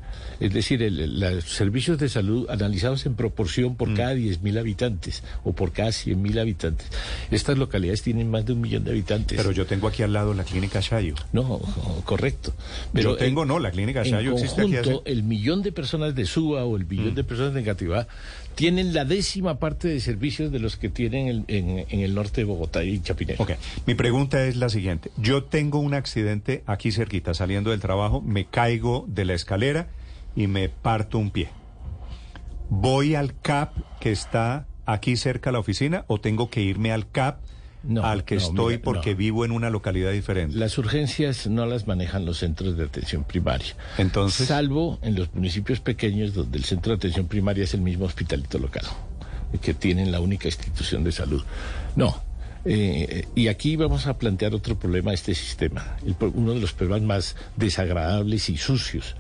Es 0.42 0.52
decir, 0.52 0.82
el- 0.82 1.20
los 1.20 1.44
servicios 1.44 1.98
de 1.98 2.08
salud 2.08 2.48
analizados 2.50 3.06
en 3.06 3.14
proporción 3.14 3.72
Mm. 3.72 3.76
por 3.76 3.94
cada 3.94 4.14
10.000 4.14 4.58
habitantes 4.58 5.22
o 5.44 5.52
por 5.52 5.72
cada 5.72 5.90
100.000 5.92 6.38
habitantes. 6.38 6.86
Estas 7.30 7.58
localidades 7.58 8.02
tienen 8.02 8.30
más 8.30 8.44
de 8.46 8.52
un 8.54 8.60
millón 8.60 8.84
de 8.84 8.90
habitantes. 8.90 9.36
Pero 9.36 9.52
yo 9.52 9.66
tengo 9.66 9.88
aquí 9.88 10.02
al 10.02 10.12
lado 10.12 10.34
la 10.34 10.44
clínica 10.44 10.80
Shayo. 10.80 11.14
No, 11.32 11.60
correcto. 12.04 12.52
Pero 12.92 13.12
Yo 13.12 13.16
tengo, 13.16 13.42
en- 13.42 13.48
no, 13.48 13.58
la 13.58 13.70
clínica 13.70 14.02
en 14.02 14.12
Shayo 14.12 14.32
existe 14.32 14.62
aquí 14.62 14.76
hace- 14.76 14.94
Mm. 14.94 15.00
el 15.04 15.22
millón 15.22 15.62
de 15.62 15.72
personas 15.72 16.14
de 16.14 16.24
Suba 16.26 16.64
o 16.64 16.76
el 16.76 16.86
millón 16.86 17.14
de 17.14 17.24
personas 17.24 17.54
de 17.54 17.62
Gativá 17.62 18.06
tienen 18.54 18.92
la 18.92 19.04
décima 19.04 19.58
parte 19.58 19.88
de 19.88 20.00
servicios 20.00 20.52
de 20.52 20.58
los 20.58 20.76
que 20.76 20.88
tienen 20.88 21.28
el- 21.28 21.44
en, 21.48 21.86
en 21.88 22.00
el 22.00 22.14
norte 22.14 22.42
de 22.42 22.44
Bogotá 22.44 22.84
y 22.84 23.00
Chapinero. 23.00 23.42
Ok, 23.42 23.52
mi 23.86 23.94
pregunta 23.94 24.44
es 24.46 24.56
la 24.56 24.68
siguiente. 24.68 25.10
Yo 25.16 25.44
tengo 25.44 25.78
un 25.78 25.94
accidente 25.94 26.62
aquí 26.66 26.92
cerquita, 26.92 27.32
saliendo 27.34 27.70
del 27.70 27.80
trabajo, 27.80 28.20
me 28.20 28.44
caigo 28.46 29.06
de 29.08 29.24
la 29.24 29.34
escalera 29.34 29.88
y 30.36 30.46
me 30.46 30.68
parto 30.68 31.18
un 31.18 31.30
pie. 31.30 31.48
¿Voy 32.68 33.14
al 33.14 33.38
CAP 33.38 33.76
que 34.00 34.12
está 34.12 34.66
aquí 34.86 35.16
cerca 35.16 35.50
de 35.50 35.54
la 35.54 35.58
oficina 35.60 36.04
o 36.08 36.20
tengo 36.20 36.48
que 36.50 36.62
irme 36.62 36.90
al 36.92 37.08
CAP 37.10 37.40
No, 37.84 38.02
al 38.04 38.24
que 38.24 38.36
no, 38.36 38.40
estoy 38.40 38.74
mira, 38.74 38.84
porque 38.84 39.10
no. 39.12 39.16
vivo 39.18 39.44
en 39.44 39.52
una 39.52 39.68
localidad 39.70 40.10
diferente? 40.12 40.56
Las 40.56 40.78
urgencias 40.78 41.46
no 41.46 41.66
las 41.66 41.86
manejan 41.86 42.24
los 42.24 42.38
centros 42.38 42.76
de 42.76 42.84
atención 42.84 43.24
primaria. 43.24 43.74
Entonces- 43.98 44.48
Salvo 44.48 44.98
en 45.02 45.16
los 45.16 45.34
municipios 45.34 45.80
pequeños 45.80 46.32
donde 46.34 46.58
el 46.58 46.64
centro 46.64 46.92
de 46.92 46.96
atención 46.96 47.26
primaria 47.26 47.64
es 47.64 47.74
el 47.74 47.82
mismo 47.82 48.06
hospitalito 48.06 48.58
local, 48.58 48.84
que 49.60 49.74
tienen 49.74 50.10
la 50.10 50.20
única 50.20 50.48
institución 50.48 51.04
de 51.04 51.12
salud. 51.12 51.42
No. 51.96 52.22
eh, 52.64 53.26
y 53.34 53.48
aquí 53.48 53.74
vamos 53.74 54.06
a 54.06 54.16
plantear 54.18 54.54
otro 54.54 54.78
problema 54.78 55.10
a 55.10 55.14
este 55.14 55.34
sistema, 55.34 55.96
el 56.06 56.14
uno 56.32 56.54
de 56.54 56.60
los 56.60 56.72
problemas 56.72 57.02
más 57.02 57.36
desagradables 57.56 58.48
y 58.48 58.56
sucios, 58.56 59.16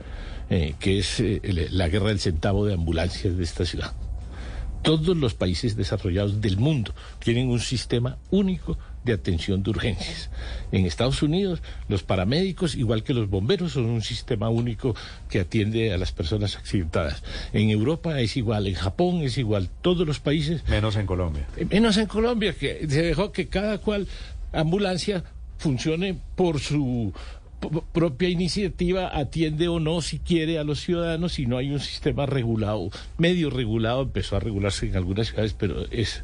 eh, 0.52 0.74
que 0.78 0.98
es 0.98 1.18
eh, 1.18 1.40
la 1.70 1.88
guerra 1.88 2.08
del 2.08 2.20
centavo 2.20 2.66
de 2.66 2.74
ambulancias 2.74 3.38
de 3.38 3.42
esta 3.42 3.64
ciudad. 3.64 3.94
Todos 4.82 5.16
los 5.16 5.32
países 5.32 5.76
desarrollados 5.76 6.42
del 6.42 6.58
mundo 6.58 6.92
tienen 7.20 7.48
un 7.48 7.58
sistema 7.58 8.18
único 8.30 8.76
de 9.02 9.14
atención 9.14 9.62
de 9.62 9.70
urgencias. 9.70 10.28
En 10.70 10.84
Estados 10.84 11.22
Unidos, 11.22 11.62
los 11.88 12.02
paramédicos, 12.02 12.74
igual 12.74 13.02
que 13.02 13.14
los 13.14 13.30
bomberos, 13.30 13.72
son 13.72 13.86
un 13.86 14.02
sistema 14.02 14.50
único 14.50 14.94
que 15.30 15.40
atiende 15.40 15.90
a 15.94 15.96
las 15.96 16.12
personas 16.12 16.56
accidentadas. 16.56 17.22
En 17.54 17.70
Europa 17.70 18.20
es 18.20 18.36
igual, 18.36 18.66
en 18.66 18.74
Japón 18.74 19.22
es 19.22 19.38
igual, 19.38 19.70
todos 19.80 20.06
los 20.06 20.20
países, 20.20 20.68
Menos 20.68 20.96
en 20.96 21.06
Colombia. 21.06 21.46
eh, 21.56 21.64
menos 21.64 21.96
en 21.96 22.06
Colombia, 22.06 22.52
que 22.52 22.86
se 22.90 23.02
dejó 23.02 23.32
que 23.32 23.48
cada 23.48 23.78
cual 23.78 24.06
ambulancia 24.52 25.24
funcione 25.56 26.20
por 26.36 26.60
su 26.60 27.14
propia 27.92 28.28
iniciativa, 28.28 29.16
atiende 29.16 29.68
o 29.68 29.80
no 29.80 30.00
si 30.02 30.18
quiere 30.18 30.58
a 30.58 30.64
los 30.64 30.80
ciudadanos 30.80 31.38
y 31.38 31.46
no 31.46 31.56
hay 31.58 31.70
un 31.70 31.80
sistema 31.80 32.26
regulado, 32.26 32.90
medio 33.18 33.50
regulado, 33.50 34.02
empezó 34.02 34.36
a 34.36 34.40
regularse 34.40 34.86
en 34.86 34.96
algunas 34.96 35.28
ciudades, 35.28 35.54
pero 35.58 35.86
es, 35.90 36.22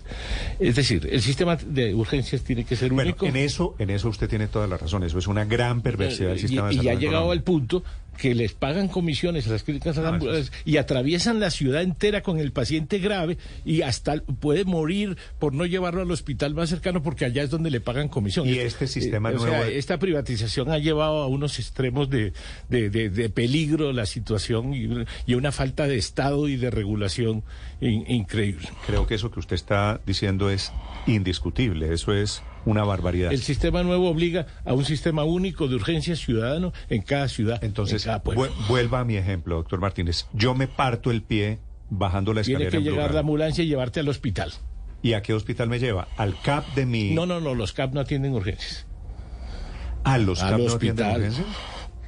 es 0.58 0.76
decir, 0.76 1.08
el 1.10 1.22
sistema 1.22 1.56
de 1.56 1.94
urgencias 1.94 2.42
tiene 2.42 2.64
que 2.64 2.76
ser 2.76 2.92
Bueno, 2.92 3.10
único. 3.10 3.26
en 3.26 3.36
eso, 3.36 3.74
en 3.78 3.90
eso 3.90 4.08
usted 4.08 4.28
tiene 4.28 4.48
toda 4.48 4.66
la 4.66 4.76
razón. 4.76 5.02
Eso 5.04 5.18
es 5.18 5.26
una 5.26 5.44
gran 5.44 5.80
perversidad 5.82 6.28
del 6.30 6.38
Eh, 6.38 6.40
sistema 6.40 6.68
de 6.68 6.74
y, 6.74 6.76
y 6.76 6.78
salud 6.78 6.90
ha 6.90 6.92
en 6.94 7.00
llegado 7.00 7.30
al 7.30 7.42
punto 7.42 7.82
que 8.20 8.34
les 8.34 8.52
pagan 8.52 8.88
comisiones 8.88 9.46
a 9.46 9.52
las 9.52 9.62
clínicas 9.62 9.96
ambulatorias 9.96 10.52
y 10.64 10.76
atraviesan 10.76 11.40
la 11.40 11.50
ciudad 11.50 11.82
entera 11.82 12.22
con 12.22 12.38
el 12.38 12.52
paciente 12.52 12.98
grave 12.98 13.38
y 13.64 13.82
hasta 13.82 14.16
puede 14.40 14.64
morir 14.64 15.16
por 15.38 15.54
no 15.54 15.64
llevarlo 15.64 16.02
al 16.02 16.10
hospital 16.10 16.54
más 16.54 16.68
cercano 16.68 17.02
porque 17.02 17.24
allá 17.24 17.42
es 17.42 17.50
donde 17.50 17.70
le 17.70 17.80
pagan 17.80 18.08
comisión. 18.08 18.46
Y 18.48 18.58
este 18.58 18.86
sistema 18.86 19.30
o 19.30 19.32
nuevo 19.32 19.46
sea, 19.52 19.68
esta 19.68 19.98
privatización 19.98 20.70
ha 20.70 20.78
llevado 20.78 21.22
a 21.22 21.26
unos 21.28 21.58
extremos 21.58 22.10
de, 22.10 22.32
de, 22.68 22.90
de- 22.90 23.08
de 23.08 23.30
peligro 23.30 23.92
la 23.92 24.04
situación 24.04 24.74
y, 24.74 24.88
y 25.26 25.34
una 25.34 25.52
falta 25.52 25.86
de 25.86 25.96
Estado 25.96 26.48
y 26.48 26.56
de 26.56 26.70
regulación 26.70 27.42
in- 27.80 28.04
increíble. 28.10 28.68
Creo 28.86 29.06
que 29.06 29.14
eso 29.14 29.30
que 29.30 29.40
usted 29.40 29.54
está 29.54 30.00
diciendo 30.06 30.50
es 30.50 30.72
indiscutible. 31.06 31.92
Eso 31.92 32.12
es 32.12 32.42
una 32.64 32.84
barbaridad. 32.84 33.32
El 33.32 33.40
sistema 33.42 33.82
nuevo 33.82 34.08
obliga 34.10 34.46
a 34.64 34.72
un 34.74 34.84
sistema 34.84 35.24
único 35.24 35.68
de 35.68 35.76
urgencia 35.76 36.16
ciudadano 36.16 36.72
en 36.88 37.02
cada 37.02 37.28
ciudad, 37.28 37.62
Entonces, 37.64 38.02
en 38.04 38.08
cada 38.08 38.22
pueblo. 38.22 38.44
vu- 38.46 38.68
vuelva 38.68 39.00
a 39.00 39.04
mi 39.04 39.16
ejemplo, 39.16 39.56
doctor 39.56 39.80
Martínez. 39.80 40.26
Yo 40.32 40.54
me 40.54 40.66
parto 40.68 41.10
el 41.10 41.22
pie 41.22 41.58
bajando 41.90 42.34
la 42.34 42.42
Tiene 42.42 42.64
escalera 42.64 42.70
que 42.70 42.76
en 42.78 42.82
Blue 42.84 42.92
llegar 42.92 43.14
la 43.14 43.20
ambulancia 43.20 43.64
y 43.64 43.68
llevarte 43.68 44.00
al 44.00 44.08
hospital. 44.08 44.52
¿Y 45.00 45.12
a 45.14 45.22
qué 45.22 45.32
hospital 45.32 45.68
me 45.68 45.78
lleva? 45.78 46.08
¿Al 46.16 46.38
CAP 46.40 46.74
de 46.74 46.84
mi... 46.84 47.12
No, 47.14 47.24
no, 47.24 47.40
no, 47.40 47.54
los 47.54 47.72
CAP 47.72 47.94
no 47.94 48.00
atienden 48.00 48.34
urgencias. 48.34 48.86
¿A 50.04 50.18
los 50.18 50.42
Al 50.42 50.50
CAP 50.50 50.60
no 50.60 50.72
atienden 50.74 51.06
urgencias? 51.14 51.46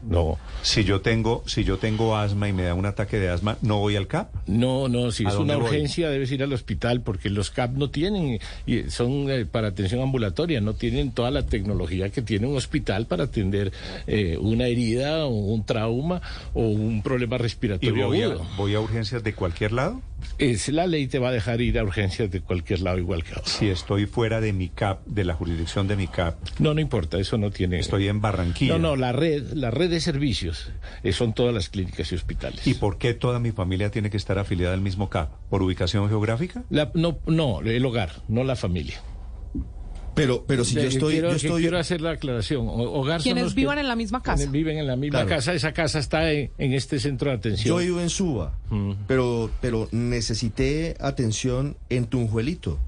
No, 0.03 0.39
Si 0.63 0.85
yo 0.85 1.01
tengo, 1.01 1.43
si 1.47 1.65
yo 1.65 1.79
tengo 1.79 2.17
asma 2.17 2.49
y 2.49 2.53
me 2.53 2.63
da 2.65 2.75
un 2.75 2.87
ataque 2.87 3.19
de 3.19 3.29
asma, 3.29 3.57
¿no 3.63 3.79
voy 3.79 3.97
al 3.97 4.07
CAP? 4.07 4.29
no, 4.47 4.89
no, 4.89 5.11
si 5.11 5.27
¿A 5.27 5.29
es 5.31 5.35
una 5.37 5.57
voy? 5.57 5.67
urgencia 5.67 6.09
debes 6.11 6.31
ir 6.33 6.43
al 6.43 6.53
hospital 6.53 7.01
porque 7.03 7.31
los 7.31 7.51
CAP 7.51 7.73
no 7.73 7.91
tienen, 7.91 8.39
y 8.67 8.83
son 8.91 9.31
eh, 9.31 9.47
para 9.47 9.69
atención 9.69 10.01
ambulatoria, 10.01 10.61
no 10.61 10.75
tienen 10.75 11.13
toda 11.13 11.31
la 11.31 11.45
tecnología 11.47 12.11
que 12.11 12.23
tiene 12.23 12.47
un 12.47 12.57
hospital 12.57 13.07
para 13.07 13.25
atender 13.25 13.73
eh, 14.07 14.37
una 14.39 14.67
herida 14.67 15.25
o 15.27 15.31
un 15.31 15.65
trauma 15.65 16.21
o 16.55 16.63
un 16.63 17.03
problema 17.03 17.37
¿Y 17.37 17.39
respiratorio 17.39 18.07
voy 18.07 18.23
a, 18.23 18.27
agudo. 18.27 18.47
voy 18.57 18.75
a 18.75 18.81
urgencias 18.81 19.23
de 19.23 19.35
cualquier 19.35 19.73
lado? 19.73 20.01
Es, 20.39 20.69
la 20.69 20.87
ley 20.87 21.07
te 21.07 21.19
va 21.19 21.29
a 21.29 21.33
dejar 21.33 21.61
ir 21.61 21.79
a 21.79 21.85
urgencias 21.85 22.31
de 22.31 22.41
cualquier 22.41 22.81
lado 22.81 22.99
igual 22.99 23.23
que 23.25 23.31
ahora. 23.35 23.47
Si 23.47 23.69
estoy 23.69 24.07
fuera 24.07 24.41
de 24.41 24.53
mi 24.53 24.69
CAP, 24.69 25.05
de 25.07 25.25
la 25.25 25.35
jurisdicción 25.35 25.87
de 25.89 25.97
mi 25.97 26.07
CAP, 26.07 26.37
No, 26.59 26.75
no 26.75 26.81
importa, 26.81 27.19
eso 27.19 27.37
no 27.39 27.51
tiene... 27.51 27.79
estoy 27.79 28.09
en 28.09 28.21
Barranquilla. 28.21 28.75
No, 28.75 28.79
no, 28.79 28.97
la 28.97 29.13
red, 29.13 29.53
la 29.55 29.71
red 29.71 29.91
de 29.91 30.01
servicios 30.01 30.71
eh, 31.03 31.13
son 31.13 31.35
todas 31.35 31.55
las 31.55 31.69
clínicas 31.69 32.11
y 32.13 32.15
hospitales. 32.15 32.67
¿Y 32.67 32.75
por 32.75 32.99
qué 32.99 33.15
toda 33.15 33.39
mi 33.39 33.53
familia 33.53 33.91
tiene 33.91 34.11
que 34.11 34.17
estar 34.17 34.39
afiliada 34.39 34.75
al 34.75 34.81
mismo 34.81 35.09
CAP? 35.11 35.31
¿Por 35.51 35.63
ubicación 35.63 36.09
geográfica? 36.09 36.65
La- 36.71 36.91
no, 36.95 37.19
no, 37.27 37.61
el 37.61 37.85
hogar, 37.85 38.11
no 38.29 38.45
la 38.45 38.57
familia. 38.57 39.01
Pero, 40.15 40.45
pero 40.47 40.65
si 40.65 40.75
yo 40.75 40.83
estoy, 40.83 41.13
quiero, 41.15 41.31
yo 41.31 41.37
estoy, 41.37 41.63
quiero 41.63 41.79
hacer 41.79 42.01
la 42.01 42.11
aclaración. 42.11 42.67
Hogar 42.69 43.21
son 43.21 43.33
Quienes 43.33 43.55
vivan 43.55 43.79
en 43.79 43.89
la 43.89 43.97
misma 43.97 44.23
casa. 44.23 44.37
quienes 44.37 44.53
viven 44.53 44.77
en 44.79 44.87
la 44.87 44.97
misma 44.97 45.21
Claro. 45.21 45.29
casa, 45.37 45.55
esa 45.55 45.73
casa 45.73 45.99
está 45.99 46.31
en, 46.33 46.51
en 46.59 46.73
este 46.73 46.99
centro 46.99 47.31
de 47.31 47.37
atención. 47.37 47.69
yo 47.79 47.85
vivo 47.85 48.01
en 48.01 48.11
Suba, 48.11 48.59
pero, 49.07 49.51
pero 49.61 49.89
necesité 49.93 50.97
atención 51.01 51.77
en 51.89 52.07
Tunjuelito. 52.07 52.79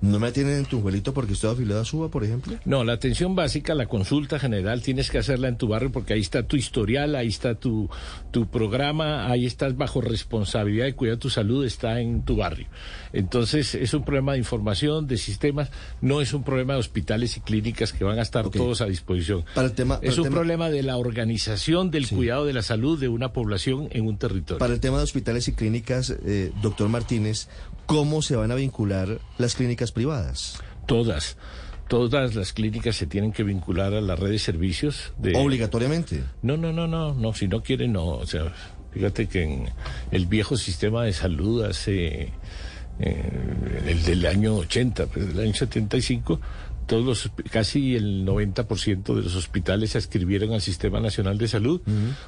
¿No 0.00 0.20
me 0.20 0.28
atienden 0.28 0.58
en 0.58 0.64
Tunjuelito 0.64 1.12
porque 1.12 1.32
estoy 1.32 1.50
afiliado 1.50 1.80
a 1.80 1.84
Suba, 1.84 2.08
por 2.08 2.22
ejemplo? 2.22 2.56
No, 2.64 2.84
la 2.84 2.92
atención 2.92 3.34
básica, 3.34 3.74
la 3.74 3.86
consulta 3.86 4.38
general, 4.38 4.80
tienes 4.80 5.10
que 5.10 5.18
hacerla 5.18 5.48
en 5.48 5.56
tu 5.58 5.66
barrio 5.66 5.90
porque 5.90 6.12
ahí 6.14 6.20
está 6.20 6.44
tu 6.44 6.54
historial, 6.56 7.16
ahí 7.16 7.26
está 7.26 7.56
tu, 7.56 7.90
tu 8.30 8.46
programa, 8.46 9.28
ahí 9.28 9.44
estás 9.44 9.76
bajo 9.76 10.00
responsabilidad 10.00 10.84
de 10.84 10.94
cuidar 10.94 11.16
tu 11.16 11.30
salud, 11.30 11.64
está 11.66 12.00
en 12.00 12.22
tu 12.22 12.36
barrio. 12.36 12.68
Entonces, 13.12 13.74
es 13.74 13.94
un 13.94 14.04
problema 14.04 14.32
de 14.32 14.38
información, 14.38 15.06
de 15.06 15.16
sistemas, 15.16 15.70
no 16.00 16.20
es 16.20 16.32
un 16.34 16.42
problema 16.42 16.74
de 16.74 16.80
hospitales 16.80 17.36
y 17.36 17.40
clínicas 17.40 17.92
que 17.92 18.04
van 18.04 18.18
a 18.18 18.22
estar 18.22 18.48
todos 18.50 18.80
a 18.80 18.86
disposición. 18.86 19.44
Para 19.54 19.68
el 19.68 19.74
tema- 19.74 19.96
para 19.98 20.08
es 20.08 20.14
el 20.14 20.20
un 20.20 20.24
tema- 20.26 20.36
problema 20.36 20.70
de 20.70 20.82
la 20.82 20.96
organización 20.96 21.90
del 21.90 22.08
cuidado 22.08 22.44
de 22.44 22.52
la 22.52 22.62
salud 22.62 22.98
de 22.98 23.08
una 23.08 23.32
población 23.32 23.88
en 23.92 24.06
un 24.06 24.18
territorio. 24.18 24.58
Para 24.58 24.74
el 24.74 24.80
tema 24.80 24.98
de 24.98 25.04
hospitales 25.04 25.48
y 25.48 25.52
clínicas, 25.52 26.10
eh, 26.24 26.52
doctor 26.62 26.88
Martínez, 26.88 27.48
¿cómo 27.86 28.22
se 28.22 28.36
van 28.36 28.50
a 28.52 28.54
vincular 28.54 29.20
las 29.38 29.54
clínicas 29.54 29.92
privadas? 29.92 30.58
Todas. 30.86 31.36
Todas 31.88 32.34
las 32.34 32.52
clínicas 32.52 32.96
se 32.96 33.06
tienen 33.06 33.32
que 33.32 33.42
vincular 33.44 33.94
a 33.94 34.02
la 34.02 34.14
red 34.14 34.30
de 34.30 34.38
servicios 34.38 35.12
de, 35.16 35.34
Obligatoriamente. 35.36 36.22
No, 36.42 36.58
no, 36.58 36.70
no, 36.72 36.86
no, 36.86 37.14
no, 37.14 37.32
si 37.32 37.48
no 37.48 37.62
quieren, 37.62 37.92
no. 37.94 38.04
O 38.08 38.26
sea, 38.26 38.52
fíjate 38.92 39.26
que 39.26 39.42
en 39.44 39.68
el 40.10 40.26
viejo 40.26 40.58
sistema 40.58 41.04
de 41.04 41.14
salud 41.14 41.64
hace, 41.64 42.30
eh, 43.00 43.30
el 43.86 44.02
del 44.04 44.26
año 44.26 44.56
80, 44.56 45.06
pues 45.06 45.28
del 45.28 45.40
año 45.40 45.54
75, 45.54 46.40
todos 46.86 47.04
los, 47.04 47.30
casi 47.50 47.94
el 47.96 48.24
90% 48.26 49.14
de 49.14 49.22
los 49.22 49.34
hospitales 49.34 49.90
se 49.90 49.98
adscribieron 49.98 50.52
al 50.52 50.62
Sistema 50.62 51.00
Nacional 51.00 51.36
de 51.38 51.46
Salud, 51.48 51.80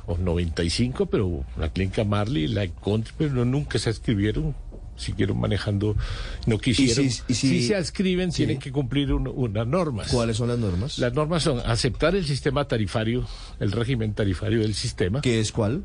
o 0.06 0.18
95, 0.18 1.06
pero 1.06 1.44
la 1.58 1.70
clínica 1.70 2.04
Marley, 2.04 2.46
la 2.46 2.66
Country, 2.68 3.14
pero 3.16 3.30
no, 3.32 3.44
nunca 3.44 3.78
se 3.78 3.90
adscribieron. 3.90 4.54
Siguieron 4.96 5.40
manejando, 5.40 5.96
no 6.44 6.58
quisieron. 6.58 7.08
si- 7.10 7.22
y 7.26 7.32
si- 7.32 7.48
si 7.48 7.62
se 7.68 7.74
adscriben, 7.74 8.32
sí. 8.32 8.38
tienen 8.38 8.58
que 8.58 8.70
cumplir 8.70 9.14
un- 9.14 9.28
unas 9.28 9.66
normas. 9.66 10.08
¿Cuáles 10.12 10.36
son 10.36 10.48
las 10.48 10.58
normas? 10.58 10.98
Las 10.98 11.14
normas 11.14 11.42
son 11.42 11.58
aceptar 11.64 12.14
el 12.14 12.26
sistema 12.26 12.68
tarifario, 12.68 13.26
el 13.60 13.72
régimen 13.72 14.12
tarifario 14.12 14.60
del 14.60 14.74
sistema. 14.74 15.22
¿Qué 15.22 15.40
es 15.40 15.52
cuál? 15.52 15.84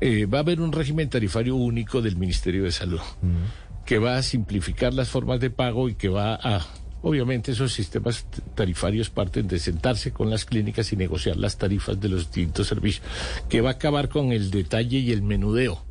Eh, 0.00 0.26
va 0.26 0.38
a 0.38 0.40
haber 0.40 0.60
un 0.60 0.72
régimen 0.72 1.08
tarifario 1.08 1.56
único 1.56 2.00
del 2.00 2.16
Ministerio 2.16 2.64
de 2.64 2.72
Salud, 2.72 3.00
que 3.84 3.98
va 3.98 4.16
a 4.16 4.22
simplificar 4.22 4.94
las 4.94 5.08
formas 5.08 5.40
de 5.40 5.50
pago 5.50 5.88
y 5.88 5.94
que 5.94 6.08
va 6.08 6.34
a... 6.34 6.66
Obviamente 7.02 7.52
esos 7.52 7.72
sistemas 7.72 8.26
tarifarios 8.54 9.08
parten 9.08 9.48
de 9.48 9.58
sentarse 9.58 10.12
con 10.12 10.28
las 10.28 10.44
clínicas 10.44 10.92
y 10.92 10.96
negociar 10.96 11.36
las 11.36 11.56
tarifas 11.56 11.98
de 11.98 12.10
los 12.10 12.26
distintos 12.26 12.66
servicios, 12.66 13.06
que 13.48 13.62
va 13.62 13.70
a 13.70 13.72
acabar 13.72 14.10
con 14.10 14.32
el 14.32 14.50
detalle 14.50 14.98
y 14.98 15.12
el 15.12 15.22
menudeo, 15.22 15.82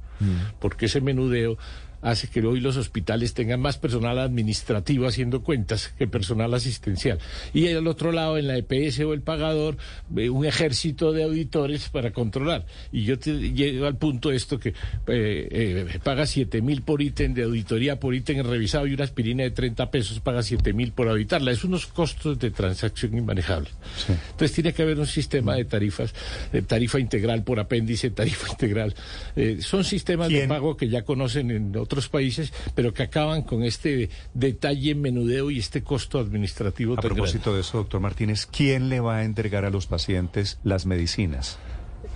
porque 0.60 0.86
ese 0.86 1.02
menudeo 1.02 1.58
hace 2.02 2.28
que 2.28 2.42
hoy 2.42 2.60
los 2.60 2.78
hospitales 2.78 3.34
tengan 3.34 3.60
más 3.60 3.78
personal 3.78 4.20
administrativo 4.20 5.08
haciendo 5.08 5.42
cuentas 5.42 5.94
que 5.98 6.08
personal 6.08 6.54
asistencial. 6.54 7.20
Y 7.54 7.68
al 7.68 7.88
otro 7.88 8.12
lado, 8.12 8.38
en 8.38 8.48
la 8.48 8.58
EPS 8.58 9.00
o 9.02 9.14
el 9.14 9.22
pagador, 9.22 9.78
eh, 10.16 10.30
un 10.30 10.46
ejército 10.46 11.12
de 11.12 11.24
auditores 11.24 11.90
para 11.90 12.12
controlar. 12.12 12.66
Y 12.92 13.04
yo 13.04 13.20
te 13.20 13.52
llego 13.52 13.86
al 13.86 13.98
punto 13.98 14.32
esto 14.32 14.60
que 14.60 14.70
eh, 14.70 14.76
eh, 15.08 16.00
paga 16.04 16.26
7 16.26 16.62
mil 16.62 16.82
por 16.82 17.02
ítem 17.02 17.34
de 17.34 17.44
auditoría, 17.44 18.00
por 18.00 18.16
ítem 18.16 18.44
revisado 18.44 18.88
y 18.88 18.94
una 18.94 19.04
aspirina 19.04 19.44
de 19.44 19.52
30 19.52 19.92
pesos 19.92 20.20
paga 20.20 20.44
7 20.44 20.74
mil 20.74 20.92
por 20.92 21.08
auditarla. 21.10 21.52
Es 21.52 21.64
unos 21.64 21.88
costos 21.88 22.40
de 22.40 22.52
transacción 22.52 23.18
inmanejables. 23.18 23.74
Entonces 24.08 24.54
tiene 24.54 24.74
que 24.74 24.84
haber 24.84 25.00
un 25.00 25.08
sistema 25.08 25.56
de 25.56 25.66
tarifas, 25.66 26.14
de 26.52 26.62
tarifa 26.62 27.00
integral 27.00 27.44
por 27.44 27.60
apéndice, 27.60 28.10
tarifa 28.12 28.52
integral. 28.52 28.94
Eh, 29.36 29.58
son 29.62 29.84
sistemas 29.84 30.30
de 30.30 30.48
pago 30.48 30.78
que 30.78 30.88
ya 30.90 31.04
conocen 31.04 31.52
en 31.52 31.76
otros 31.76 31.89
países, 32.10 32.54
pero 32.76 32.94
que 32.94 33.04
acaban 33.04 33.42
con 33.42 33.64
este 33.64 34.10
detalle 34.34 34.96
menudeo 34.96 35.50
y 35.52 35.60
este 35.60 35.82
costo 35.84 36.20
administrativo 36.20 36.94
A 36.94 36.96
tan 36.98 37.02
grande. 37.10 37.16
propósito 37.16 37.54
de 37.56 37.62
eso, 37.62 37.80
doctor 37.80 38.00
Martínez, 38.00 38.46
¿quién 38.46 38.90
le 38.90 39.00
va 39.00 39.18
a 39.18 39.24
entregar 39.26 39.66
a 39.66 39.70
los 39.70 39.88
pacientes 39.88 40.60
las 40.64 40.86
medicinas? 40.86 41.58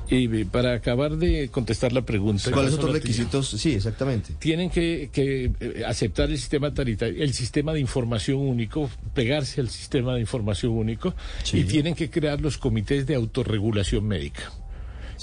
Y 0.10 0.44
para 0.44 0.74
acabar 0.74 1.16
de 1.18 1.48
contestar 1.50 1.94
la 1.94 2.02
pregunta. 2.04 2.52
¿Cuáles 2.52 2.74
otros 2.74 2.92
requisitos? 2.92 3.48
Sí, 3.50 3.74
exactamente. 3.74 4.34
Tienen 4.38 4.70
que, 4.70 5.10
que, 5.12 5.52
eh, 5.60 5.84
aceptar 5.88 6.30
el 6.30 6.38
sistema 6.38 6.74
taritario, 6.74 7.24
el 7.24 7.34
sistema 7.34 7.74
de 7.74 7.80
información 7.80 8.38
único, 8.38 8.90
pegarse 9.16 9.62
al 9.62 9.70
sistema 9.70 10.14
de 10.14 10.20
información 10.20 10.74
único 10.74 11.16
Sí. 11.44 11.60
y 11.60 11.64
tienen 11.64 11.96
que 11.96 12.10
crear 12.12 12.42
los 12.42 12.58
comités 12.58 13.08
de 13.08 13.16
autorregulación 13.16 14.06
médica. 14.06 14.52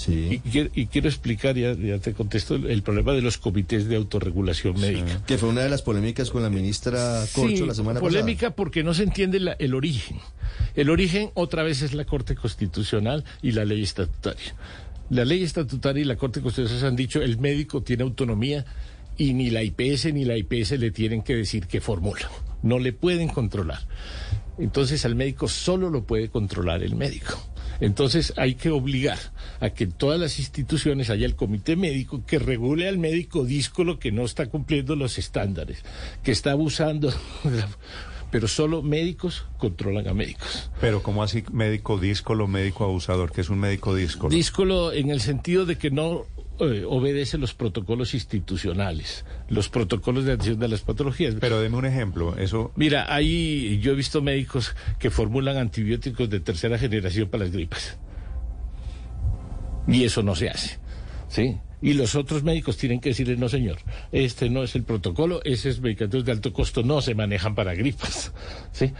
Y, 0.07 0.39
quiero, 0.39 0.69
y 0.73 0.87
quiero 0.87 1.07
explicar, 1.09 1.55
ya, 1.55 1.73
ya 1.73 1.99
te 1.99 2.13
contesto, 2.13 2.55
el, 2.55 2.67
el 2.69 2.81
problema 2.81 3.13
de 3.13 3.21
los 3.21 3.37
comités 3.37 3.87
de 3.87 3.95
autorregulación 3.95 4.79
médica. 4.79 5.23
Que 5.25 5.37
fue 5.37 5.49
una 5.49 5.61
de 5.61 5.69
las 5.69 5.81
polémicas 5.81 6.29
con 6.31 6.41
la 6.43 6.49
ministra 6.49 7.23
Corcho 7.33 7.57
Sí, 7.57 7.65
la 7.65 7.73
semana 7.73 7.99
polémica 7.99 8.39
pasada. 8.47 8.55
porque 8.55 8.83
no 8.83 8.93
se 8.93 9.03
entiende 9.03 9.39
la- 9.39 9.53
el 9.53 9.73
origen. 9.75 10.17
El 10.75 10.89
origen 10.89 11.29
otra 11.33 11.63
vez 11.63 11.81
es 11.81 11.93
la 11.93 12.05
Corte 12.05 12.35
Constitucional 12.35 13.23
y 13.41 13.51
la 13.51 13.65
ley 13.65 13.83
estatutaria. 13.83 14.55
La 15.09 15.25
ley 15.25 15.43
estatutaria 15.43 16.01
y 16.01 16.05
la 16.05 16.15
Corte 16.15 16.41
Constitucional 16.41 16.85
han 16.87 16.95
dicho 16.95 17.21
el 17.21 17.37
médico 17.37 17.81
tiene 17.83 18.03
autonomía 18.03 18.65
y 19.17 19.33
ni 19.33 19.49
la 19.49 19.61
IPS 19.61 20.13
ni 20.13 20.23
la 20.25 20.37
IPS 20.37 20.71
le 20.79 20.89
tienen 20.91 21.21
que 21.21 21.35
decir 21.35 21.67
qué 21.67 21.81
fórmula. 21.81 22.29
No 22.63 22.79
le 22.79 22.93
pueden 22.93 23.27
controlar. 23.27 23.81
Entonces 24.57 25.03
al 25.05 25.15
médico 25.15 25.47
solo 25.47 25.89
lo 25.89 26.03
puede 26.05 26.29
controlar 26.29 26.81
el 26.83 26.95
médico. 26.95 27.45
Entonces 27.81 28.33
hay 28.37 28.55
que 28.55 28.69
obligar 28.69 29.17
a 29.59 29.71
que 29.71 29.85
en 29.85 29.91
todas 29.91 30.19
las 30.19 30.39
instituciones 30.39 31.09
haya 31.09 31.25
el 31.25 31.35
comité 31.35 31.75
médico 31.75 32.23
que 32.25 32.39
regule 32.39 32.87
al 32.87 32.97
médico 32.97 33.43
díscolo 33.43 33.99
que 33.99 34.11
no 34.11 34.23
está 34.23 34.45
cumpliendo 34.45 34.95
los 34.95 35.17
estándares, 35.17 35.83
que 36.23 36.31
está 36.31 36.51
abusando. 36.51 37.11
Pero 38.31 38.47
solo 38.47 38.81
médicos 38.81 39.45
controlan 39.57 40.07
a 40.07 40.13
médicos. 40.13 40.71
Pero 40.79 41.03
¿cómo 41.03 41.21
así 41.21 41.43
médico 41.51 41.97
díscolo, 41.97 42.47
médico 42.47 42.85
abusador? 42.85 43.31
que 43.33 43.41
es 43.41 43.49
un 43.49 43.59
médico 43.59 43.93
díscolo? 43.93 44.33
Díscolo 44.33 44.93
en 44.93 45.09
el 45.09 45.19
sentido 45.19 45.65
de 45.65 45.77
que 45.77 45.91
no 45.91 46.25
eh, 46.61 46.85
obedece 46.87 47.37
los 47.37 47.53
protocolos 47.53 48.13
institucionales, 48.13 49.25
los 49.49 49.69
protocolos 49.69 50.25
de 50.25 50.33
atención 50.33 50.59
de 50.59 50.67
las 50.67 50.81
patologías. 50.81 51.35
Pero 51.39 51.59
deme 51.59 51.77
un 51.77 51.85
ejemplo, 51.85 52.37
eso... 52.37 52.71
Mira, 52.75 53.13
ahí 53.13 53.79
yo 53.81 53.93
he 53.93 53.95
visto 53.95 54.21
médicos 54.21 54.75
que 54.99 55.09
formulan 55.09 55.57
antibióticos 55.57 56.29
de 56.29 56.39
tercera 56.39 56.77
generación 56.77 57.29
para 57.29 57.45
las 57.45 57.53
gripas. 57.53 57.97
Y 59.87 60.03
eso 60.03 60.23
no 60.23 60.35
se 60.35 60.49
hace. 60.49 60.79
¿Sí? 61.27 61.57
Y 61.81 61.93
los 61.93 62.15
otros 62.15 62.43
médicos 62.43 62.77
tienen 62.77 62.99
que 62.99 63.09
decirle, 63.09 63.37
no 63.37 63.49
señor, 63.49 63.79
este 64.11 64.49
no 64.49 64.63
es 64.63 64.75
el 64.75 64.83
protocolo, 64.83 65.41
esos 65.43 65.81
medicamentos 65.81 66.25
de 66.25 66.31
alto 66.31 66.53
costo 66.53 66.83
no 66.83 67.01
se 67.01 67.15
manejan 67.15 67.55
para 67.55 67.73
gripas. 67.73 68.33
¿Sí? 68.71 68.93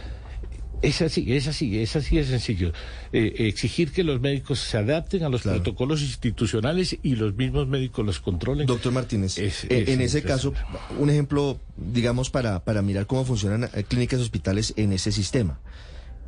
Es 0.82 1.02
así, 1.04 1.32
es 1.36 1.48
así, 1.48 1.80
es 1.80 1.96
así 1.96 2.16
de 2.18 2.24
sencillo. 2.26 2.74
Eh, 3.14 3.36
exigir 3.48 3.92
que 3.92 4.04
los 4.04 4.20
médicos 4.20 4.60
se 4.60 4.78
adapten 4.78 5.24
a 5.24 5.30
los 5.30 5.44
Claro. 5.44 5.62
protocolos 5.62 6.02
institucionales 6.02 6.98
y 7.04 7.16
los 7.16 7.36
mismos 7.36 7.68
médicos 7.68 8.04
los 8.04 8.20
controlen. 8.20 8.66
Doctor 8.66 8.92
Martínez, 8.92 9.38
Es- 9.38 9.66
eh, 9.66 9.84
es 9.84 9.90
en 9.90 10.02
ese 10.02 10.24
caso, 10.24 10.54
un 10.98 11.10
ejemplo, 11.12 11.60
digamos, 11.78 12.32
para, 12.32 12.64
para 12.64 12.82
mirar 12.82 13.06
cómo 13.06 13.26
funcionan 13.26 13.70
eh, 13.76 13.84
clínicas 13.88 14.20
y 14.20 14.24
hospitales 14.24 14.74
en 14.76 14.92
ese 14.92 15.12
sistema. 15.12 15.60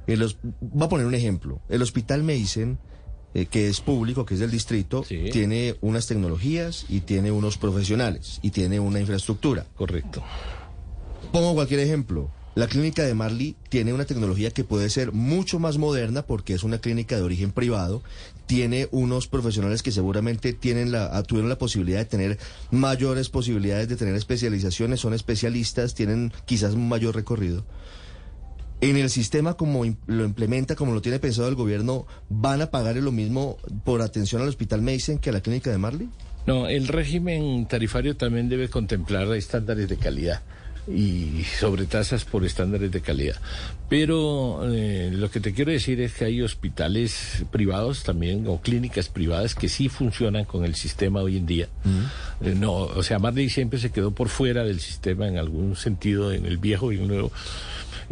En 0.05 0.19
los- 0.19 0.37
voy 0.61 0.85
a 0.85 0.89
poner 0.89 1.07
un 1.07 1.15
ejemplo. 1.15 1.59
El 1.67 1.81
hospital 1.81 2.21
Meisen, 2.21 2.77
eh, 3.33 3.47
que 3.47 3.67
es 3.69 3.81
público, 3.81 4.23
que 4.23 4.35
es 4.35 4.39
del 4.39 4.51
distrito, 4.51 5.03
Sí. 5.03 5.29
tiene 5.31 5.77
unas 5.81 6.05
tecnologías 6.05 6.85
y 6.89 6.99
tiene 6.99 7.31
unos 7.31 7.57
profesionales 7.57 8.39
y 8.43 8.51
tiene 8.51 8.79
una 8.79 8.99
infraestructura. 8.99 9.65
Correcto. 9.75 10.21
Pongo 11.31 11.55
cualquier 11.55 11.79
ejemplo. 11.79 12.29
La 12.55 12.67
clínica 12.67 13.03
de 13.03 13.15
Marley 13.15 13.55
tiene 13.69 13.93
una 13.93 14.05
tecnología 14.05 14.51
que 14.51 14.63
puede 14.63 14.91
ser 14.91 15.11
mucho 15.11 15.57
más 15.57 15.79
moderna 15.79 16.21
porque 16.21 16.53
es 16.53 16.63
una 16.63 16.77
clínica 16.77 17.15
de 17.15 17.23
origen 17.23 17.51
privado. 17.51 18.03
Tiene 18.45 18.87
unos 18.91 19.27
profesionales 19.27 19.81
que 19.81 19.91
seguramente 19.91 20.53
tienen 20.53 20.91
la, 20.91 21.17
ah, 21.17 21.23
tuvieron 21.23 21.49
la 21.49 21.57
posibilidad 21.57 21.97
de 21.97 22.05
tener 22.05 22.37
mayores 22.69 23.29
posibilidades 23.29 23.89
de 23.89 23.95
tener 23.95 24.13
especializaciones, 24.13 24.99
son 24.99 25.15
especialistas, 25.15 25.95
tienen 25.95 26.31
quizás 26.45 26.75
un 26.75 26.87
mayor 26.87 27.15
recorrido. 27.15 27.65
En 28.81 28.97
el 28.97 29.09
sistema 29.09 29.55
como 29.55 29.83
lo 30.05 30.23
implementa, 30.23 30.75
como 30.75 30.93
lo 30.93 31.01
tiene 31.01 31.17
pensado 31.17 31.47
el 31.47 31.55
gobierno, 31.55 32.05
¿van 32.29 32.61
a 32.61 32.67
pagar 32.67 32.97
lo 32.97 33.11
mismo 33.11 33.57
por 33.83 34.03
atención 34.03 34.43
al 34.43 34.49
hospital 34.49 34.83
Mason 34.83 35.17
que 35.17 35.31
a 35.31 35.33
la 35.33 35.41
clínica 35.41 35.71
de 35.71 35.79
Marley? 35.79 36.09
No, 36.45 36.67
el 36.67 36.87
régimen 36.87 37.65
tarifario 37.65 38.15
también 38.15 38.47
debe 38.47 38.67
contemplar 38.67 39.33
estándares 39.33 39.89
de 39.89 39.97
calidad 39.97 40.43
y 40.87 41.43
sobretasas 41.59 42.25
por 42.25 42.45
estándares 42.45 42.91
de 42.91 43.01
calidad. 43.01 43.35
Pero 43.89 44.61
eh, 44.71 45.11
lo 45.13 45.29
que 45.29 45.39
te 45.39 45.53
quiero 45.53 45.71
decir 45.71 46.01
es 46.01 46.13
que 46.13 46.25
hay 46.25 46.41
hospitales 46.41 47.45
privados 47.51 48.03
también 48.03 48.47
o 48.47 48.59
clínicas 48.61 49.09
privadas 49.09 49.55
que 49.55 49.69
sí 49.69 49.89
funcionan 49.89 50.45
con 50.45 50.65
el 50.65 50.75
sistema 50.75 51.21
hoy 51.21 51.37
en 51.37 51.45
día. 51.45 51.67
Eh, 52.41 52.55
no, 52.55 52.73
o 52.73 53.03
sea, 53.03 53.19
Marley 53.19 53.49
siempre 53.49 53.79
se 53.79 53.91
quedó 53.91 54.11
por 54.11 54.29
fuera 54.29 54.63
del 54.63 54.79
sistema 54.79 55.27
en 55.27 55.37
algún 55.37 55.75
sentido, 55.75 56.31
en 56.31 56.45
el 56.45 56.57
viejo 56.57 56.91
y 56.91 56.97
el 56.97 57.07
nuevo 57.07 57.31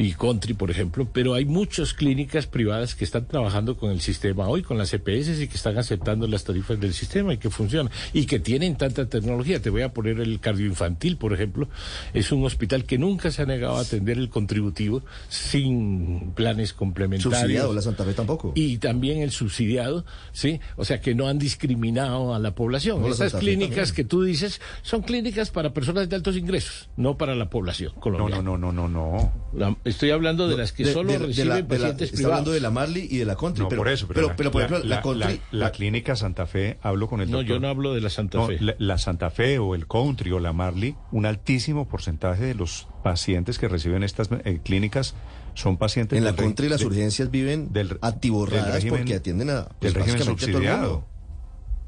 y 0.06 0.14
Country, 0.14 0.54
por 0.54 0.72
ejemplo, 0.72 1.08
pero 1.12 1.34
hay 1.34 1.46
muchas 1.46 1.94
clínicas 1.94 2.48
privadas 2.48 2.96
que 2.96 3.04
están 3.04 3.26
trabajando 3.28 3.78
con 3.78 3.92
el 3.92 4.02
sistema 4.02 4.48
hoy, 4.48 4.62
con 4.64 4.78
las 4.78 4.94
EPS 4.94 5.40
y 5.42 5.48
que 5.48 5.56
están 5.56 5.78
aceptando 5.78 6.28
las 6.28 6.44
tarifas 6.44 6.80
del 6.80 6.94
sistema 6.94 7.34
y 7.34 7.38
que 7.38 7.50
funcionan 7.50 7.92
y 8.14 8.26
que 8.26 8.40
tienen 8.40 8.76
tanta 8.78 9.08
tecnología. 9.08 9.62
Te 9.62 9.70
voy 9.70 9.82
a 9.84 9.94
poner 9.94 10.20
el 10.20 10.40
cardioinfantil, 10.40 11.18
por 11.18 11.34
ejemplo, 11.34 11.70
es 12.14 12.32
un 12.32 12.44
hospital 12.46 12.86
que 12.86 12.98
nunca 12.98 13.32
se 13.32 13.42
ha 13.42 13.46
negado 13.46 13.78
a 13.78 13.82
atender 13.82 14.18
el 14.18 14.30
contributivo 14.30 15.04
sin 15.30 16.32
planes 16.36 16.74
complementarios. 16.74 17.40
Subsidiado, 17.40 17.74
la 17.74 17.82
Santa 17.82 18.04
Fe 18.04 18.14
tampoco. 18.14 18.52
Y 18.56 18.78
también 18.78 19.22
el 19.22 19.32
subsidiado, 19.32 20.06
¿sí? 20.32 20.60
O 20.78 20.86
sea, 20.86 21.02
que 21.02 21.16
no 21.16 21.28
han 21.28 21.40
discriminado 21.40 22.34
a 22.34 22.40
la 22.40 22.56
población. 22.56 23.02
No, 23.02 23.08
Estas 23.08 23.34
clínicas 23.36 23.90
también. 23.90 23.96
que 23.96 24.04
tú 24.06 24.24
dices 24.24 24.62
son 24.82 25.02
clínicas 25.02 25.52
para 25.52 25.74
personas 25.74 26.10
de 26.10 26.16
altos 26.16 26.38
ingresos, 26.38 26.90
no 26.98 27.18
para 27.18 27.36
la 27.36 27.50
población 27.50 27.92
No, 27.96 28.02
colombiana. 28.02 28.42
no, 28.42 28.58
no, 28.58 28.72
no, 28.72 28.88
no, 28.88 29.12
no. 29.12 29.34
La- 29.54 29.76
estoy 29.92 30.12
hablando 30.12 30.48
de 30.48 30.58
las 30.58 30.72
que 30.74 30.84
De- 30.84 30.94
solo 30.94 31.12
de- 31.12 31.20
reciben 31.20 31.50
la- 31.50 31.56
de 31.56 31.62
la- 31.62 31.68
pacientes 31.68 32.02
Está 32.08 32.16
privados. 32.18 32.34
hablando 32.40 32.52
de 32.52 32.60
la 32.60 32.70
Marley 32.72 33.08
y 33.10 33.18
de 33.18 33.26
la 33.26 33.36
Country. 33.36 33.64
No, 33.64 33.70
pero, 33.70 33.80
por 33.82 33.88
eso, 33.90 34.08
pero, 34.08 34.22
pero, 34.28 34.36
pero, 34.38 34.52
por 34.52 34.62
ejemplo, 34.64 34.84
la, 34.88 34.96
la, 34.98 35.02
Country... 35.02 35.42
la- 35.52 35.60
la 35.66 35.72
clínica 35.72 36.16
Santa 36.16 36.48
Fe, 36.48 36.78
hablo 36.82 37.08
con 37.08 37.22
el 37.22 37.30
No, 37.32 37.38
doctor. 37.38 37.56
yo 37.56 37.60
no 37.62 37.68
hablo 37.68 37.94
de 37.94 38.02
la 38.02 38.10
Santa 38.10 38.38
No, 38.40 38.48
Fe. 38.48 38.58
la, 38.60 38.76
la 38.80 38.98
Santa 38.98 39.30
Fe 39.30 39.60
o 39.60 39.76
el 39.76 39.88
Country 39.88 40.32
o 40.32 40.40
la 40.40 40.54
Marley, 40.54 40.96
un 41.12 41.26
altísimo 41.26 41.88
porcentaje 41.88 42.44
de 42.44 42.56
los 42.56 42.88
pacientes 43.04 43.60
que 43.60 43.68
reciben 43.68 44.04
estas 44.04 44.30
eh, 44.46 44.60
clínicas 44.64 45.16
son 45.54 45.78
pacientes 45.78 46.18
en 46.18 46.24
la 46.24 46.36
Country 46.36 46.70
las 46.70 46.80
de- 46.80 46.86
urgencias 46.86 47.30
viven 47.30 47.74
del- 47.74 47.98
atiborradas 48.02 48.66
del 48.66 48.74
régimen- 48.76 49.00
porque 49.02 49.16
atienden 49.16 49.50
a 49.50 49.66
pues, 49.80 49.94
del 49.94 50.04
régimen 50.04 50.24
subsidiado. 50.24 51.06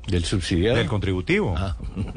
Del 0.07 0.25
subsidiado. 0.25 0.77
del 0.77 0.87
contributivo. 0.87 1.55
Ah. 1.57 1.77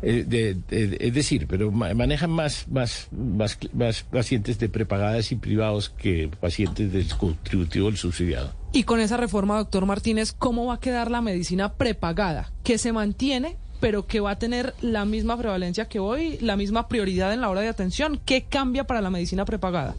Eh, 0.00 0.24
de- 0.26 0.54
de- 0.68 0.96
es 1.00 1.12
decir, 1.12 1.46
pero 1.48 1.72
ma- 1.72 1.92
manejan 1.92 2.30
más, 2.30 2.68
más, 2.68 3.08
más, 3.10 3.58
más 3.72 4.02
pacientes 4.04 4.58
de 4.60 4.68
prepagadas 4.68 5.32
y 5.32 5.36
privados 5.36 5.90
que 5.90 6.30
pacientes 6.40 6.92
del 6.92 7.08
contributivo 7.16 7.86
del 7.86 7.96
subsidiado. 7.96 8.52
Y 8.72 8.84
con 8.84 9.00
esa 9.00 9.16
reforma, 9.16 9.56
doctor 9.58 9.86
Martínez, 9.86 10.32
¿cómo 10.32 10.66
va 10.66 10.74
a 10.74 10.80
quedar 10.80 11.10
la 11.10 11.20
medicina 11.20 11.72
prepagada? 11.72 12.52
Que 12.62 12.78
se 12.78 12.92
mantiene, 12.92 13.56
pero 13.80 14.06
que 14.06 14.20
va 14.20 14.32
a 14.32 14.38
tener 14.38 14.72
la 14.82 15.04
misma 15.04 15.36
prevalencia 15.36 15.86
que 15.86 15.98
hoy, 15.98 16.38
la 16.40 16.54
misma 16.56 16.86
prioridad 16.86 17.32
en 17.32 17.40
la 17.40 17.48
hora 17.48 17.62
de 17.62 17.68
atención. 17.68 18.20
¿Qué 18.24 18.44
cambia 18.48 18.84
para 18.84 19.00
la 19.00 19.10
medicina 19.10 19.44
prepagada? 19.44 19.96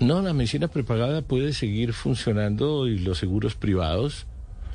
No, 0.00 0.22
la 0.22 0.32
medicina 0.32 0.66
prepagada 0.66 1.22
puede 1.22 1.52
seguir 1.52 1.92
funcionando 1.92 2.88
y 2.88 2.98
los 2.98 3.18
seguros 3.18 3.54
privados. 3.54 4.26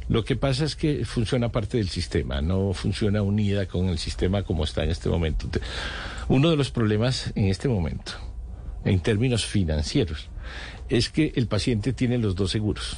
Lo 0.09 0.25
que 0.25 0.35
pasa 0.35 0.65
es 0.65 0.75
que 0.75 1.05
funciona 1.05 1.51
parte 1.51 1.77
del 1.77 1.87
sistema, 1.89 2.41
no 2.41 2.73
funciona 2.73 3.21
unida 3.21 3.67
con 3.67 3.89
el 3.89 3.99
sistema 3.99 4.41
como 4.43 4.63
está 4.63 4.83
en 4.83 4.89
este 4.89 5.07
momento. 5.07 5.47
Uno 6.27 6.49
de 6.49 6.57
los 6.57 6.71
problemas 6.71 7.31
en 7.35 7.45
este 7.45 7.69
momento, 7.69 8.13
en 8.85 8.99
términos 9.01 9.45
financieros, 9.45 10.29
es 10.89 11.09
que 11.09 11.31
el 11.35 11.47
paciente 11.47 11.93
tiene 11.93 12.17
los 12.17 12.35
dos 12.35 12.49
seguros. 12.49 12.97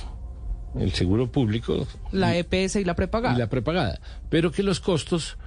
El 0.79 0.93
seguro 0.93 1.29
público 1.29 1.85
La 2.13 2.37
EPS 2.37 2.77
y 2.77 2.85
la 2.85 2.95
prepagada. 2.95 3.35
y 3.35 3.39
la 3.39 3.49
prepagada. 3.49 3.99
Pero 4.29 4.53
que 4.53 4.63
los 4.63 4.79
costos, 4.79 5.37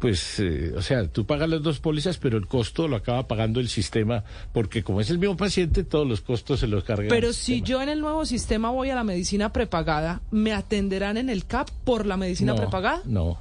pues, 0.00 0.38
eh, 0.40 0.72
o 0.76 0.82
sea, 0.82 1.08
tú 1.08 1.26
pagas 1.26 1.48
las 1.48 1.62
dos 1.62 1.80
pólizas, 1.80 2.18
pero 2.18 2.38
el 2.38 2.46
costo 2.46 2.86
lo 2.88 2.96
acaba 2.96 3.26
pagando 3.26 3.60
el 3.60 3.68
sistema, 3.68 4.24
porque 4.52 4.82
como 4.82 5.00
es 5.00 5.10
el 5.10 5.18
mismo 5.18 5.36
paciente, 5.36 5.84
todos 5.84 6.06
los 6.06 6.20
costos 6.20 6.60
se 6.60 6.66
los 6.66 6.84
cargan. 6.84 7.08
Pero 7.08 7.32
si 7.32 7.54
sistema. 7.54 7.66
yo 7.68 7.82
en 7.82 7.88
el 7.88 8.00
nuevo 8.00 8.24
sistema 8.26 8.70
voy 8.70 8.90
a 8.90 8.94
la 8.94 9.04
medicina 9.04 9.52
prepagada, 9.52 10.20
¿me 10.30 10.52
atenderán 10.52 11.16
en 11.16 11.30
el 11.30 11.46
CAP 11.46 11.70
por 11.84 12.06
la 12.06 12.16
medicina 12.16 12.52
No, 12.52 12.58
prepagada? 12.58 13.02
No. 13.04 13.38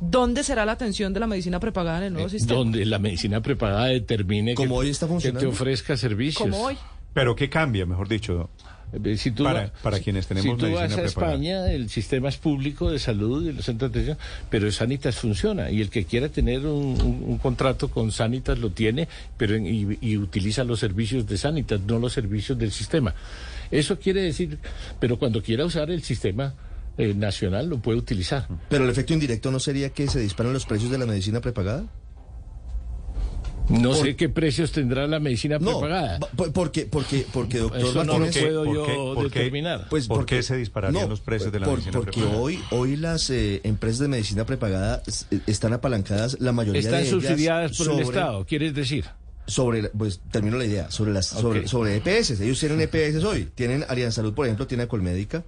¿Dónde 0.00 0.42
será 0.44 0.64
la 0.64 0.72
atención 0.72 1.12
de 1.12 1.20
la 1.20 1.26
medicina 1.26 1.60
prepagada 1.60 1.98
en 1.98 2.04
el 2.04 2.12
nuevo 2.14 2.28
Eh, 2.28 2.30
sistema? 2.30 2.58
Donde 2.58 2.84
la 2.86 2.98
medicina 2.98 3.42
prepagada 3.42 3.86
determine 3.86 4.54
Como 4.54 4.76
que, 4.76 4.86
hoy 4.86 4.90
está 4.90 5.06
que 5.06 5.12
funcionando. 5.12 5.40
te 5.40 5.46
ofrezca 5.46 5.96
servicios. 5.96 6.48
Como 6.48 6.64
hoy. 6.64 6.78
Pero 7.12 7.36
¿qué 7.36 7.50
cambia, 7.50 7.84
mejor 7.86 8.08
dicho? 8.08 8.48
Si 9.16 9.30
tú 9.30 9.44
Para- 9.44 9.64
va- 9.66 9.72
para 9.82 9.96
si- 9.98 10.04
quienes 10.04 10.26
tenemos 10.26 10.44
si 10.44 10.56
tú 10.56 10.66
medicina 10.66 10.88
vas 10.88 10.98
a. 10.98 11.02
España, 11.04 11.72
el 11.72 11.88
sistema 11.90 12.28
es 12.28 12.36
público 12.36 12.90
de 12.90 12.98
salud 12.98 13.46
y 13.48 13.52
los 13.52 13.64
centros 13.64 13.92
de 13.92 14.00
atención, 14.00 14.18
pero 14.50 14.70
Sanitas 14.72 15.16
funciona 15.16 15.70
y 15.70 15.80
el 15.80 15.90
que 15.90 16.04
quiera 16.04 16.28
tener 16.28 16.66
un, 16.66 17.00
un- 17.00 17.24
un 17.26 17.38
contrato 17.38 17.88
con 17.88 18.10
Sanitas 18.12 18.58
lo 18.58 18.70
tiene, 18.70 19.08
pero 19.36 19.54
en- 19.54 19.66
y, 19.66 19.98
y 20.00 20.16
utiliza 20.16 20.64
los 20.64 20.80
servicios 20.80 21.26
de 21.26 21.38
Sanitas, 21.38 21.80
no 21.80 21.98
los 21.98 22.12
servicios 22.12 22.58
del 22.58 22.72
sistema. 22.72 23.14
Eso 23.70 23.98
quiere 23.98 24.22
decir, 24.22 24.58
pero 24.98 25.18
cuando 25.18 25.42
quiera 25.42 25.64
usar 25.64 25.90
el 25.90 26.02
sistema 26.02 26.54
eh, 26.98 27.14
nacional 27.14 27.68
lo 27.70 27.78
puede 27.78 27.98
utilizar. 27.98 28.46
Pero 28.68 28.84
el 28.84 28.90
efecto 28.90 29.12
indirecto 29.14 29.50
no 29.50 29.60
sería 29.60 29.90
que 29.90 30.08
se 30.08 30.18
disparan 30.20 30.52
los 30.52 30.66
precios 30.66 30.90
de 30.90 30.98
la 30.98 31.06
medicina 31.06 31.40
prepagada. 31.40 31.84
No 33.70 33.90
Por- 33.92 34.02
sé 34.04 34.16
qué 34.16 34.28
precios 34.28 34.72
tendrá 34.72 35.06
la 35.06 35.20
medicina 35.20 35.58
No, 35.58 35.78
prepagada. 35.80 36.18
porque, 36.52 36.86
porque, 36.86 37.24
porque 37.32 37.58
doctor 37.58 37.80
Eso 37.80 38.04
no 38.04 38.18
lo 38.18 38.26
puedo 38.30 38.64
¿por 38.64 38.74
yo 38.74 38.84
qué? 38.86 38.94
¿Por 38.94 39.30
qué? 39.30 39.38
determinar. 39.38 39.86
Pues 39.88 40.08
¿Por 40.08 40.18
porque- 40.18 40.36
qué 40.36 40.42
se 40.42 40.56
dispararían 40.56 41.08
los 41.08 41.20
precios 41.20 41.52
de 41.52 41.60
la 41.60 41.66
por- 41.66 41.74
medicina 41.76 41.98
Porque 41.98 42.10
prepagada? 42.20 42.40
hoy, 42.40 42.60
hoy 42.72 42.96
las 42.96 43.30
eh, 43.30 43.60
empresas 43.64 44.00
de 44.00 44.08
medicina 44.08 44.44
prepagada 44.44 45.02
eh, 45.30 45.38
están 45.46 45.72
apalancadas, 45.72 46.38
la 46.40 46.52
mayoría 46.52 46.80
Están 46.80 46.94
de 47.02 47.08
ellas 47.08 47.10
subsidiadas 47.10 47.78
por 47.78 47.90
el 47.92 48.00
Estado, 48.00 48.44
¿quieres 48.44 48.74
decir? 48.74 49.04
Sobre, 49.46 49.82
la- 49.82 49.90
pues 49.90 50.20
termino 50.30 50.58
la 50.58 50.64
idea, 50.64 50.90
sobre 50.90 51.12
las, 51.12 51.26
sobre, 51.26 51.66
sobre 51.68 51.96
EPS. 51.96 52.40
Ellos 52.40 52.58
tienen 52.60 52.80
EPS 52.80 53.24
hoy. 53.24 53.48
Tienen 53.54 53.84
Alianza 53.88 54.16
Salud, 54.16 54.34
por 54.34 54.46
ejemplo, 54.46 54.66
tiene 54.66 54.86
Colmédica. 54.88 55.44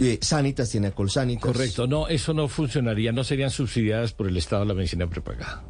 Eh, 0.00 0.18
Sanitas 0.20 0.70
tiene 0.70 0.90
Colsanitas. 0.92 1.44
Correcto, 1.44 1.86
no, 1.86 2.08
eso 2.08 2.32
no 2.34 2.48
funcionaría, 2.48 3.12
no 3.12 3.22
serían 3.22 3.50
subsidiadas 3.50 4.12
por 4.12 4.26
el 4.28 4.36
Estado 4.36 4.64
la 4.64 4.74
medicina 4.74 5.08
prepagada. 5.08 5.62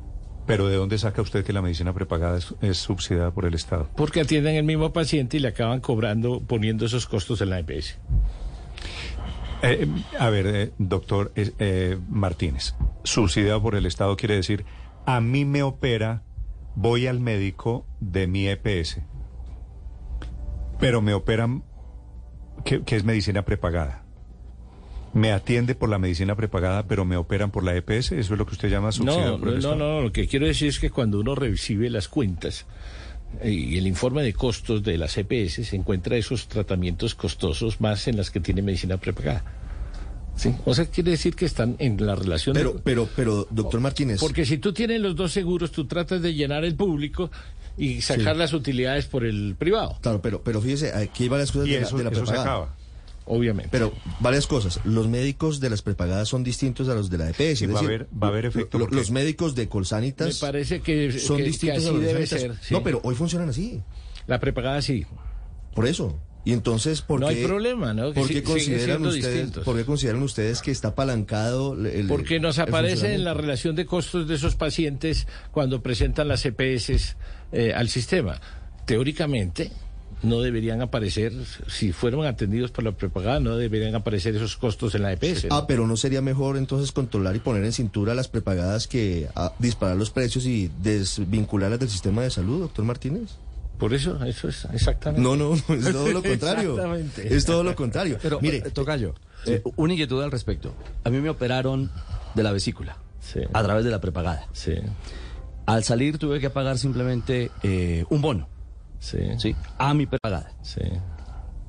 Pero 0.46 0.68
¿de 0.68 0.76
dónde 0.76 0.98
saca 0.98 1.22
usted 1.22 1.44
que 1.44 1.52
la 1.52 1.62
medicina 1.62 1.92
prepagada 1.94 2.38
es, 2.38 2.54
es 2.60 2.78
subsidiada 2.78 3.30
por 3.30 3.46
el 3.46 3.54
Estado? 3.54 3.88
Porque 3.96 4.20
atienden 4.20 4.56
el 4.56 4.64
mismo 4.64 4.92
paciente 4.92 5.38
y 5.38 5.40
le 5.40 5.48
acaban 5.48 5.80
cobrando, 5.80 6.40
poniendo 6.40 6.84
esos 6.84 7.06
costos 7.06 7.40
en 7.40 7.50
la 7.50 7.60
EPS. 7.60 7.98
Eh, 9.62 9.88
a 10.18 10.28
ver, 10.28 10.46
eh, 10.46 10.72
doctor 10.76 11.32
eh, 11.36 11.52
eh, 11.58 11.98
Martínez, 12.10 12.74
subsidiado 13.02 13.62
por 13.62 13.74
el 13.74 13.86
Estado 13.86 14.14
quiere 14.16 14.36
decir, 14.36 14.66
a 15.06 15.22
mí 15.22 15.46
me 15.46 15.62
opera, 15.62 16.22
voy 16.74 17.06
al 17.06 17.20
médico 17.20 17.86
de 18.00 18.26
mi 18.26 18.46
EPS, 18.46 19.00
pero 20.78 21.00
me 21.00 21.14
operan, 21.14 21.64
que, 22.64 22.82
que 22.82 22.96
es 22.96 23.04
medicina 23.04 23.46
prepagada. 23.46 24.03
Me 25.14 25.30
atiende 25.32 25.74
por 25.76 25.88
la 25.88 25.98
medicina 25.98 26.34
prepagada, 26.34 26.86
pero 26.86 27.04
me 27.04 27.16
operan 27.16 27.50
por 27.50 27.62
la 27.64 27.74
EPS, 27.76 28.12
eso 28.12 28.34
es 28.34 28.38
lo 28.38 28.44
que 28.46 28.52
usted 28.54 28.68
llama 28.68 28.90
subsidiado 28.92 29.38
No, 29.38 29.46
no, 29.52 29.58
no, 29.60 29.74
no, 29.76 30.02
lo 30.02 30.12
que 30.12 30.26
quiero 30.26 30.46
decir 30.46 30.68
es 30.68 30.80
que 30.80 30.90
cuando 30.90 31.20
uno 31.20 31.34
recibe 31.36 31.88
las 31.88 32.08
cuentas 32.08 32.66
eh, 33.40 33.50
y 33.52 33.78
el 33.78 33.86
informe 33.86 34.22
de 34.24 34.32
costos 34.32 34.82
de 34.82 34.98
las 34.98 35.16
EPS, 35.16 35.66
se 35.68 35.76
encuentra 35.76 36.16
esos 36.16 36.48
tratamientos 36.48 37.14
costosos 37.14 37.80
más 37.80 38.08
en 38.08 38.16
las 38.16 38.30
que 38.30 38.40
tiene 38.40 38.60
medicina 38.62 38.96
prepagada. 38.96 39.44
¿Sí? 40.36 40.52
O 40.64 40.74
sea, 40.74 40.86
quiere 40.86 41.12
decir 41.12 41.36
que 41.36 41.44
están 41.44 41.76
en 41.78 42.04
la 42.04 42.16
relación 42.16 42.54
Pero, 42.54 42.72
de... 42.72 42.80
pero, 42.80 43.08
pero, 43.14 43.46
doctor 43.50 43.78
Martínez. 43.80 44.18
Porque 44.18 44.44
si 44.44 44.58
tú 44.58 44.72
tienes 44.72 45.00
los 45.00 45.14
dos 45.14 45.30
seguros, 45.30 45.70
tú 45.70 45.84
tratas 45.86 46.22
de 46.22 46.34
llenar 46.34 46.64
el 46.64 46.74
público 46.74 47.30
y 47.76 48.00
sacar 48.00 48.34
Sí. 48.34 48.38
las 48.40 48.52
utilidades 48.52 49.06
por 49.06 49.24
el 49.24 49.54
privado, 49.56 49.96
Claro, 50.02 50.20
pero, 50.20 50.42
pero 50.42 50.60
fíjese, 50.60 50.92
aquí 50.92 51.24
hay 51.24 51.28
varias 51.28 51.52
cosas 51.52 51.68
Y 51.68 51.70
de, 51.72 51.80
la- 51.82 51.86
de 51.88 52.02
la 52.04 52.10
eso 52.10 52.18
se 52.26 52.32
prepagada. 52.32 52.42
acaba. 52.42 52.76
Obviamente. 53.26 53.70
Pero 53.72 53.92
varias 54.20 54.46
cosas. 54.46 54.80
Los 54.84 55.08
médicos 55.08 55.60
de 55.60 55.70
las 55.70 55.82
prepagadas 55.82 56.28
son 56.28 56.44
distintos 56.44 56.88
a 56.88 56.94
los 56.94 57.10
de 57.10 57.18
la 57.18 57.30
EPS. 57.30 57.58
Sí, 57.58 57.64
es 57.64 57.74
va 57.74 57.78
a 57.80 57.82
haber- 57.82 58.08
va 58.10 58.26
a 58.28 58.30
haber 58.30 58.46
efecto 58.46 58.78
lo- 58.78 58.86
Los 58.88 59.10
médicos 59.10 59.54
de 59.54 59.68
Colsanitas 59.68 60.40
Me 60.42 60.46
parece 60.46 60.80
que, 60.80 61.12
son 61.18 61.36
que- 61.38 61.42
que 61.44 61.48
distintos 61.48 61.78
así 61.78 61.88
a 61.88 61.92
los 61.92 62.00
de 62.00 62.06
debe 62.06 62.26
Sanitas. 62.26 62.56
ser. 62.58 62.66
sí. 62.68 62.74
No, 62.74 62.82
pero 62.82 63.00
hoy 63.04 63.14
funcionan 63.14 63.48
así. 63.48 63.82
La 64.26 64.40
prepagada 64.40 64.80
sí. 64.82 65.06
Por 65.74 65.86
eso. 65.86 66.18
Y 66.46 66.52
entonces, 66.52 67.00
¿por 67.00 67.20
No 67.20 67.28
qué, 67.28 67.36
hay 67.36 67.44
problema, 67.46 67.94
¿no? 67.94 68.12
¿por 68.12 68.28
qué 68.28 68.42
consideran 68.42 69.06
ustedes. 69.06 69.50
¿por 69.64 69.76
qué 69.78 69.86
consideran 69.86 70.22
ustedes 70.22 70.60
que 70.60 70.70
está 70.70 70.88
apalancado 70.88 71.72
el, 71.86 72.06
Porque 72.06 72.38
nos 72.38 72.58
aparece 72.58 73.14
en 73.14 73.24
la 73.24 73.32
relación 73.32 73.74
de 73.74 73.86
costos 73.86 74.28
de 74.28 74.34
esos 74.34 74.54
pacientes 74.54 75.26
cuando 75.52 75.82
presentan 75.82 76.28
las 76.28 76.44
EPS 76.44 77.16
eh, 77.52 77.72
al 77.74 77.88
sistema. 77.88 78.42
Teóricamente, 78.84 79.72
no 80.24 80.40
deberían 80.40 80.80
aparecer, 80.82 81.32
si 81.68 81.92
fueron 81.92 82.26
atendidos 82.26 82.70
por 82.70 82.82
la 82.84 82.92
prepagada, 82.92 83.40
no 83.40 83.56
deberían 83.56 83.94
aparecer 83.94 84.34
esos 84.34 84.56
costos 84.56 84.94
en 84.94 85.02
la 85.02 85.12
EPS. 85.12 85.44
¿no? 85.44 85.56
Ah, 85.56 85.66
pero 85.66 85.86
¿no 85.86 85.96
sería 85.96 86.20
mejor 86.22 86.56
entonces 86.56 86.92
controlar 86.92 87.36
y 87.36 87.38
poner 87.40 87.64
en 87.64 87.72
cintura 87.72 88.14
las 88.14 88.28
prepagadas 88.28 88.88
que 88.88 89.28
disparar 89.58 89.96
los 89.96 90.10
precios 90.10 90.46
y 90.46 90.70
desvincularlas 90.82 91.78
del 91.80 91.88
sistema 91.90 92.22
de 92.22 92.30
salud, 92.30 92.60
doctor 92.60 92.84
Martínez? 92.84 93.30
Por 93.78 93.92
eso, 93.92 94.22
eso 94.24 94.48
es 94.48 94.66
exactamente. 94.72 95.20
No, 95.20 95.36
no, 95.36 95.56
no, 95.68 95.74
es 95.74 95.92
todo 95.92 96.12
lo 96.12 96.22
contrario. 96.22 96.70
Exactamente. 96.74 97.34
Es 97.36 97.44
todo 97.44 97.64
lo 97.64 97.74
contrario. 97.74 98.18
Pero, 98.22 98.40
Mire, 98.40 98.58
eh, 98.58 98.70
Tocayo, 98.70 99.14
eh, 99.46 99.62
una 99.76 99.92
inquietud 99.94 100.22
al 100.22 100.30
respecto. 100.30 100.72
A 101.02 101.10
mí 101.10 101.18
me 101.20 101.28
operaron 101.28 101.90
de 102.34 102.42
la 102.42 102.52
vesícula 102.52 102.96
Sí. 103.20 103.40
a 103.52 103.62
través 103.62 103.84
de 103.84 103.90
la 103.90 104.00
prepagada. 104.00 104.46
Sí, 104.52 104.74
Al 105.66 105.82
salir 105.82 106.18
tuve 106.18 106.40
que 106.40 106.50
pagar 106.50 106.78
simplemente 106.78 107.50
eh, 107.62 108.04
un 108.10 108.20
bono, 108.20 108.48
sí, 109.04 109.18
¿sí? 109.38 109.54
A 109.78 109.94
mi 109.94 110.06
prepagada. 110.06 110.50
sí. 110.62 110.80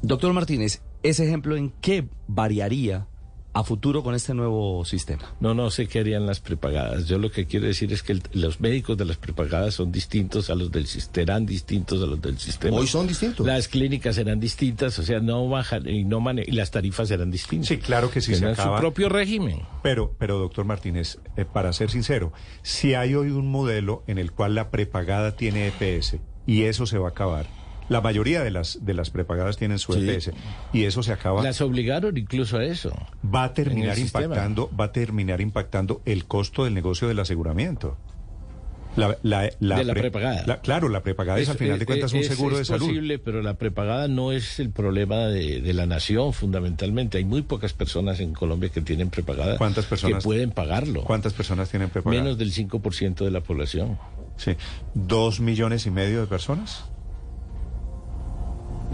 Doctor 0.02 0.34
Martínez, 0.34 0.82
¿ese 1.02 1.26
ejemplo 1.26 1.56
en 1.58 1.72
qué 1.82 2.08
variaría 2.28 3.08
a 3.54 3.64
futuro 3.64 4.04
con 4.04 4.14
este 4.14 4.36
nuevo 4.36 4.86
sistema? 4.86 5.34
No, 5.40 5.56
no 5.56 5.72
sé 5.72 5.88
qué 5.88 6.00
harían 6.00 6.28
las 6.28 6.42
prepagadas. 6.42 7.08
Yo 7.08 7.18
lo 7.18 7.32
que 7.32 7.48
quiero 7.48 7.66
decir 7.66 7.92
es 7.92 8.04
que 8.04 8.12
el- 8.12 8.22
los 8.34 8.60
médicos 8.60 8.98
de 8.98 9.06
las 9.06 9.18
prepagadas 9.18 9.74
son 9.74 9.92
distintos 9.92 10.52
a 10.52 10.56
los 10.56 10.72
del 10.72 10.86
sistema, 10.86 11.14
serán 11.26 11.46
distintos 11.48 12.04
a 12.04 12.06
los 12.06 12.22
del 12.22 12.38
sistema. 12.38 12.78
Hoy 12.78 12.86
son 12.86 13.08
distintos. 13.08 13.48
Las 13.48 13.68
clínicas 13.68 14.16
serán 14.16 14.40
distintas, 14.40 15.00
o 15.00 15.04
sea, 15.04 15.20
no 15.22 15.48
bajan 15.50 15.88
y 15.90 16.04
no 16.04 16.20
mane- 16.20 16.44
y 16.46 16.52
las 16.52 16.70
tarifas 16.70 17.08
serán 17.08 17.32
distintas. 17.32 17.70
Sí, 17.70 17.78
claro 17.80 18.12
que 18.12 18.22
sí 18.22 18.28
se 18.28 18.42
Tendrán 18.42 18.54
acaba. 18.54 18.78
su 18.78 18.82
propio 18.82 19.10
régimen. 19.10 19.62
Pero, 19.82 20.14
pero 20.20 20.38
doctor 20.38 20.66
Martínez, 20.66 21.18
eh, 21.36 21.46
para 21.46 21.74
ser 21.74 21.90
sincero, 21.90 22.32
si 22.62 22.94
hay 22.94 23.16
hoy 23.16 23.32
un 23.32 23.50
modelo 23.50 24.04
en 24.06 24.20
el 24.20 24.34
cual 24.34 24.54
la 24.54 24.70
prepagada 24.70 25.36
tiene 25.36 25.68
EPS 25.70 26.20
y 26.46 26.64
eso 26.64 26.86
se 26.86 26.98
va 26.98 27.08
a 27.08 27.12
acabar, 27.12 27.46
la 27.88 28.02
mayoría 28.02 28.44
de 28.44 28.50
las 28.52 28.84
de 28.84 28.94
las 28.96 29.12
prepagadas 29.12 29.58
tienen 29.58 29.78
su 29.80 29.94
Sí. 29.94 30.00
EPS 30.10 30.32
y 30.74 30.84
eso 30.86 31.04
se 31.04 31.14
acaba, 31.14 31.44
Las 31.44 31.62
obligaron 31.62 32.18
incluso 32.18 32.58
a 32.58 32.64
eso. 32.66 32.92
va 33.24 33.44
a 33.44 33.54
terminar 33.54 33.96
sistema. 33.96 34.26
impactando, 34.26 34.70
va 34.80 34.86
a 34.86 34.92
terminar 34.92 35.40
impactando 35.42 36.02
el 36.06 36.26
costo 36.26 36.64
del 36.64 36.74
negocio 36.74 37.08
del 37.08 37.20
aseguramiento. 37.20 37.98
La, 38.96 39.18
la- 39.24 39.50
la 39.60 39.78
De 39.80 39.84
la 39.84 39.92
pre- 39.92 40.04
prepagada. 40.04 40.44
la- 40.48 40.62
claro, 40.62 40.88
la 40.88 41.04
prepagada 41.04 41.38
es, 41.38 41.50
al 41.50 41.58
final 41.58 41.78
de 41.78 41.86
cuentas 41.86 42.14
un 42.14 42.20
es- 42.22 42.28
seguro 42.28 42.54
es 42.56 42.60
de 42.60 42.66
salud. 42.66 42.88
posible, 42.88 43.20
pero 43.20 43.42
la 43.42 43.56
prepagada 43.56 44.08
no 44.08 44.32
es 44.32 44.58
el 44.62 44.70
problema 44.70 45.18
de, 45.26 45.60
de 45.60 45.74
la 45.74 45.86
nación, 45.86 46.32
fundamentalmente. 46.32 47.18
Hay 47.18 47.26
muy 47.26 47.42
pocas 47.42 47.74
personas 47.74 48.22
en 48.22 48.32
Colombia 48.32 48.70
que 48.70 48.80
tienen 48.80 49.10
prepagada. 49.10 49.58
¿Cuántas 49.58 49.84
personas? 49.86 50.20
Que 50.20 50.24
pueden 50.24 50.52
pagarlo. 50.52 51.04
¿Cuántas 51.04 51.34
personas 51.34 51.70
tienen 51.70 51.90
prepagada? 51.90 52.24
Menos 52.24 52.38
del 52.38 52.54
5% 52.54 53.26
de 53.26 53.32
la 53.32 53.42
población. 53.42 53.98
Sí. 54.38 54.56
¿Dos 54.94 55.40
millones 55.40 55.86
y 55.86 55.92
medio 55.92 56.22
de 56.22 56.28
personas? 56.28 56.86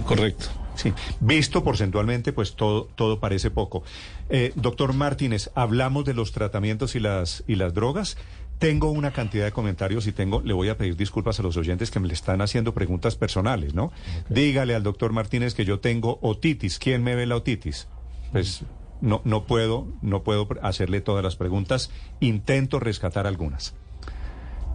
Correcto. 0.05 0.45
Sí, 0.75 0.93
visto 1.19 1.63
porcentualmente, 1.63 2.33
pues 2.33 2.55
todo, 2.55 2.87
todo 2.95 3.19
parece 3.19 3.51
poco. 3.51 3.83
Eh, 4.29 4.51
doctor 4.55 4.93
Martínez, 4.93 5.51
hablamos 5.53 6.05
de 6.05 6.13
los 6.13 6.31
tratamientos 6.31 6.95
y 6.95 6.99
las, 6.99 7.43
y 7.47 7.55
las 7.55 7.73
drogas. 7.73 8.17
Tengo 8.57 8.91
una 8.91 9.11
cantidad 9.11 9.45
de 9.45 9.51
comentarios 9.51 10.07
y 10.07 10.11
tengo, 10.11 10.41
le 10.41 10.53
voy 10.53 10.69
a 10.69 10.77
pedir 10.77 10.95
disculpas 10.95 11.39
a 11.39 11.43
los 11.43 11.57
oyentes 11.57 11.89
que 11.91 11.99
me 11.99 12.07
le 12.07 12.13
están 12.13 12.41
haciendo 12.41 12.73
preguntas 12.73 13.15
personales, 13.15 13.73
¿no? 13.73 13.91
Dígale 14.29 14.75
al 14.75 14.83
doctor 14.83 15.11
Martínez 15.13 15.55
que 15.55 15.65
yo 15.65 15.79
tengo 15.79 16.19
otitis. 16.21 16.77
¿Quién 16.77 17.03
me 17.03 17.15
ve 17.15 17.25
la 17.25 17.35
otitis? 17.35 17.87
Pues 18.31 18.61
no, 19.01 19.21
no 19.23 19.45
puedo, 19.45 19.87
no 20.01 20.23
puedo 20.23 20.47
hacerle 20.61 21.01
todas 21.01 21.23
las 21.23 21.35
preguntas. 21.35 21.89
Intento 22.19 22.79
rescatar 22.79 23.25
algunas. 23.25 23.73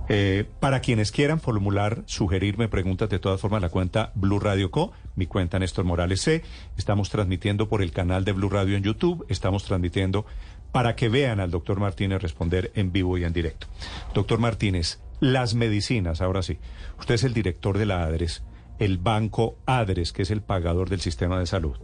Eh, 0.08 0.44
para 0.60 0.80
quienes 0.80 1.10
quieran 1.10 1.40
formular, 1.40 2.02
sugerirme 2.06 2.68
preguntas, 2.68 3.08
de 3.08 3.18
todas 3.18 3.40
formas, 3.40 3.60
la 3.60 3.70
cuenta 3.70 4.12
Blue 4.14 4.38
Radio 4.38 4.70
Co, 4.70 4.92
mi 5.16 5.26
cuenta 5.26 5.58
Néstor 5.58 5.84
Morales 5.84 6.20
C. 6.20 6.42
Estamos 6.76 7.10
transmitiendo 7.10 7.68
por 7.68 7.82
el 7.82 7.90
canal 7.90 8.24
de 8.24 8.32
Blue 8.32 8.48
Radio 8.48 8.76
en 8.76 8.84
YouTube. 8.84 9.26
Estamos 9.28 9.64
transmitiendo 9.64 10.24
para 10.70 10.94
que 10.94 11.08
vean 11.08 11.40
al 11.40 11.50
doctor 11.50 11.80
Martínez 11.80 12.22
responder 12.22 12.70
en 12.74 12.92
vivo 12.92 13.18
y 13.18 13.24
en 13.24 13.32
directo. 13.32 13.66
Doctor 14.14 14.38
Martínez, 14.38 15.00
las 15.20 15.54
medicinas, 15.54 16.20
ahora 16.20 16.42
sí. 16.42 16.58
Usted 16.98 17.14
es 17.14 17.24
el 17.24 17.34
director 17.34 17.78
de 17.78 17.86
la 17.86 18.04
ADRES, 18.04 18.44
el 18.78 18.98
banco 18.98 19.56
ADRES, 19.66 20.12
que 20.12 20.22
es 20.22 20.30
el 20.30 20.42
pagador 20.42 20.88
del 20.88 21.00
sistema 21.00 21.38
de 21.38 21.46
salud. 21.46 21.76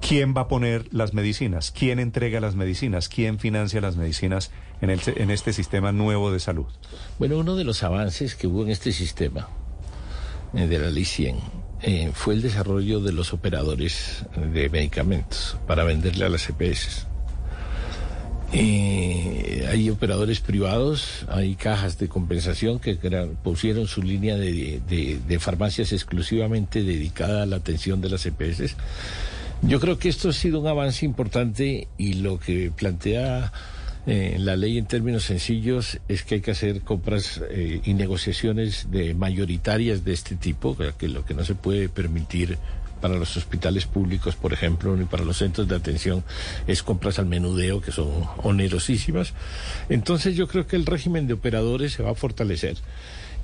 ¿Quién 0.00 0.34
va 0.36 0.42
a 0.42 0.48
poner 0.48 0.92
las 0.92 1.14
medicinas? 1.14 1.70
¿Quién 1.70 2.00
entrega 2.00 2.40
las 2.40 2.56
medicinas? 2.56 3.08
¿Quién 3.08 3.38
financia 3.38 3.80
las 3.80 3.96
medicinas 3.96 4.50
en, 4.82 4.90
el, 4.90 5.00
en 5.16 5.30
este 5.30 5.54
sistema 5.54 5.90
nuevo 5.92 6.30
de 6.30 6.38
salud? 6.40 6.66
Bueno, 7.18 7.38
uno 7.38 7.56
de 7.56 7.64
los 7.64 7.82
avances 7.82 8.34
que 8.34 8.46
hubo 8.46 8.62
en 8.64 8.70
este 8.70 8.92
sistema 8.92 9.48
eh, 10.54 10.66
de 10.66 10.78
la 10.78 10.90
ley 10.90 11.06
100 11.06 11.36
eh, 11.84 12.10
fue 12.12 12.34
el 12.34 12.42
desarrollo 12.42 13.00
de 13.00 13.12
los 13.12 13.32
operadores 13.32 14.24
de 14.36 14.68
medicamentos 14.68 15.56
para 15.66 15.82
venderle 15.84 16.26
a 16.26 16.28
las 16.28 16.48
EPS. 16.48 17.06
Eh, 18.54 19.66
hay 19.70 19.88
operadores 19.88 20.40
privados, 20.40 21.24
hay 21.28 21.54
cajas 21.54 21.98
de 21.98 22.08
compensación 22.08 22.78
que 22.80 22.94
pusieron 23.42 23.86
su 23.86 24.02
línea 24.02 24.36
de, 24.36 24.82
de- 24.86 25.18
de 25.26 25.38
farmacias 25.40 25.92
exclusivamente 25.92 26.82
dedicada 26.82 27.44
a 27.44 27.46
la 27.46 27.56
atención 27.56 28.02
de 28.02 28.10
las 28.10 28.26
EPS. 28.26 28.76
Yo 29.62 29.80
creo 29.80 29.98
que 29.98 30.10
esto 30.10 30.28
ha 30.28 30.32
sido 30.34 30.60
un 30.60 30.66
avance 30.66 31.06
importante 31.06 31.88
y 31.96 32.14
lo 32.14 32.38
que 32.38 32.70
plantea 32.76 33.52
eh, 34.06 34.36
la 34.38 34.56
ley 34.56 34.78
en 34.78 34.86
términos 34.86 35.24
sencillos 35.24 35.98
es 36.08 36.22
que 36.24 36.36
hay 36.36 36.40
que 36.40 36.50
hacer 36.50 36.80
compras 36.80 37.40
eh, 37.50 37.80
y 37.84 37.94
negociaciones 37.94 38.90
de 38.90 39.14
mayoritarias 39.14 40.04
de 40.04 40.12
este 40.12 40.34
tipo, 40.36 40.76
que- 40.98 41.08
lo 41.08 41.24
que 41.24 41.34
no 41.34 41.44
se 41.44 41.54
puede 41.54 41.88
permitir 41.88 42.58
para 43.00 43.14
los 43.16 43.36
hospitales 43.36 43.86
públicos, 43.86 44.36
por 44.36 44.52
ejemplo, 44.52 44.96
ni 44.96 45.04
para 45.06 45.24
los 45.24 45.38
centros 45.38 45.66
de 45.66 45.74
atención, 45.74 46.22
es 46.68 46.82
compras 46.84 47.18
al 47.18 47.26
menudeo, 47.26 47.80
que 47.80 47.90
son 47.90 48.08
onerosísimas. 48.44 49.34
Entonces 49.88 50.36
yo 50.36 50.46
creo 50.46 50.66
que 50.68 50.76
el 50.76 50.86
régimen 50.86 51.26
de 51.26 51.34
operadores 51.34 51.92
se 51.94 52.02
va 52.04 52.10
a 52.12 52.14
fortalecer. 52.14 52.76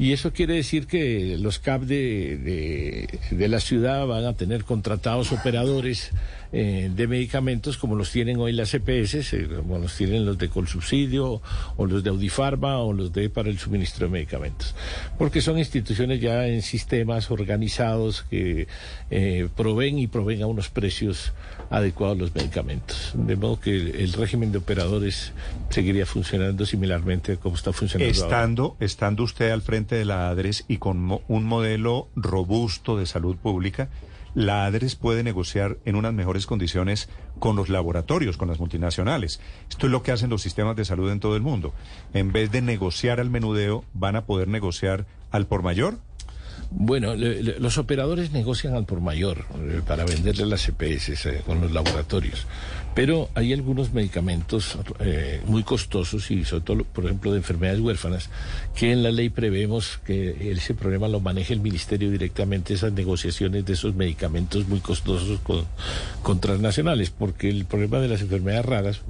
Y 0.00 0.12
eso 0.12 0.32
quiere 0.32 0.54
decir 0.54 0.86
que 0.86 1.36
los 1.40 1.58
CAP 1.58 1.82
de, 1.82 3.08
de 3.32 3.48
la 3.48 3.58
ciudad 3.58 4.06
van 4.06 4.26
a 4.26 4.34
tener 4.34 4.62
contratados 4.62 5.32
operadores 5.32 6.10
eh, 6.52 6.90
de 6.94 7.06
medicamentos 7.06 7.76
como 7.76 7.94
los 7.94 8.10
tienen 8.10 8.38
hoy 8.38 8.52
las 8.52 8.72
EPS, 8.74 9.32
eh, 9.34 9.48
como 9.56 9.78
los 9.78 9.94
tienen 9.96 10.24
los 10.24 10.38
de 10.38 10.48
Colsubsidio, 10.48 11.42
o 11.76 11.86
los 11.86 12.02
de 12.02 12.10
Audifarma, 12.10 12.78
o 12.78 12.92
los 12.92 13.12
de 13.12 13.28
para 13.30 13.50
el 13.50 13.58
suministro 13.58 14.06
de 14.06 14.12
medicamentos. 14.12 14.74
Porque 15.18 15.40
son 15.40 15.58
instituciones 15.58 16.20
ya 16.20 16.46
en 16.46 16.62
sistemas 16.62 17.30
organizados 17.30 18.24
que 18.30 18.66
eh, 19.10 19.48
proveen 19.56 19.98
y 19.98 20.06
proveen 20.06 20.42
a 20.42 20.46
unos 20.46 20.68
precios 20.68 21.32
adecuados 21.70 22.16
los 22.16 22.34
medicamentos. 22.34 23.12
De 23.14 23.36
modo 23.36 23.60
que 23.60 23.74
el, 23.76 24.12
régimen 24.14 24.52
de 24.52 24.58
operadores 24.58 25.32
seguiría 25.70 26.06
funcionando 26.06 26.64
similarmente 26.64 27.36
como 27.36 27.56
está 27.56 27.72
funcionando 27.72 28.14
ahora. 28.14 28.26
Estando, 28.26 28.76
estando 28.80 29.22
usted 29.22 29.50
al 29.50 29.60
frente 29.62 29.94
de 29.96 30.04
la 30.06 30.30
ADRES 30.30 30.64
y 30.68 30.78
con 30.78 30.98
mo- 30.98 31.22
un 31.28 31.44
modelo 31.44 32.08
robusto 32.16 32.96
de 32.96 33.04
salud 33.06 33.36
pública, 33.36 33.88
la 34.38 34.66
ADRES 34.66 34.94
puede 34.94 35.24
negociar 35.24 35.78
en 35.84 35.96
unas 35.96 36.14
mejores 36.14 36.46
condiciones 36.46 37.08
con 37.40 37.56
los 37.56 37.68
laboratorios, 37.68 38.36
con 38.36 38.46
las 38.48 38.60
multinacionales. 38.60 39.40
Esto 39.68 39.86
es 39.86 39.92
lo 39.92 40.02
que 40.04 40.12
hacen 40.12 40.30
los 40.30 40.42
sistemas 40.42 40.76
de 40.76 40.84
salud 40.84 41.10
en 41.10 41.18
todo 41.18 41.34
el 41.34 41.42
mundo. 41.42 41.74
En 42.14 42.30
vez 42.32 42.50
de 42.52 42.62
negociar 42.62 43.18
al 43.18 43.30
menudeo, 43.30 43.84
van 43.94 44.14
a 44.14 44.26
poder 44.26 44.46
negociar 44.46 45.06
al 45.32 45.46
por 45.46 45.62
mayor. 45.62 45.98
Bueno, 46.70 47.14
le- 47.14 47.58
los 47.58 47.78
operadores 47.78 48.30
negocian 48.32 48.74
al 48.74 48.84
por 48.84 49.00
mayor 49.00 49.44
eh, 49.58 49.80
para 49.86 50.04
venderle 50.04 50.44
las 50.46 50.68
EPS 50.68 51.26
eh, 51.26 51.42
con 51.46 51.60
los 51.60 51.72
laboratorios, 51.72 52.46
pero 52.98 53.30
hay 53.36 53.52
algunos 53.52 53.92
medicamentos 53.92 54.76
eh, 54.98 55.40
muy 55.46 55.62
costosos 55.62 56.32
y 56.32 56.44
sobre 56.44 56.64
todo, 56.64 56.82
por 56.82 57.04
ejemplo, 57.04 57.30
de 57.30 57.38
enfermedades 57.38 57.78
huérfanas, 57.78 58.28
que 58.74 58.90
en 58.90 59.04
la 59.04 59.12
ley 59.12 59.30
prevemos 59.30 60.00
que 60.04 60.50
ese 60.50 60.74
problema 60.74 61.06
lo 61.06 61.20
maneje 61.20 61.54
el 61.54 61.60
ministerio 61.60 62.10
directamente, 62.10 62.74
esas 62.74 62.92
negociaciones 62.92 63.64
de 63.64 63.74
esos 63.74 63.94
medicamentos 63.94 64.66
muy 64.66 64.80
costosos 64.80 65.38
con, 65.44 65.64
con 66.24 66.40
transnacionales, 66.40 67.10
porque 67.10 67.48
el 67.48 67.66
problema 67.66 68.00
de 68.00 68.08
las 68.08 68.20
enfermedades 68.20 68.66
raras 68.66 69.00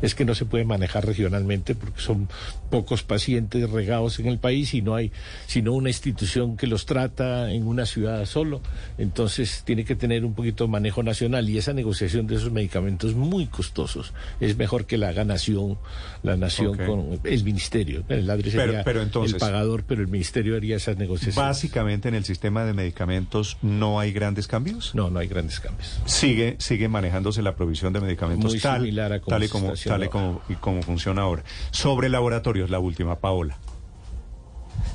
es 0.00 0.14
que 0.14 0.24
no 0.24 0.34
se 0.34 0.46
puede 0.46 0.64
manejar 0.64 1.04
regionalmente 1.04 1.74
porque 1.74 2.00
son 2.00 2.26
pocos 2.70 3.02
pacientes 3.02 3.68
regados 3.68 4.18
en 4.18 4.28
el 4.28 4.38
país 4.38 4.72
y 4.72 4.80
no 4.80 4.94
hay 4.94 5.12
sino 5.46 5.74
una 5.74 5.90
institución 5.90 6.56
que 6.56 6.66
los 6.66 6.86
trata 6.86 7.52
en 7.52 7.66
una 7.66 7.84
ciudad 7.84 8.24
solo. 8.24 8.62
Entonces 8.96 9.62
tiene 9.66 9.84
que 9.84 9.94
tener 9.94 10.24
un 10.24 10.32
poquito 10.32 10.64
de 10.64 10.70
manejo 10.70 11.02
nacional 11.02 11.50
y 11.50 11.58
esa 11.58 11.74
negociación 11.74 12.26
de 12.26 12.36
esos 12.36 12.50
medicamentos 12.50 12.77
muy 13.14 13.46
costosos 13.46 14.12
es 14.40 14.56
mejor 14.56 14.86
que 14.86 14.96
la 14.98 15.08
haga 15.08 15.24
nación, 15.24 15.78
la 16.22 16.36
nación 16.36 16.76
con 16.76 17.20
el 17.24 17.44
ministerio. 17.44 18.04
El 18.08 18.28
ADRE 18.30 18.50
Pero- 18.50 18.64
sería 18.66 18.84
pero 18.84 19.02
entonces- 19.02 19.34
el 19.34 19.40
pagador, 19.40 19.84
pero 19.84 20.02
el 20.02 20.08
ministerio 20.08 20.56
haría 20.56 20.76
esas 20.76 20.96
negociaciones. 20.96 21.36
Básicamente 21.36 22.08
en 22.08 22.14
el 22.14 22.24
sistema 22.24 22.64
de 22.64 22.72
medicamentos 22.74 23.56
no 23.62 24.00
hay 24.00 24.12
grandes 24.12 24.46
cambios. 24.46 24.94
No, 24.94 25.10
no 25.10 25.18
hay 25.18 25.28
grandes 25.28 25.60
cambios. 25.60 26.00
Sigue, 26.06 26.56
sigue 26.58 26.88
manejándose 26.88 27.42
la 27.42 27.54
provisión 27.54 27.92
de 27.92 28.00
medicamentos 28.00 28.52
Muy 28.52 28.60
tal, 28.60 28.80
similar 28.80 29.12
a 29.12 29.20
como 29.20 29.30
tal 29.34 29.44
y 29.44 29.48
como, 29.48 29.72
tal 29.72 30.04
y 30.04 30.08
como, 30.08 30.42
y 30.48 30.54
como 30.54 30.82
funciona 30.82 31.22
ahora. 31.22 31.42
Sobre 31.70 32.08
laboratorios, 32.08 32.70
la 32.70 32.78
última, 32.78 33.16
Paola. 33.18 33.58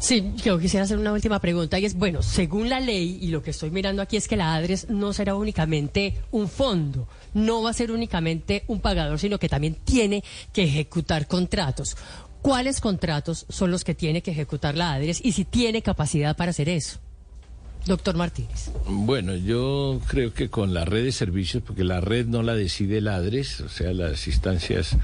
Sí, 0.04 0.34
yo 0.44 0.60
quisiera 0.60 0.84
hacer 0.84 0.98
una 0.98 1.14
última 1.14 1.40
pregunta 1.40 1.80
y 1.80 1.86
es, 1.86 1.96
bueno, 1.96 2.22
según 2.22 2.68
la 2.68 2.82
ley 2.82 3.20
y 3.22 3.30
lo 3.30 3.42
que 3.42 3.52
estoy 3.52 3.72
mirando 3.72 4.02
aquí 4.02 4.18
es 4.18 4.28
que 4.28 4.36
la 4.36 4.54
ADRES 4.54 4.90
no 4.90 5.14
será 5.14 5.34
únicamente 5.34 6.16
un 6.32 6.50
fondo, 6.50 7.08
no 7.34 7.62
va 7.62 7.70
a 7.70 7.74
ser 7.74 7.90
únicamente 7.90 8.66
un 8.68 8.82
pagador, 8.82 9.18
sino 9.18 9.40
que 9.40 9.48
también 9.48 9.76
tiene 9.76 10.22
que 10.52 10.66
ejecutar 10.66 11.26
contratos. 11.26 11.96
¿cuáles 12.42 12.82
contratos 12.82 13.46
son 13.48 13.72
los 13.72 13.86
que 13.86 13.96
tiene 13.96 14.22
que 14.22 14.32
ejecutar 14.32 14.76
la 14.76 14.92
ADRES 14.92 15.22
y 15.24 15.32
si 15.32 15.46
tiene 15.46 15.82
capacidad 15.82 16.36
para 16.36 16.50
hacer 16.50 16.68
eso? 16.68 17.00
Doctor 17.86 18.16
Martínez. 18.16 18.72
Bueno, 18.88 19.36
yo 19.36 20.00
creo 20.08 20.34
que 20.34 20.50
con 20.50 20.74
la 20.74 20.86
red 20.86 21.04
de 21.04 21.12
servicios, 21.12 21.62
porque 21.66 21.84
la 21.84 22.00
red 22.00 22.26
no 22.28 22.42
la 22.42 22.56
decide 22.56 23.00
el 23.00 23.10
ADRES, 23.10 23.60
o 23.60 23.68
sea, 23.68 23.92
las 23.92 24.26
instancias 24.28 24.96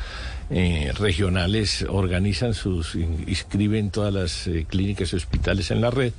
eh, 0.50 0.94
regionales 0.98 1.86
organizan 1.90 2.54
sus, 2.54 2.96
inscriben 2.96 3.92
todas 3.92 4.14
las 4.14 4.48
eh, 4.48 4.66
clínicas 4.68 5.12
y 5.12 5.18
hospitales 5.18 5.72
en 5.72 5.82
la 5.82 5.92
red. 5.92 6.14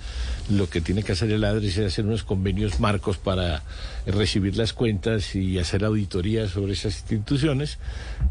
Lo 0.50 0.68
que 0.68 0.82
tiene 0.82 1.02
que 1.02 1.12
hacer 1.12 1.30
el 1.30 1.44
ADRES 1.44 1.78
es 1.78 1.92
hacer 1.92 2.04
unos 2.04 2.24
convenios 2.24 2.78
marcos 2.78 3.16
para 3.16 3.62
recibir 4.04 4.58
las 4.58 4.74
cuentas 4.74 5.34
y 5.34 5.58
hacer 5.58 5.82
auditorías 5.82 6.50
sobre 6.50 6.74
esas 6.74 6.94
instituciones 7.00 7.78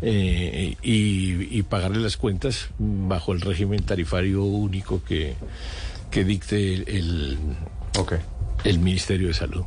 eh, 0.04 0.76
y, 0.84 1.64
pagarle 1.64 2.00
las 2.00 2.18
cuentas 2.18 2.70
bajo 2.80 3.32
el 3.32 3.42
régimen 3.42 3.84
tarifario 3.84 4.44
único 4.44 5.04
que, 5.04 5.36
que 6.10 6.24
dicte 6.24 6.74
el 6.74 7.38
Ok. 7.98 8.14
el 8.64 8.80
Ministerio 8.80 9.28
de 9.30 9.34
Salud. 9.34 9.64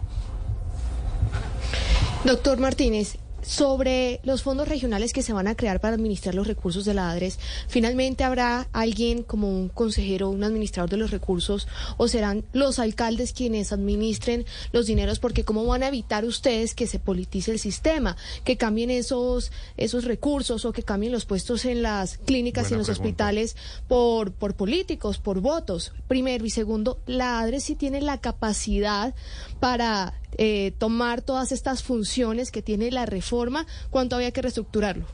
Doctor 2.25 2.59
Martínez, 2.59 3.17
sobre 3.43 4.21
los 4.23 4.43
fondos 4.43 4.69
regionales 4.69 5.13
que 5.13 5.23
se 5.23 5.33
van 5.33 5.49
a 5.49 5.57
crear 5.57 5.81
para 5.81 5.95
administrar 5.95 6.35
los 6.35 6.47
recursos 6.47 6.85
de 6.85 6.95
la 6.95 7.11
ADRES, 7.11 7.39
¿finalmente 7.69 8.25
habrá 8.25 8.69
alguien 8.73 9.23
como 9.23 9.49
un 9.49 9.69
consejero, 9.69 10.31
un 10.31 10.45
administrador 10.45 10.91
de 10.91 10.97
los 10.97 11.11
recursos 11.11 11.69
o 11.97 12.09
serán 12.09 12.45
los 12.53 12.79
alcaldes 12.79 13.33
quienes 13.33 13.73
administren 13.73 14.47
los 14.73 14.87
dineros? 14.87 15.19
Porque 15.19 15.45
¿cómo 15.45 15.67
van 15.67 15.83
a 15.83 15.89
evitar 15.89 16.25
ustedes 16.25 16.75
que 16.75 16.87
se 16.87 16.99
politice 16.99 17.51
el 17.51 17.59
sistema, 17.59 18.17
que 18.45 18.57
cambien 18.57 18.91
esos, 18.91 19.53
esos 19.77 20.05
recursos 20.05 20.65
o 20.65 20.73
que 20.73 20.83
cambien 20.83 21.13
los 21.13 21.25
puestos 21.25 21.65
en 21.65 21.83
las 21.83 22.19
clínicas 22.19 22.71
y 22.71 22.75
en 22.75 22.79
los 22.79 22.87
pregunta. 22.87 23.09
hospitales 23.09 23.57
por, 23.89 24.33
por 24.33 24.55
políticos, 24.55 25.19
por 25.19 25.41
votos? 25.41 25.93
Primero 26.09 26.45
y 26.47 26.51
segundo, 26.51 27.01
la 27.07 27.41
ADRES 27.41 27.65
sí 27.65 27.75
tiene 27.75 28.01
la 28.01 28.19
capacidad 28.19 29.15
para 29.61 30.15
eh, 30.39 30.73
tomar 30.79 31.23
todas 31.23 31.53
estas 31.53 31.83
funciones 31.83 32.51
que 32.51 32.63
tiene 32.63 32.91
la 32.91 33.07
reforma, 33.07 33.67
¿cuánto 33.91 34.17
había 34.17 34.31
que 34.31 34.43
reestructurarlo? 34.43 35.07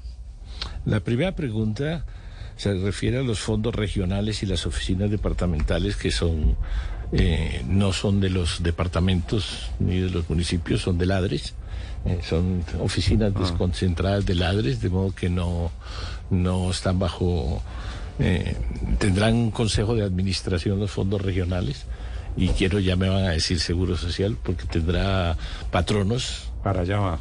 La 0.84 1.00
primera 1.00 1.34
pregunta 1.34 2.04
se 2.56 2.74
refiere 2.74 3.18
a 3.18 3.22
los 3.22 3.38
fondos 3.38 3.74
regionales 3.74 4.42
y 4.42 4.46
las 4.46 4.66
oficinas 4.66 5.10
departamentales 5.10 5.96
que 5.96 6.10
son 6.10 6.56
eh, 7.12 7.64
no 7.66 7.92
son 7.92 8.20
de 8.20 8.28
los 8.28 8.62
departamentos 8.62 9.70
ni 9.78 9.98
de 9.98 10.10
los 10.10 10.28
municipios, 10.28 10.82
son 10.82 10.98
de 10.98 11.06
ladres. 11.06 11.54
Eh, 12.04 12.20
son 12.22 12.64
oficinas 12.80 13.34
desconcentradas 13.34 14.24
de 14.26 14.34
ladres, 14.34 14.80
de 14.80 14.88
modo 14.88 15.14
que 15.14 15.28
no, 15.30 15.70
no 16.30 16.70
están 16.70 16.98
bajo... 16.98 17.62
eh, 18.18 18.56
tendrán 18.98 19.34
un 19.34 19.50
consejo 19.50 19.94
de 19.94 20.04
administración 20.04 20.78
los 20.78 20.90
fondos 20.90 21.22
regionales 21.22 21.86
y 22.38 22.48
quiero 22.50 22.78
ya 22.78 22.94
me 22.96 23.08
van 23.08 23.24
a 23.24 23.30
decir 23.30 23.58
seguro 23.58 23.96
social 23.96 24.36
porque 24.42 24.64
tendrá 24.64 25.36
patronos 25.70 26.52
Para 26.62 26.82
allá 26.82 26.98
va. 26.98 27.18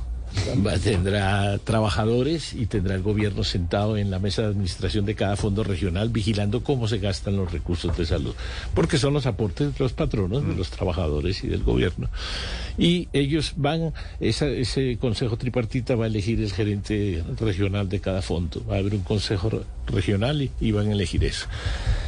Tendrá 0.83 1.57
trabajadores 1.59 2.53
y 2.53 2.65
tendrá 2.67 2.95
el 2.95 3.01
gobierno 3.01 3.43
sentado 3.43 3.97
en 3.97 4.09
la 4.11 4.19
mesa 4.19 4.43
de 4.43 4.49
administración 4.49 5.05
de 5.05 5.15
cada 5.15 5.35
fondo 5.35 5.63
regional 5.63 6.09
vigilando 6.09 6.63
cómo 6.63 6.87
se 6.87 6.99
gastan 6.99 7.35
los 7.35 7.51
recursos 7.51 7.95
de 7.97 8.05
salud, 8.05 8.33
porque 8.73 8.97
son 8.97 9.13
los 9.13 9.25
aportes 9.25 9.73
de 9.73 9.79
los 9.79 9.93
patronos, 9.93 10.47
de 10.47 10.55
los 10.55 10.69
trabajadores 10.69 11.43
y 11.43 11.47
del 11.47 11.63
gobierno. 11.63 12.09
Y 12.77 13.07
ellos 13.13 13.53
van, 13.57 13.93
esa- 14.19 14.47
ese 14.49 14.97
consejo 14.99 15.37
tripartita 15.37 15.95
va 15.95 16.05
a 16.05 16.07
elegir 16.07 16.39
el 16.41 16.51
gerente 16.51 17.23
regional 17.39 17.89
de 17.89 17.99
cada 17.99 18.21
fondo, 18.21 18.63
va 18.69 18.75
a 18.75 18.79
haber 18.79 18.93
un 18.95 19.01
consejo 19.03 19.49
re- 19.49 19.59
regional 19.87 20.41
y, 20.41 20.51
y 20.61 20.71
van 20.71 20.87
a 20.89 20.91
elegir 20.93 21.23
eso. 21.23 21.47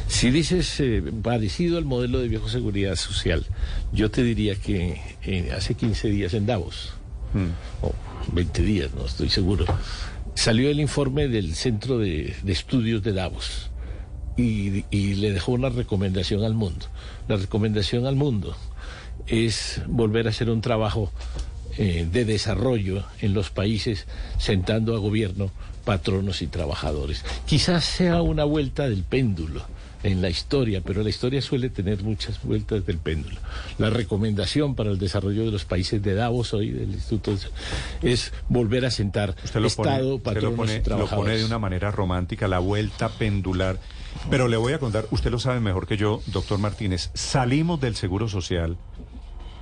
Si 0.08 0.30
dices 0.30 0.80
eh, 0.80 1.02
parecido 1.22 1.78
al 1.78 1.84
modelo 1.84 2.18
de 2.20 2.28
viejo 2.28 2.48
seguridad 2.48 2.96
social, 2.96 3.44
yo 3.92 4.10
te 4.10 4.22
diría 4.22 4.54
que 4.56 5.00
eh, 5.24 5.52
hace 5.56 5.74
15 5.74 6.08
días 6.08 6.34
en 6.34 6.46
Davos, 6.46 6.94
o 7.82 7.92
20 8.32 8.62
días, 8.62 8.90
no 8.94 9.06
estoy 9.06 9.28
seguro, 9.28 9.64
salió 10.34 10.70
el 10.70 10.80
informe 10.80 11.28
del 11.28 11.54
Centro 11.54 11.98
de, 11.98 12.34
de 12.42 12.52
Estudios 12.52 13.02
de 13.02 13.12
Davos 13.12 13.70
y, 14.36 14.84
y 14.90 15.14
le 15.14 15.32
dejó 15.32 15.52
una 15.52 15.68
recomendación 15.68 16.44
al 16.44 16.54
mundo. 16.54 16.86
La 17.28 17.36
recomendación 17.36 18.06
al 18.06 18.16
mundo 18.16 18.56
es 19.26 19.82
volver 19.86 20.26
a 20.26 20.30
hacer 20.30 20.50
un 20.50 20.60
trabajo 20.60 21.12
eh, 21.78 22.06
de 22.10 22.24
desarrollo 22.24 23.04
en 23.20 23.32
los 23.32 23.50
países 23.50 24.06
sentando 24.38 24.94
a 24.94 24.98
gobierno, 24.98 25.50
patronos 25.84 26.42
y 26.42 26.46
trabajadores. 26.46 27.24
Quizás 27.46 27.84
sea 27.84 28.22
una 28.22 28.44
vuelta 28.44 28.88
del 28.88 29.04
péndulo 29.04 29.62
en 30.02 30.22
la 30.22 30.30
historia, 30.30 30.80
pero 30.84 31.02
la 31.02 31.10
historia 31.10 31.42
suele 31.42 31.68
tener 31.68 32.02
muchas 32.02 32.42
vueltas 32.42 32.86
del 32.86 32.98
péndulo. 32.98 33.38
La 33.78 33.90
recomendación 33.90 34.74
para 34.74 34.90
el 34.90 34.98
desarrollo 34.98 35.44
de 35.44 35.50
los 35.50 35.64
países 35.64 36.02
de 36.02 36.14
Davos 36.14 36.54
hoy 36.54 36.70
del 36.70 36.90
Instituto 36.90 37.36
es 38.02 38.32
volver 38.48 38.86
a 38.86 38.90
sentar 38.90 39.34
Usted 39.44 39.60
lo 39.60 39.68
pone, 39.70 39.90
Estado, 39.90 40.14
usted 40.16 40.24
patronos 40.24 40.50
lo 40.50 40.56
pone, 40.56 41.06
pone 41.08 41.38
de 41.38 41.44
una 41.44 41.58
manera 41.58 41.90
romántica, 41.90 42.48
la 42.48 42.58
vuelta 42.58 43.08
pendular. 43.08 43.78
Pero 44.28 44.48
le 44.48 44.56
voy 44.56 44.72
a 44.72 44.78
contar, 44.78 45.06
usted 45.10 45.30
lo 45.30 45.38
sabe 45.38 45.60
mejor 45.60 45.86
que 45.86 45.96
yo, 45.96 46.20
doctor 46.26 46.58
Martínez, 46.58 47.10
salimos 47.14 47.80
del 47.80 47.94
Seguro 47.94 48.28
Social 48.28 48.76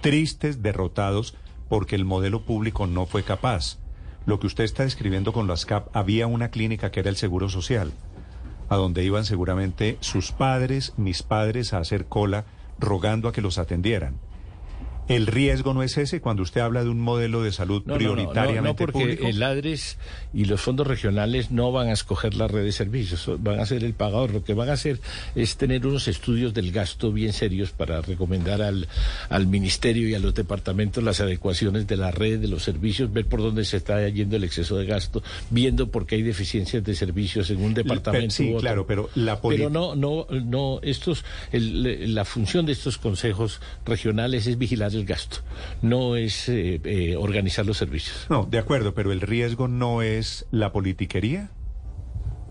tristes, 0.00 0.62
derrotados, 0.62 1.34
porque 1.68 1.96
el 1.96 2.04
modelo 2.04 2.42
público 2.42 2.86
no 2.86 3.06
fue 3.06 3.22
capaz. 3.22 3.78
Lo 4.26 4.38
que 4.40 4.46
usted 4.46 4.64
está 4.64 4.84
describiendo 4.84 5.32
con 5.32 5.46
las 5.46 5.64
CAP, 5.64 5.94
había 5.96 6.26
una 6.26 6.50
clínica 6.50 6.90
que 6.90 7.00
era 7.00 7.10
el 7.10 7.16
Seguro 7.16 7.48
Social, 7.48 7.92
a 8.68 8.76
donde 8.76 9.04
iban 9.04 9.24
seguramente 9.24 9.96
sus 10.00 10.32
padres, 10.32 10.92
mis 10.96 11.22
padres, 11.22 11.72
a 11.72 11.78
hacer 11.78 12.06
cola, 12.06 12.44
rogando 12.78 13.28
a 13.28 13.32
que 13.32 13.42
los 13.42 13.58
atendieran. 13.58 14.16
El 15.08 15.26
riesgo 15.26 15.72
no 15.74 15.82
es 15.82 15.96
ese 15.96 16.20
cuando 16.20 16.42
usted 16.42 16.60
habla 16.60 16.84
de 16.84 16.90
un 16.90 17.00
modelo 17.00 17.42
de 17.42 17.50
salud 17.50 17.82
No, 17.86 17.94
no, 17.94 17.98
no, 17.98 17.98
prioritariamente 17.98 18.62
no, 18.62 18.68
no, 18.68 18.76
porque 18.76 18.98
público. 19.00 19.26
el 19.26 19.42
ADRES 19.42 19.96
y 20.34 20.44
los 20.44 20.60
fondos 20.60 20.86
regionales 20.86 21.50
no 21.50 21.72
van 21.72 21.88
a 21.88 21.92
escoger 21.92 22.34
la 22.34 22.46
red 22.46 22.62
de 22.64 22.72
servicios, 22.72 23.28
van 23.42 23.58
a 23.60 23.64
ser 23.66 23.84
el 23.84 23.94
pagador. 23.94 24.32
Lo 24.32 24.44
que 24.44 24.52
van 24.54 24.68
a 24.68 24.74
hacer 24.74 25.00
es 25.34 25.56
tener 25.56 25.86
unos 25.86 26.08
estudios 26.08 26.52
del 26.52 26.72
gasto 26.72 27.10
bien 27.12 27.32
serios 27.32 27.70
para 27.70 28.02
recomendar 28.02 28.60
al, 28.60 28.86
al 29.30 29.46
ministerio 29.46 30.08
y 30.08 30.14
a 30.14 30.18
los 30.18 30.34
departamentos 30.34 31.02
las 31.02 31.20
adecuaciones 31.20 31.86
de 31.86 31.96
la 31.96 32.10
red, 32.10 32.38
de 32.38 32.48
los 32.48 32.62
servicios, 32.62 33.10
ver 33.12 33.24
por 33.26 33.40
dónde 33.40 33.64
se 33.64 33.78
está 33.78 34.06
yendo 34.10 34.36
el 34.36 34.44
exceso 34.44 34.76
de 34.76 34.84
gasto, 34.84 35.22
viendo 35.50 35.90
por 35.90 36.04
qué 36.06 36.16
hay 36.16 36.22
deficiencias 36.22 36.84
de 36.84 36.94
servicios 36.94 37.48
en 37.50 37.62
un 37.62 37.72
departamento. 37.72 38.34
sí, 38.34 38.44
u 38.44 38.48
otro. 38.56 38.60
claro, 38.60 38.86
pero 38.86 39.08
la 39.14 39.40
Pero 39.40 39.70
no, 39.70 39.94
no, 39.96 40.26
no, 40.30 40.80
estos, 40.82 41.24
el- 41.52 42.14
la 42.14 42.24
función 42.26 42.66
de 42.66 42.72
estos 42.72 42.98
consejos 42.98 43.60
regionales 43.86 44.46
es 44.46 44.58
vigilar 44.58 44.97
el 44.98 45.06
gasto, 45.06 45.38
no 45.82 46.16
es 46.16 46.48
eh, 46.48 46.80
eh, 46.84 47.16
organizar 47.16 47.64
los 47.66 47.76
servicios. 47.78 48.26
No, 48.28 48.44
de 48.44 48.58
acuerdo, 48.58 48.94
pero 48.94 49.12
el 49.12 49.20
riesgo 49.20 49.68
no 49.68 50.02
es 50.02 50.46
la 50.50 50.72
politiquería 50.72 51.50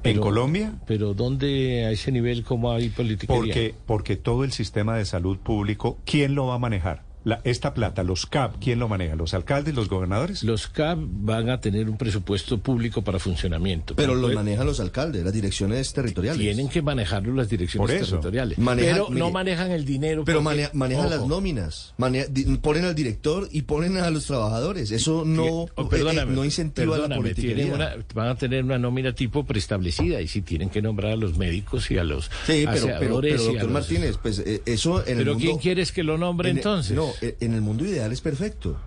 en 0.04 0.20
Colombia, 0.20 0.76
Pero 0.86 1.14
¿dónde 1.14 1.86
a 1.86 1.92
ese 1.92 2.12
nivel 2.12 2.44
cómo 2.44 2.72
hay 2.72 2.90
política? 2.90 3.34
porque 3.34 3.76
porque 3.86 4.16
todo 4.16 4.44
el 4.44 4.52
sistema 4.52 4.96
de 4.96 5.06
salud 5.06 5.38
público, 5.38 5.98
¿quién 6.06 6.34
lo 6.34 6.48
va 6.48 6.56
a 6.56 6.60
manejar? 6.60 7.04
La, 7.28 7.42
esta 7.44 7.74
plata, 7.74 8.04
los 8.04 8.26
CAP, 8.26 8.56
¿quién 8.62 8.80
lo 8.80 8.88
maneja? 8.88 9.18
¿Los 9.18 9.34
alcaldes, 9.34 9.76
los 9.76 9.90
gobernadores? 9.90 10.44
Los 10.44 10.68
CAP 10.70 10.98
van 11.02 11.50
a 11.50 11.60
tener 11.60 11.90
un 11.90 11.98
presupuesto 11.98 12.58
público 12.60 13.02
para 13.04 13.20
funcionamiento. 13.20 13.96
Pero 13.98 14.14
los 14.16 14.22
puede- 14.32 14.36
manejan 14.36 14.66
los 14.66 14.80
alcaldes, 14.80 15.26
las 15.26 15.34
direcciones 15.34 15.92
territoriales. 15.92 16.40
Tienen 16.40 16.70
que 16.70 16.82
manejarlo 16.82 17.34
las 17.34 17.50
direcciones 17.50 17.86
Por 17.86 17.94
eso. 17.94 18.12
territoriales. 18.12 18.58
Manejan- 18.60 18.94
pero 19.10 19.10
no 19.10 19.30
manejan 19.32 19.72
el 19.72 19.84
dinero. 19.84 20.24
Pero 20.24 20.42
porque- 20.42 20.56
mane- 20.62 20.70
manejan 20.72 21.10
las 21.10 21.28
nóminas, 21.28 21.94
mane- 21.98 22.28
di- 22.30 22.46
ponen 22.60 22.86
al 22.86 22.96
director 22.96 23.50
y 23.52 23.64
ponen 23.64 23.98
a 23.98 24.10
los 24.10 24.26
trabajadores. 24.26 24.92
Eso 24.92 25.26
no, 25.26 25.44
Oh, 25.44 25.66
eh, 25.66 26.00
eh, 26.00 26.26
no 26.28 26.46
incentiva 26.46 26.98
la 26.98 27.06
una- 27.08 27.96
van 28.16 28.28
a 28.30 28.36
tener 28.36 28.64
una 28.64 28.78
nómina 28.78 29.14
tipo 29.14 29.46
preestablecida 29.46 30.22
y 30.22 30.30
sí 30.30 30.42
tienen 30.44 30.70
que 30.70 30.82
nombrar 30.82 31.12
a 31.12 31.16
los 31.18 31.38
médicos 31.38 31.92
y 31.92 31.98
a 31.98 32.06
los 32.06 32.32
Sí, 32.46 32.66
pero, 32.72 32.88
pero, 32.98 33.22
doctor 33.22 33.64
los- 33.64 33.70
Martínez, 33.72 34.16
pues 34.22 34.40
eh, 34.40 34.62
eso 34.66 35.02
en 35.06 35.12
el 35.12 35.18
Pero 35.18 35.34
mundo... 35.34 35.46
¿quién 35.46 35.58
quieres 35.58 35.92
que 35.92 36.04
lo 36.04 36.18
nombre 36.18 36.52
en- 36.52 36.58
entonces? 36.58 36.96
No, 36.96 37.17
en 37.22 37.54
el 37.54 37.62
mundo 37.62 37.86
ideal 37.86 38.12
es 38.12 38.22
perfecto. 38.22 38.78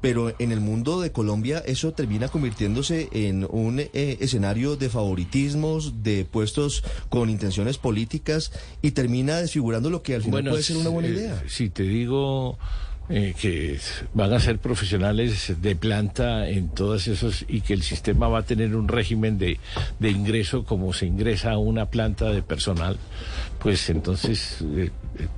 Pero 0.00 0.34
en 0.38 0.50
el 0.50 0.60
mundo 0.60 1.00
de 1.00 1.12
Colombia 1.12 1.62
eso 1.66 1.92
termina 1.92 2.28
convirtiéndose 2.28 3.08
en 3.12 3.46
un 3.50 3.80
eh, 3.80 3.90
escenario 4.20 4.76
de 4.76 4.88
favoritismos, 4.88 6.02
de 6.02 6.24
puestos 6.24 6.82
con 7.10 7.28
intenciones 7.28 7.76
políticas 7.76 8.50
y 8.80 8.92
termina 8.92 9.36
desfigurando 9.36 9.90
lo 9.90 10.02
que 10.02 10.14
al 10.14 10.22
final 10.22 10.44
puede 10.44 10.62
ser 10.62 10.78
una 10.78 10.88
buena 10.88 11.08
eh, 11.08 11.12
idea. 11.12 11.42
Si 11.48 11.68
te 11.68 11.82
digo 11.82 12.58
eh, 13.10 13.34
que 13.38 13.78
van 14.14 14.32
a 14.32 14.40
ser 14.40 14.58
profesionales 14.58 15.60
de 15.60 15.76
planta 15.76 16.48
en 16.48 16.68
todas 16.68 17.06
esos 17.06 17.44
y 17.46 17.60
que 17.60 17.74
el 17.74 17.82
sistema 17.82 18.28
va 18.28 18.38
a 18.38 18.42
tener 18.44 18.74
un 18.76 18.88
régimen 18.88 19.36
de, 19.36 19.58
de 19.98 20.10
ingreso 20.10 20.64
como 20.64 20.92
se 20.94 21.06
ingresa 21.06 21.50
a 21.50 21.58
una 21.58 21.86
planta 21.86 22.30
de 22.30 22.40
personal, 22.40 22.98
pues 23.60 23.88
entonces 23.90 24.58
eh, 24.62 24.90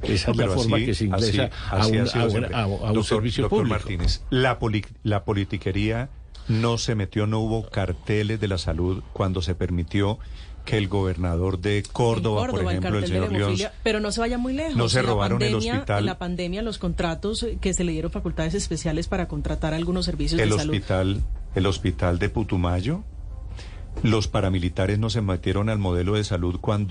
esa 0.02 0.28
No, 0.28 0.32
es 0.32 0.38
la 0.38 0.44
pero 0.44 0.54
forma 0.54 0.76
así- 0.76 0.86
que 0.86 0.94
se 0.94 1.04
ingresa 1.04 1.44
así- 1.44 1.52
a, 1.70 1.76
así 1.76 1.92
un, 1.92 2.00
ha 2.02 2.06
sido 2.06 2.22
a 2.24 2.26
un- 2.28 2.54
a- 2.54 2.62
a 2.62 2.66
un 2.66 2.80
Doctor- 2.80 3.04
servicio 3.04 3.42
doctor 3.44 3.58
público. 3.60 3.74
Martínez, 3.78 4.22
la, 4.30 4.58
poli- 4.58 4.86
la 5.02 5.24
politiquería 5.24 6.08
no 6.48 6.78
se 6.78 6.94
metió, 6.94 7.26
no 7.26 7.40
hubo 7.40 7.68
carteles 7.68 8.40
de 8.40 8.48
la 8.48 8.58
salud 8.58 9.02
cuando 9.12 9.42
se 9.42 9.54
permitió 9.54 10.18
que 10.64 10.76
el 10.78 10.86
gobernador 10.86 11.58
de 11.60 11.82
Córdoba, 11.92 12.46
por 12.48 12.60
ejemplo, 12.62 12.94
el 12.96 13.00
de 13.00 13.06
señor 13.08 13.32
León. 13.32 13.56
Pero 13.82 13.98
no 13.98 14.12
se 14.12 14.20
vaya 14.20 14.38
muy 14.38 14.52
lejos. 14.52 14.76
No 14.76 14.88
se 14.88 15.02
robaron 15.02 15.42
el 15.42 15.54
pandemia- 15.54 15.72
hospital. 15.74 15.98
En 16.00 16.06
la 16.06 16.18
pandemia, 16.18 16.62
los 16.62 16.78
contratos 16.78 17.42
eh, 17.42 17.58
que 17.60 17.74
se 17.74 17.82
le 17.82 17.90
dieron 17.92 18.12
facultades 18.12 18.54
especiales 18.54 19.08
para 19.08 19.26
contratar 19.26 19.74
algunos 19.74 20.04
servicios 20.04 20.40
el 20.40 20.50
de 20.50 20.56
salud. 20.58 20.72
hospital, 20.74 21.20
el 21.56 21.66
hospital 21.66 22.18
de 22.20 22.28
Putumayo. 22.28 23.02
Los 24.04 24.28
paramilitares 24.28 24.98
no 25.00 25.10
se 25.10 25.20
metieron 25.20 25.68
al 25.68 25.78
modelo 25.78 26.14
de 26.14 26.22
salud 26.24 26.58
cuando 26.60 26.90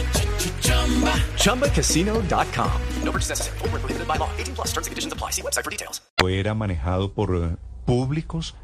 ChumbaCasino.com. 1.37 2.71
No 3.03 3.11
purchase 3.11 3.29
necessary. 3.29 3.57
Void 3.59 3.71
where 3.71 3.81
prohibited 3.81 4.07
by 4.07 4.17
law. 4.17 4.29
18 4.37 4.55
plus 4.55 4.67
terms 4.71 4.87
and 4.87 4.91
conditions 4.91 5.13
apply. 5.13 5.31
See 5.31 5.41
website 5.41 5.63
for 5.63 5.71
details. 5.71 6.01
era 6.29 6.53
manejado 6.53 7.13
por 7.13 7.35
eh, 7.35 7.55
públicos, 7.85 8.55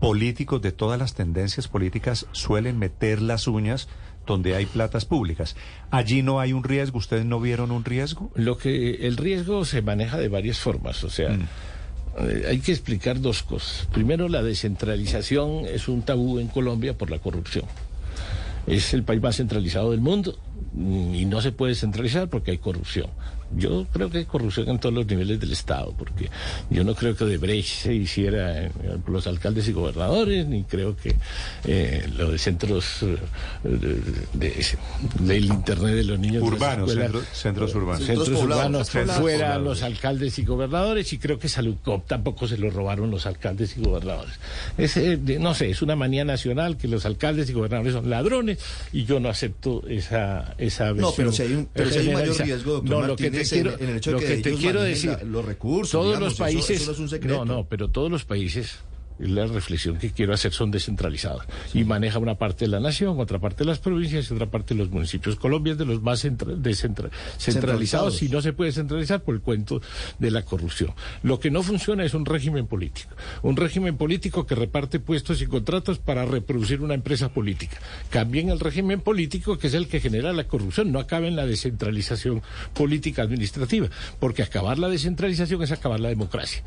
políticos 0.00 0.62
de 0.62 0.72
todas 0.72 0.98
las 0.98 1.14
tendencias 1.14 1.68
políticas 1.68 2.26
suelen 2.32 2.78
meter 2.78 3.20
las 3.20 3.46
uñas 3.48 3.88
donde 4.26 4.54
hay 4.54 4.66
platas 4.66 5.04
públicas. 5.04 5.56
Allí 5.90 6.22
no 6.22 6.38
hay 6.38 6.52
un 6.52 6.62
riesgo, 6.62 6.98
¿ustedes 6.98 7.24
no 7.24 7.40
vieron 7.40 7.72
un 7.72 7.84
riesgo? 7.84 8.30
Lo 8.36 8.56
que 8.56 9.06
el 9.06 9.16
riesgo 9.16 9.64
se 9.64 9.82
maneja 9.82 10.16
de 10.18 10.28
varias 10.28 10.58
formas, 10.60 11.02
o 11.02 11.10
sea, 11.10 11.30
Mm. 11.30 11.48
eh, 12.18 12.44
hay 12.48 12.58
que 12.60 12.70
explicar 12.70 13.20
dos 13.20 13.42
cosas. 13.42 13.88
Primero, 13.92 14.28
la 14.28 14.42
descentralización 14.44 15.66
es 15.66 15.88
un 15.88 16.02
tabú 16.02 16.38
en 16.38 16.46
Colombia 16.48 16.96
por 16.96 17.10
la 17.10 17.18
corrupción. 17.18 17.64
Es 18.68 18.94
el 18.94 19.02
país 19.02 19.20
más 19.20 19.36
centralizado 19.38 19.90
del 19.90 20.00
mundo 20.00 20.38
y 20.74 21.24
no 21.26 21.40
se 21.40 21.52
puede 21.52 21.74
centralizar 21.74 22.28
porque 22.28 22.52
hay 22.52 22.58
corrupción. 22.58 23.08
Yo 23.56 23.86
creo 23.92 24.10
que 24.10 24.18
hay 24.18 24.24
corrupción 24.24 24.68
en 24.68 24.78
todos 24.78 24.94
los 24.94 25.06
niveles 25.06 25.38
del 25.40 25.52
Estado, 25.52 25.94
porque 25.96 26.30
yo 26.70 26.84
no 26.84 26.94
creo 26.94 27.16
que 27.16 27.24
Odebrecht 27.24 27.68
se 27.82 27.94
hiciera 27.94 28.58
en, 28.64 28.72
en 28.82 29.02
los 29.06 29.26
alcaldes 29.26 29.68
y 29.68 29.72
gobernadores, 29.72 30.46
ni 30.46 30.64
creo 30.64 30.96
que 30.96 31.14
eh, 31.64 32.08
lo 32.16 32.30
de 32.30 32.38
centros 32.38 33.02
eh, 33.02 33.16
de- 33.64 34.00
de- 34.34 34.64
del 35.20 35.44
Internet 35.44 35.94
de 35.96 36.04
los 36.04 36.18
niños 36.18 36.42
de 36.44 36.50
las 36.50 36.52
Urbanos, 36.52 36.88
escuelas, 36.90 37.12
centros- 37.12 37.26
centros 37.32 37.74
urbanos. 37.74 38.06
centros 38.06 38.28
urbanos 38.42 38.90
fuera 38.90 39.18
poblados. 39.20 39.62
los 39.64 39.82
alcaldes 39.82 40.38
y 40.38 40.44
gobernadores 40.44 41.12
y 41.12 41.18
creo 41.18 41.38
que 41.38 41.48
Saludcop 41.48 42.06
tampoco 42.06 42.48
se 42.48 42.56
lo 42.56 42.70
robaron 42.70 43.10
los 43.10 43.26
alcaldes 43.26 43.76
y 43.76 43.80
gobernadores. 43.82 44.34
Es, 44.78 44.96
eh, 44.96 45.16
de- 45.16 45.38
no 45.38 45.54
sé, 45.54 45.70
es 45.70 45.82
una 45.82 45.96
manía 45.96 46.24
nacional 46.24 46.76
que 46.76 46.88
los 46.88 47.04
alcaldes 47.06 47.50
y 47.50 47.52
gobernadores 47.52 47.92
son 47.92 48.08
ladrones 48.08 48.58
y 48.92 49.04
yo 49.04 49.20
no 49.20 49.28
acepto 49.28 49.82
esa 49.88 50.54
esa 50.58 50.92
No, 50.92 51.12
versión 51.12 51.14
pero 51.16 51.32
si 51.32 51.42
hay 51.42 51.52
un, 51.54 51.68
pero 51.72 51.90
si 51.90 51.98
hay 51.98 52.08
un 52.08 52.14
mayor 52.14 52.36
riesgo, 52.38 52.72
doctor 52.74 52.90
No, 53.00 53.06
lo 53.06 53.16
que 53.16 53.30
te 53.48 53.56
Martínez, 53.56 53.76
quiero, 53.76 53.78
en, 53.78 53.82
en 53.84 53.90
el 53.90 53.96
hecho 53.96 54.10
de 54.10 54.14
lo 54.14 54.20
que, 54.20 54.26
que 54.26 54.42
te 54.42 54.54
quiero 54.54 54.82
decir, 54.82 55.16
los 55.24 55.44
recursos, 55.44 55.90
todos 55.92 56.06
digamos, 56.06 56.28
los 56.30 56.38
países, 56.38 56.80
eso 56.80 56.86
no 56.86 56.92
es 56.92 56.98
un 56.98 57.08
secreto. 57.08 57.44
no, 57.44 57.54
no, 57.56 57.64
pero 57.64 57.88
todos 57.88 58.10
los 58.10 58.24
países 58.24 58.66
es 58.66 58.78
la 59.28 59.46
reflexión 59.46 59.96
que 59.98 60.10
quiero 60.10 60.34
hacer 60.34 60.52
son 60.52 60.70
descentralizados 60.70 61.44
y 61.74 61.84
maneja 61.84 62.18
una 62.18 62.36
parte 62.36 62.64
de 62.64 62.70
la 62.70 62.80
nación, 62.80 63.18
otra 63.20 63.38
parte 63.38 63.64
de 63.64 63.66
las 63.70 63.78
provincias 63.78 64.30
y 64.30 64.34
otra 64.34 64.50
parte 64.50 64.74
de 64.74 64.78
los 64.80 64.90
municipios. 64.90 65.36
Colombia 65.36 65.72
es 65.72 65.78
de 65.78 65.84
los 65.86 66.02
más 66.02 66.24
centra- 66.24 66.54
descentra- 66.56 67.10
centralizados 67.38 68.22
y 68.22 68.28
no 68.28 68.40
se 68.42 68.52
puede 68.52 68.72
centralizar 68.72 69.22
por 69.22 69.34
el 69.34 69.40
cuento 69.40 69.80
de 70.18 70.30
la 70.30 70.42
corrupción. 70.42 70.92
Lo 71.22 71.40
que 71.40 71.50
no 71.50 71.62
funciona 71.62 72.04
es 72.04 72.14
un 72.14 72.24
régimen 72.24 72.66
político, 72.66 73.10
un 73.42 73.56
régimen 73.56 73.96
político 73.96 74.46
que 74.46 74.54
reparte 74.54 75.00
puestos 75.00 75.42
y 75.42 75.46
contratos 75.46 75.98
para 75.98 76.24
reproducir 76.24 76.80
una 76.80 76.94
empresa 76.94 77.28
política. 77.30 77.78
Cambien 78.10 78.48
el 78.50 78.60
régimen 78.60 79.00
político 79.00 79.58
que 79.58 79.66
es 79.68 79.74
el 79.74 79.88
que 79.88 80.00
genera 80.00 80.32
la 80.32 80.44
corrupción, 80.44 80.92
no 80.92 80.98
acaben 80.98 81.36
la 81.36 81.46
descentralización 81.46 82.42
política 82.74 83.22
administrativa, 83.22 83.88
porque 84.20 84.42
acabar 84.42 84.78
la 84.78 84.88
descentralización 84.88 85.62
es 85.62 85.72
acabar 85.72 86.00
la 86.00 86.08
democracia. 86.08 86.62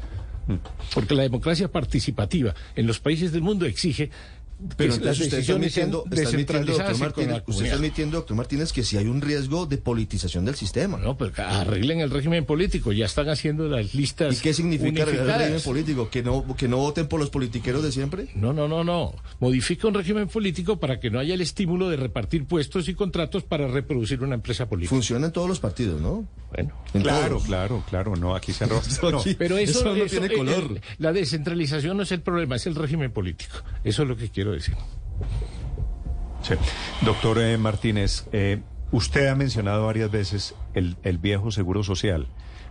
Porque 0.93 1.15
la 1.15 1.23
democracia 1.23 1.67
participativa 1.67 2.53
en 2.75 2.87
los 2.87 2.99
países 2.99 3.31
del 3.31 3.41
mundo 3.41 3.65
exige 3.65 4.11
Pero 4.77 4.93
entonces 4.93 5.25
usted 5.25 5.39
está 5.39 5.53
admitiendo, 5.53 6.03
está 6.11 6.29
admitiendo, 6.29 6.71
doctor 6.73 6.97
Martínez, 6.99 7.43
usted 7.47 7.65
está 7.65 7.75
admitiendo, 7.77 8.17
doctor 8.17 8.37
Martínez, 8.37 8.71
que 8.73 8.83
si 8.83 8.97
hay 8.97 9.07
un 9.07 9.21
riesgo 9.21 9.65
de 9.65 9.77
politización 9.77 10.45
del 10.45 10.55
sistema. 10.55 10.97
No, 10.97 11.17
pero 11.17 11.31
arreglen 11.37 11.99
el 11.99 12.09
régimen 12.09 12.45
político, 12.45 12.91
ya 12.91 13.05
están 13.05 13.29
haciendo 13.29 13.67
las 13.67 13.93
listas 13.93 14.37
¿Y 14.37 14.41
qué 14.41 14.53
significa 14.53 15.03
arreglar 15.03 15.27
el 15.29 15.37
régimen 15.39 15.61
político? 15.61 16.09
¿Que 16.09 16.23
no, 16.23 16.55
¿Que 16.55 16.67
no 16.67 16.77
voten 16.77 17.07
por 17.07 17.19
los 17.19 17.29
politiqueros 17.29 17.83
de 17.83 17.91
siempre? 17.91 18.27
No, 18.35 18.53
no, 18.53 18.67
no, 18.67 18.83
no. 18.83 19.15
Modifica 19.39 19.87
un 19.87 19.93
régimen 19.93 20.27
político 20.27 20.79
para 20.79 20.99
que 20.99 21.09
no 21.09 21.19
haya 21.19 21.33
el 21.33 21.41
estímulo 21.41 21.89
de 21.89 21.97
repartir 21.97 22.45
puestos 22.45 22.87
y 22.89 22.93
contratos 22.93 23.43
para 23.43 23.67
reproducir 23.67 24.21
una 24.23 24.35
empresa 24.35 24.67
política. 24.67 24.89
Funciona 24.89 25.27
en 25.27 25.31
todos 25.31 25.47
los 25.47 25.59
partidos, 25.59 26.01
¿no? 26.01 26.27
Bueno. 26.53 26.73
En 26.93 27.01
Claro, 27.01 27.29
todos. 27.35 27.43
claro, 27.45 27.83
claro, 27.89 28.15
no, 28.15 28.35
aquí 28.35 28.53
se 28.53 28.65
robado. 28.65 29.11
no. 29.11 29.23
Pero 29.37 29.57
eso, 29.57 29.79
Eso 29.79 29.95
no 29.95 29.95
eso, 30.03 30.19
tiene 30.19 30.33
color. 30.35 30.79
la 30.97 31.11
descentralización 31.11 31.97
no 31.97 32.03
es 32.03 32.11
el 32.11 32.21
problema, 32.21 32.55
es 32.55 32.65
el 32.67 32.75
régimen 32.75 33.11
político. 33.11 33.57
Eso 33.83 34.03
es 34.03 34.07
lo 34.09 34.15
que 34.15 34.29
quiero 34.29 34.51
decir. 34.53 34.54
Sí. 34.61 36.53
Doctor 37.01 37.39
eh, 37.39 37.57
Martínez, 37.57 38.27
eh, 38.31 38.61
usted 38.91 39.27
ha 39.27 39.35
mencionado 39.35 39.85
varias 39.85 40.11
veces 40.11 40.55
el, 40.73 40.97
el 41.03 41.17
viejo 41.17 41.51
seguro 41.51 41.83
social. 41.83 42.27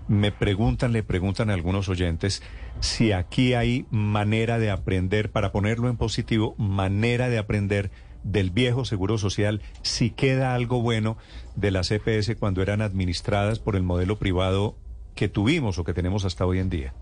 Me 0.07 0.31
preguntan, 0.33 0.93
le 0.93 1.03
preguntan 1.03 1.51
a 1.51 1.55
algunos 1.55 1.89
oyentes 1.89 2.43
si 2.81 3.13
aquí 3.13 3.55
hay 3.55 3.87
manera 3.91 4.59
de 4.59 4.71
aprender, 4.71 5.31
para 5.31 5.51
ponerlo 5.51 5.89
en 5.89 5.97
positivo, 5.97 6.55
manera 6.59 7.29
de 7.29 7.39
aprender 7.39 7.91
del 8.23 8.51
viejo 8.51 8.85
seguro 8.85 9.19
social, 9.19 9.61
si 9.83 10.11
queda 10.11 10.55
algo 10.55 10.81
bueno 10.81 11.17
de 11.57 11.71
las 11.71 11.91
EPS 11.91 12.37
cuando 12.39 12.63
eran 12.63 12.81
administradas 12.81 13.59
por 13.59 13.77
el 13.77 13.83
modelo 13.83 14.19
privado 14.19 14.77
que 15.15 15.29
tuvimos 15.29 15.79
o 15.79 15.85
que 15.85 15.95
tenemos 15.95 16.25
hasta 16.25 16.47
hoy 16.47 16.59
en 16.59 16.71
día. 16.71 16.95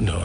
No, 0.00 0.20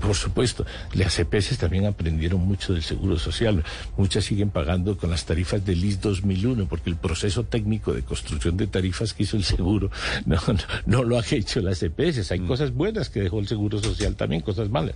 por 0.00 0.14
supuesto. 0.14 0.66
Las 0.92 1.18
EPS 1.18 1.56
también 1.56 1.86
aprendieron 1.86 2.40
mucho 2.40 2.74
del 2.74 2.82
seguro 2.82 3.18
social. 3.18 3.64
Muchas 3.96 4.24
siguen 4.24 4.50
pagando 4.50 4.98
con 4.98 5.10
las 5.10 5.24
tarifas 5.24 5.64
del 5.64 5.82
IS 5.82 6.00
2001, 6.00 6.66
porque 6.66 6.90
el 6.90 6.96
proceso 6.96 7.44
técnico 7.44 7.94
de 7.94 8.02
construcción 8.02 8.56
de 8.56 8.66
tarifas 8.66 9.14
que 9.14 9.22
hizo 9.22 9.36
el 9.36 9.44
seguro 9.44 9.90
no, 10.26 10.36
no, 10.46 10.58
no 10.86 11.04
lo 11.04 11.18
han 11.18 11.24
hecho 11.30 11.60
las 11.60 11.82
EPS. 11.82 12.30
Hay 12.32 12.40
cosas 12.40 12.72
buenas 12.72 13.08
que 13.08 13.20
dejó 13.20 13.40
el 13.40 13.48
seguro 13.48 13.80
social 13.82 14.14
también, 14.14 14.42
cosas 14.42 14.68
malas. 14.68 14.94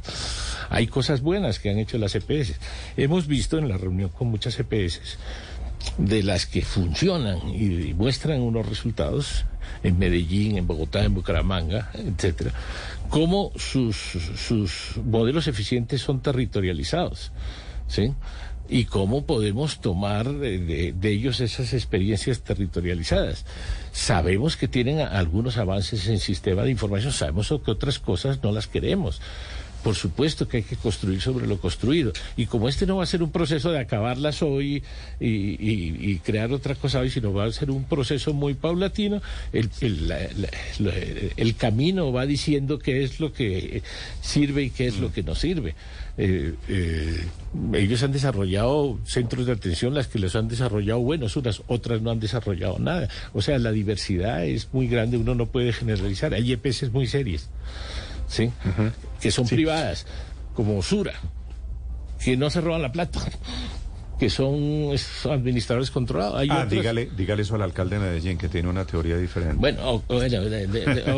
Hay 0.68 0.88
cosas 0.88 1.22
buenas 1.22 1.58
que 1.58 1.70
han 1.70 1.78
hecho 1.78 1.96
las 1.96 2.14
EPS. 2.14 2.54
Hemos 2.96 3.26
visto 3.26 3.56
en 3.56 3.68
la 3.68 3.78
reunión 3.78 4.10
con 4.10 4.28
muchas 4.28 4.58
EPS 4.58 5.00
de 5.98 6.22
las 6.22 6.46
que 6.46 6.62
funcionan 6.62 7.48
y, 7.48 7.88
y 7.88 7.94
muestran 7.94 8.40
unos 8.40 8.68
resultados 8.68 9.44
en 9.82 9.98
Medellín, 9.98 10.56
en 10.56 10.66
Bogotá, 10.66 11.04
en 11.04 11.14
Bucaramanga, 11.14 11.90
etcétera, 11.94 12.52
cómo 13.12 13.52
sus, 13.56 13.94
sus 13.96 14.96
modelos 15.04 15.46
eficientes 15.46 16.00
son 16.00 16.22
territorializados, 16.22 17.30
¿sí? 17.86 18.14
Y 18.70 18.86
cómo 18.86 19.26
podemos 19.26 19.82
tomar 19.82 20.32
de, 20.32 20.92
de- 20.94 21.10
ellos 21.10 21.40
esas 21.40 21.74
experiencias 21.74 22.40
territorializadas. 22.40 23.44
Sabemos 23.92 24.56
que 24.56 24.66
tienen 24.66 25.00
algunos 25.00 25.58
avances 25.58 26.08
en 26.08 26.18
sistema 26.20 26.62
de 26.62 26.70
información, 26.70 27.12
sabemos 27.12 27.48
que 27.62 27.70
otras 27.70 27.98
cosas 27.98 28.42
no 28.42 28.50
las 28.50 28.66
queremos. 28.66 29.20
Por 29.82 29.94
supuesto 29.96 30.46
que 30.46 30.58
hay 30.58 30.62
que 30.62 30.76
construir 30.76 31.20
sobre 31.20 31.46
lo 31.46 31.58
construido. 31.58 32.12
Y 32.36 32.46
como 32.46 32.68
este 32.68 32.86
no 32.86 32.96
va 32.98 33.02
a 33.02 33.06
ser 33.06 33.22
un 33.22 33.32
proceso 33.32 33.70
de 33.72 33.80
acabarlas 33.80 34.42
hoy 34.42 34.82
y, 35.18 35.26
y- 35.28 35.96
y 36.10 36.18
crear 36.18 36.52
otra 36.52 36.74
cosa 36.76 37.00
hoy, 37.00 37.10
sino 37.10 37.32
va 37.32 37.44
a 37.46 37.52
ser 37.52 37.70
un 37.70 37.84
proceso 37.84 38.32
muy 38.32 38.54
paulatino, 38.54 39.20
el, 39.52 39.70
el- 39.80 40.08
la- 40.08 40.18
la- 40.36 40.50
la- 40.78 40.92
el 41.36 41.56
camino 41.56 42.12
va 42.12 42.26
diciendo 42.26 42.78
qué 42.78 43.02
es 43.02 43.18
lo 43.20 43.32
que 43.32 43.82
sirve 44.20 44.62
y 44.64 44.70
qué 44.70 44.86
es 44.86 44.98
lo 44.98 45.12
que 45.12 45.22
no 45.22 45.34
sirve. 45.34 45.74
Eh, 46.18 46.54
eh, 46.68 47.24
ellos 47.74 48.02
han 48.02 48.12
desarrollado 48.12 48.98
centros 49.04 49.46
de 49.46 49.52
atención, 49.52 49.94
las 49.94 50.08
que 50.08 50.18
les 50.18 50.36
han 50.36 50.46
desarrollado 50.46 51.00
buenos, 51.00 51.36
unas 51.36 51.62
otras 51.68 52.02
no 52.02 52.10
han 52.10 52.20
desarrollado 52.20 52.78
nada. 52.78 53.08
O 53.32 53.40
sea, 53.42 53.58
la 53.58 53.72
diversidad 53.72 54.44
es 54.44 54.68
muy 54.72 54.88
grande, 54.88 55.16
uno 55.16 55.34
no 55.34 55.46
puede 55.46 55.72
generalizar. 55.72 56.34
Hay 56.34 56.52
EPS 56.52 56.90
muy 56.92 57.06
serias. 57.06 57.48
¿Sí? 58.32 58.50
Que 59.20 59.30
son 59.30 59.46
privadas, 59.46 60.06
como 60.54 60.76
Usura, 60.76 61.12
que 62.24 62.36
no 62.36 62.48
se 62.48 62.60
roban 62.60 62.82
la 62.82 62.90
plata. 62.90 63.20
Que 64.22 64.30
son 64.30 64.94
administradores 65.28 65.90
controlados. 65.90 66.36
Hay 66.38 66.48
Ah, 66.48 66.58
otros- 66.58 66.70
dígale, 66.70 67.08
dígale 67.16 67.42
eso 67.42 67.56
al 67.56 67.62
alcalde 67.62 67.98
de 67.98 68.02
Medellín, 68.04 68.38
que 68.38 68.48
tiene 68.48 68.68
una 68.68 68.84
teoría 68.84 69.16
diferente. 69.16 69.56
Bueno, 69.56 70.04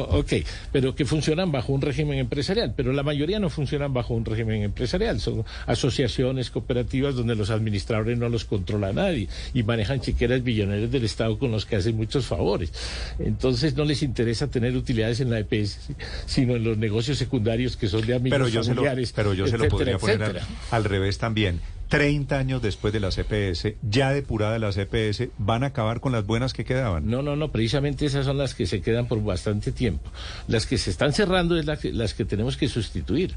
ok, 0.08 0.32
pero 0.72 0.94
que 0.94 1.04
funcionan 1.04 1.52
bajo 1.52 1.74
un 1.74 1.82
régimen 1.82 2.18
empresarial, 2.18 2.72
pero 2.74 2.94
la 2.94 3.02
mayoría 3.02 3.38
no 3.38 3.50
funcionan 3.50 3.92
bajo 3.92 4.14
un 4.14 4.24
régimen 4.24 4.62
empresarial, 4.62 5.20
son 5.20 5.44
asociaciones 5.66 6.48
cooperativas 6.50 7.14
donde 7.14 7.34
los 7.34 7.50
administradores 7.50 8.16
no 8.16 8.30
los 8.30 8.46
controla 8.46 8.90
nadie 8.94 9.28
y 9.52 9.62
manejan 9.64 10.00
chiqueras 10.00 10.42
billonarias 10.42 10.90
del 10.90 11.04
Estado 11.04 11.38
con 11.38 11.50
los 11.50 11.66
que 11.66 11.76
hacen 11.76 11.96
muchos 11.96 12.24
favores. 12.24 12.72
Entonces 13.18 13.76
no 13.76 13.84
les 13.84 14.02
interesa 14.02 14.46
tener 14.46 14.74
utilidades 14.76 15.20
en 15.20 15.28
la 15.28 15.40
EPS, 15.40 15.90
sino 16.24 16.56
en 16.56 16.64
los 16.64 16.78
negocios 16.78 17.18
secundarios 17.18 17.76
que 17.76 17.86
son 17.86 18.06
de 18.06 18.14
amigos 18.14 18.38
pero 18.38 18.48
yo 18.48 18.62
se 18.62 18.70
lo, 18.70 18.76
familiares, 18.76 19.12
pero 19.14 19.34
yo 19.34 19.46
se 19.46 19.58
lo 19.58 19.64
etcétera, 19.64 19.98
podría 19.98 19.98
poner 19.98 20.40
al 20.70 20.84
revés 20.84 21.18
también. 21.18 21.60
30 21.88 22.36
años 22.38 22.62
después 22.62 22.92
de 22.92 23.00
la 23.00 23.10
CPS, 23.10 23.76
ya 23.82 24.10
depurada 24.12 24.58
la 24.58 24.72
CPS, 24.72 25.30
van 25.38 25.62
a 25.64 25.68
acabar 25.68 26.00
con 26.00 26.12
las 26.12 26.26
buenas 26.26 26.52
que 26.52 26.64
quedaban. 26.64 27.08
No, 27.08 27.22
no, 27.22 27.36
no, 27.36 27.50
precisamente 27.52 28.06
esas 28.06 28.24
son 28.26 28.38
las 28.38 28.54
que 28.54 28.66
se 28.66 28.80
quedan 28.80 29.06
por 29.06 29.22
bastante 29.22 29.70
tiempo. 29.72 30.10
Las 30.48 30.66
que 30.66 30.78
se 30.78 30.90
están 30.90 31.12
cerrando 31.12 31.56
es 31.58 31.66
la 31.66 31.76
que- 31.76 31.92
las 31.92 32.14
que 32.14 32.24
tenemos 32.24 32.56
que 32.56 32.68
sustituir. 32.68 33.34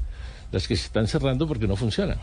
Las 0.50 0.66
que 0.66 0.76
se 0.76 0.86
están 0.86 1.06
cerrando 1.08 1.46
porque 1.46 1.68
no 1.68 1.76
funcionan. 1.76 2.18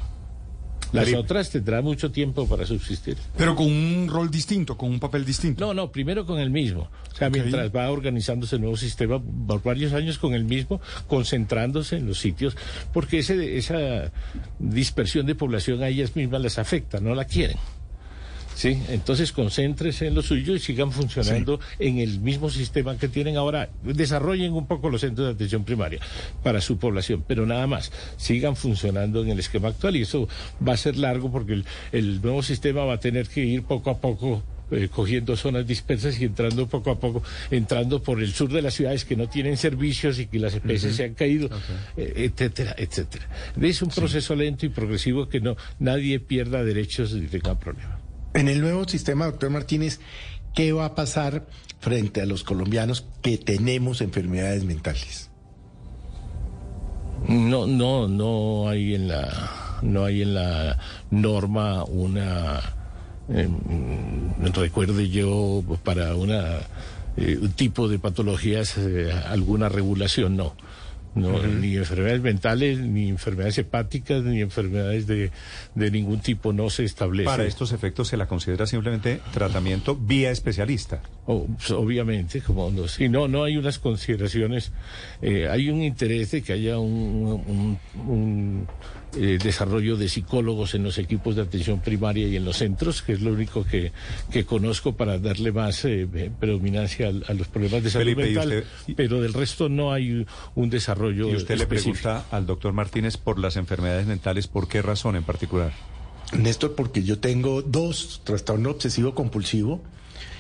Las 0.92 1.14
otras 1.14 1.50
tendrán 1.50 1.84
mucho 1.84 2.12
tiempo 2.12 2.48
para 2.48 2.66
subsistir. 2.66 3.18
Pero 3.38 3.56
con 3.56 3.68
un 3.68 4.08
rol 4.10 4.30
distinto, 4.30 4.78
con 4.78 4.90
un 4.90 5.00
papel 5.00 5.26
distinto. 5.26 5.66
No, 5.66 5.74
no, 5.74 5.92
primero 5.92 6.26
con 6.26 6.40
el 6.40 6.50
mismo. 6.50 6.90
O 7.12 7.16
sea, 7.16 7.30
mientras 7.30 7.74
va 7.74 7.90
organizándose 7.90 8.56
el 8.56 8.62
nuevo 8.62 8.78
sistema 8.78 9.22
por 9.48 9.64
varios 9.64 9.94
años 9.94 10.18
con 10.18 10.34
el 10.34 10.46
mismo, 10.46 10.82
concentrándose 11.08 11.98
en 11.98 12.08
los 12.08 12.20
sitios, 12.20 12.58
porque 12.94 13.20
ese, 13.20 13.58
esa 13.58 14.12
dispersión 14.60 15.26
de 15.26 15.36
población 15.36 15.84
a 15.84 15.88
ellas 15.88 16.16
mismas 16.16 16.42
las 16.42 16.58
afecta, 16.58 17.00
no 17.00 17.16
la 17.16 17.26
quieren. 17.26 17.58
Sí, 18.56 18.82
entonces 18.90 19.32
concéntrese 19.34 20.08
en 20.08 20.16
lo 20.16 20.22
suyo 20.22 20.56
y 20.56 20.60
sigan 20.60 20.92
funcionando 20.92 21.60
en 21.78 22.00
el 22.00 22.22
mismo 22.22 22.50
sistema 22.50 22.98
que 22.98 23.10
tienen 23.10 23.36
ahora. 23.36 23.70
Desarrollen 23.84 24.54
un 24.54 24.66
poco 24.66 24.90
los 24.90 25.02
centros 25.02 25.28
de 25.28 25.34
atención 25.34 25.66
primaria 25.66 26.00
para 26.42 26.62
su 26.62 26.78
población, 26.78 27.24
pero 27.28 27.46
nada 27.46 27.68
más. 27.68 27.92
Sigan 28.18 28.56
funcionando 28.56 29.22
en 29.22 29.30
el 29.30 29.40
esquema 29.40 29.68
actual 29.68 29.98
y 29.98 30.04
eso 30.04 30.30
va 30.66 30.74
a 30.74 30.78
ser 30.78 30.98
largo 30.98 31.32
porque 31.32 31.54
el, 31.54 31.66
el 31.92 32.22
nuevo 32.22 32.42
sistema 32.42 32.86
va 32.86 32.94
a 32.94 33.00
tener 33.00 33.28
que 33.28 33.44
ir 33.44 33.64
poco 33.64 33.90
a 33.90 33.98
poco 34.00 34.42
eh, 34.72 34.90
cogiendo 34.90 35.36
zonas 35.36 35.68
dispersas 35.68 36.20
y 36.20 36.26
entrando 36.26 36.68
poco 36.68 36.90
a 36.90 37.00
poco, 37.00 37.22
entrando 37.52 38.02
por 38.02 38.20
el 38.20 38.34
sur 38.34 38.52
de 38.52 38.64
las 38.64 38.74
ciudades 38.74 39.06
que 39.06 39.16
no 39.16 39.30
tienen 39.30 39.58
servicios 39.58 40.18
y 40.18 40.26
que 40.26 40.40
las 40.40 40.56
EPS 40.56 40.96
se 40.96 41.04
han 41.04 41.14
caído, 41.14 41.50
eh, 41.96 42.32
etcétera, 42.34 42.74
etcétera. 42.76 43.28
Es 43.62 43.82
un 43.84 43.90
proceso 43.90 44.36
lento 44.36 44.66
y 44.66 44.70
progresivo 44.70 45.30
que 45.30 45.40
no 45.40 45.56
nadie 45.78 46.20
pierda 46.20 46.64
derechos 46.64 47.14
ni 47.14 47.28
tenga 47.28 47.60
problemas. 47.60 48.05
En 48.36 48.50
el 48.50 48.60
nuevo 48.60 48.86
sistema, 48.86 49.28
doctor 49.28 49.50
Martínez, 49.50 50.02
¿qué 50.54 50.74
va 50.74 50.84
a 50.84 50.94
pasar 50.94 51.48
frente 51.80 52.22
a 52.22 52.26
los 52.26 52.44
colombianos 52.44 53.06
que 53.22 53.38
tenemos 53.38 54.02
enfermedades 54.02 54.66
mentales? 54.66 55.30
No, 57.30 57.66
no, 57.66 58.10
no 58.10 58.68
hay 58.68 58.94
en 58.94 59.08
la, 59.08 59.80
no 59.82 60.04
hay 60.04 60.24
en 60.24 60.34
la 60.34 60.78
norma 61.12 61.86
una, 61.86 62.60
em, 63.30 63.58
recuerde 64.54 65.08
yo, 65.10 65.64
para 65.86 66.14
una 66.16 66.58
eh, 67.16 67.40
tipo 67.56 67.88
de 67.88 68.00
patologías 68.00 68.78
eh, 68.78 69.14
alguna 69.30 69.70
regulación, 69.70 70.36
no. 70.36 70.58
No, 71.16 71.42
ni 71.48 71.78
enfermedades 71.78 72.22
mentales, 72.22 72.80
ni 72.80 73.08
enfermedades 73.08 73.58
hepáticas, 73.58 74.22
ni 74.24 74.42
enfermedades 74.42 75.08
de, 75.08 75.32
de 75.74 75.92
ningún 75.92 76.20
tipo 76.20 76.52
no 76.52 76.70
se 76.70 76.84
establece. 76.84 77.26
Para 77.26 77.46
estos 77.46 77.72
efectos 77.72 78.10
se 78.10 78.18
la 78.18 78.28
considera 78.28 78.68
simplemente 78.68 79.22
tratamiento 79.34 79.96
vía 79.96 80.30
especialista. 80.32 81.02
O- 81.26 81.46
pues, 81.48 81.72
obviamente, 81.72 82.42
como 82.42 82.70
no, 82.70 82.88
si 82.90 83.08
no, 83.08 83.30
no 83.30 83.46
hay 83.46 83.56
unas 83.56 83.80
consideraciones, 83.80 84.74
eh, 85.22 85.48
hay 85.50 85.70
un 85.70 85.82
interés 85.84 86.32
de 86.32 86.42
que 86.42 86.52
haya 86.54 86.78
un, 86.80 87.42
un- 87.48 87.80
un, 88.08 88.68
eh, 89.18 89.38
desarrollo 89.42 89.98
de 89.98 90.10
psicólogos 90.10 90.76
en 90.76 90.84
los 90.84 90.98
equipos 90.98 91.36
de 91.36 91.42
atención 91.44 91.80
primaria 91.80 92.28
y 92.28 92.36
en 92.36 92.46
los 92.46 92.58
centros, 92.58 93.02
que 93.02 93.14
es 93.14 93.22
lo 93.22 93.32
único 93.34 93.64
que, 93.64 93.92
que 94.32 94.46
conozco 94.46 94.94
para 94.96 95.18
darle 95.20 95.52
más 95.52 95.84
eh, 95.86 96.08
predominancia 96.40 97.08
al- 97.08 97.24
a, 97.28 97.34
los 97.34 97.48
problemas 97.48 97.84
de 97.84 97.90
salud 97.90 98.06
Felipe, 98.06 98.22
¿y 98.32 98.36
mental, 98.36 98.48
usted- 98.60 98.94
pero 98.96 99.22
del 99.22 99.34
resto 99.34 99.70
no 99.70 99.92
hay 99.94 100.26
un 100.56 100.70
desarrollo 100.70 101.30
Y 101.30 101.36
usted 101.36 101.58
le 101.58 101.68
pregunta 101.68 102.26
al 102.32 102.46
doctor 102.46 102.74
Martínez 102.74 103.18
por 103.18 103.40
las 103.40 103.56
enfermedades 103.56 104.06
mentales, 104.08 104.48
¿por 104.48 104.68
qué 104.68 104.82
razón 104.82 105.16
en 105.16 105.24
particular? 105.24 105.72
Néstor, 106.38 106.74
porque 106.76 107.04
yo 107.04 107.20
tengo 107.20 107.62
dos, 107.62 108.22
trastorno 108.24 108.72
obsesivo 108.72 109.14
compulsivo 109.14 109.82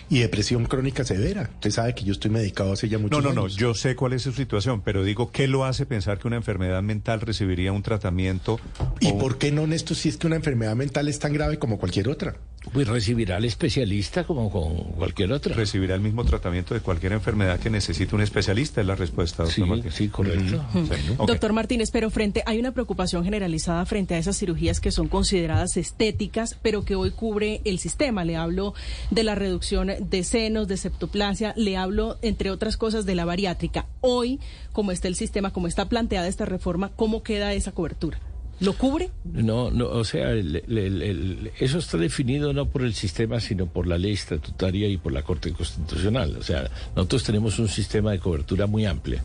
y 0.10 0.20
depresión 0.20 0.66
crónica 0.66 1.03
severa. 1.03 1.49
Usted 1.56 1.72
sabe 1.72 1.95
que 1.95 2.03
yo 2.03 2.12
estoy 2.14 2.32
medicado 2.32 2.74
hace 2.74 2.88
ya 2.89 2.97
No, 2.97 3.03
muchos 3.03 3.24
no, 3.24 3.34
no, 3.34 3.41
años. 3.41 3.56
yo 3.56 3.74
sé 3.74 3.95
cuál 3.95 4.14
es 4.14 4.22
su 4.22 4.32
situación, 4.32 4.82
pero 4.82 5.03
digo, 5.03 5.32
¿qué 5.32 5.47
lo 5.47 5.66
hace 5.66 5.86
pensar 5.86 6.20
que 6.20 6.28
una 6.28 6.38
enfermedad 6.38 6.82
mental 6.84 7.22
recibiría 7.22 7.72
un 7.72 7.82
tratamiento? 7.84 8.60
¿Y 8.99 9.12
o- 9.12 9.18
por 9.18 9.38
qué 9.38 9.51
no, 9.51 9.66
Néstor, 9.68 9.97
si 9.97 10.10
es 10.10 10.18
que 10.18 10.28
una 10.28 10.36
enfermedad 10.36 10.76
mental 10.76 11.08
es 11.08 11.20
tan 11.20 11.34
grave 11.34 11.58
como 11.60 11.78
cualquier 11.78 12.08
otra? 12.10 12.36
Pues 12.74 12.88
recibirá 12.88 13.38
al 13.38 13.45
especialista 13.45 14.26
como 14.26 14.49
con 14.51 14.76
cualquier 14.93 15.32
otra. 15.32 15.55
recibirá 15.55 15.95
el 15.95 16.01
mismo 16.01 16.26
tratamiento 16.26 16.74
de 16.74 16.82
cualquier 16.82 17.13
enfermedad 17.13 17.59
que 17.59 17.70
necesite 17.70 18.13
un 18.16 18.22
especialista? 18.22 18.82
Es 18.82 18.88
la 18.88 18.95
respuesta, 18.95 19.43
doctor 19.43 19.63
Sí, 19.66 19.70
Martínez. 19.70 19.93
sí, 19.95 20.07
correcto. 20.09 20.66
Sí, 20.74 20.80
ok. 21.18 21.28
Doctor 21.28 21.53
Martínez, 21.53 21.91
pero 21.91 22.09
frente 22.09 22.43
hay 22.45 22.59
una 22.59 22.74
preocupación 22.74 23.24
generalizada 23.24 23.86
frente 23.86 24.16
a 24.16 24.18
esas 24.18 24.38
cirugías 24.38 24.80
que 24.82 24.91
son 24.91 25.07
consideradas 25.07 25.78
estéticas, 25.78 26.57
pero 26.61 26.84
que 26.84 26.95
hoy 26.95 27.11
cubre 27.11 27.61
el 27.63 27.80
sistema. 27.80 28.26
Le 28.26 28.36
hablo 28.36 28.74
de 29.09 29.24
la 29.24 29.36
reducción 29.36 29.91
de 29.99 30.24
senos, 30.24 30.68
de 30.68 30.78
septoplasia, 30.78 31.53
le 31.55 31.78
hablo, 31.78 32.18
entre 32.22 32.51
otras 32.51 32.76
cosas, 32.78 33.05
de 33.05 33.16
la 33.16 33.26
bariátrica. 33.26 33.86
Hoy, 34.01 34.39
como 34.74 34.91
está 34.91 35.07
el 35.07 35.16
sistema, 35.16 35.53
como 35.53 35.68
está 35.68 35.88
planteada 35.88 36.28
esta 36.28 36.45
reforma, 36.45 36.91
¿cómo 36.95 37.24
queda 37.24 37.53
esa 37.53 37.72
cobertura? 37.72 38.20
¿Lo 38.62 38.74
cubre? 38.74 39.10
No, 39.26 39.70
no, 39.70 39.88
o 39.89 40.03
sea, 40.06 40.34
eso 40.34 41.78
está 41.78 41.97
definido 41.97 42.53
no 42.53 42.68
por 42.68 42.84
el 42.84 42.93
sistema, 42.93 43.41
sino 43.41 43.66
por 43.66 43.86
la 43.86 43.97
ley 43.97 44.14
estatutaria 44.14 44.88
y 44.88 44.97
por 44.97 45.12
la 45.12 45.24
Corte 45.24 45.51
Constitucional. 45.51 46.38
O 46.38 46.43
sea, 46.43 46.70
nosotros 46.95 47.24
tenemos 47.24 47.60
un 47.60 47.68
sistema 47.68 48.12
de 48.12 48.20
cobertura 48.20 48.66
muy 48.66 48.86
amplia, 48.86 49.24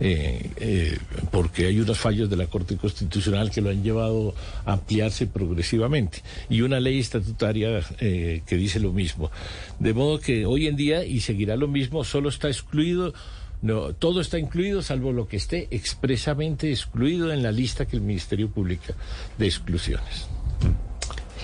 eh, 0.00 0.50
eh, 0.56 0.98
porque 1.30 1.66
hay 1.66 1.78
unos 1.78 1.98
fallos 1.98 2.28
de 2.28 2.36
la 2.36 2.48
Corte 2.48 2.76
Constitucional 2.76 3.52
que 3.52 3.60
lo 3.60 3.70
han 3.70 3.84
llevado 3.84 4.34
a 4.64 4.72
ampliarse 4.72 5.28
progresivamente, 5.28 6.22
y 6.50 6.62
una 6.62 6.80
ley 6.80 6.98
estatutaria 6.98 7.80
eh, 8.00 8.42
que 8.46 8.56
dice 8.56 8.80
lo 8.80 8.92
mismo. 8.92 9.30
De 9.78 9.94
modo 9.94 10.18
que 10.18 10.44
hoy 10.44 10.66
en 10.66 10.74
día, 10.74 11.04
y 11.04 11.20
seguirá 11.20 11.54
lo 11.56 11.68
mismo, 11.68 12.02
solo 12.02 12.30
está 12.30 12.48
excluido 12.48 13.14
no, 13.62 13.94
todo 13.94 14.20
está 14.20 14.38
incluido 14.38 14.82
salvo 14.82 15.12
lo 15.12 15.28
que 15.28 15.36
esté 15.36 15.68
expresamente 15.70 16.70
excluido 16.70 17.32
en 17.32 17.42
la 17.42 17.52
lista 17.52 17.86
que 17.86 17.96
el 17.96 18.02
Ministerio 18.02 18.50
publica 18.50 18.94
de 19.38 19.46
exclusiones. 19.46 20.28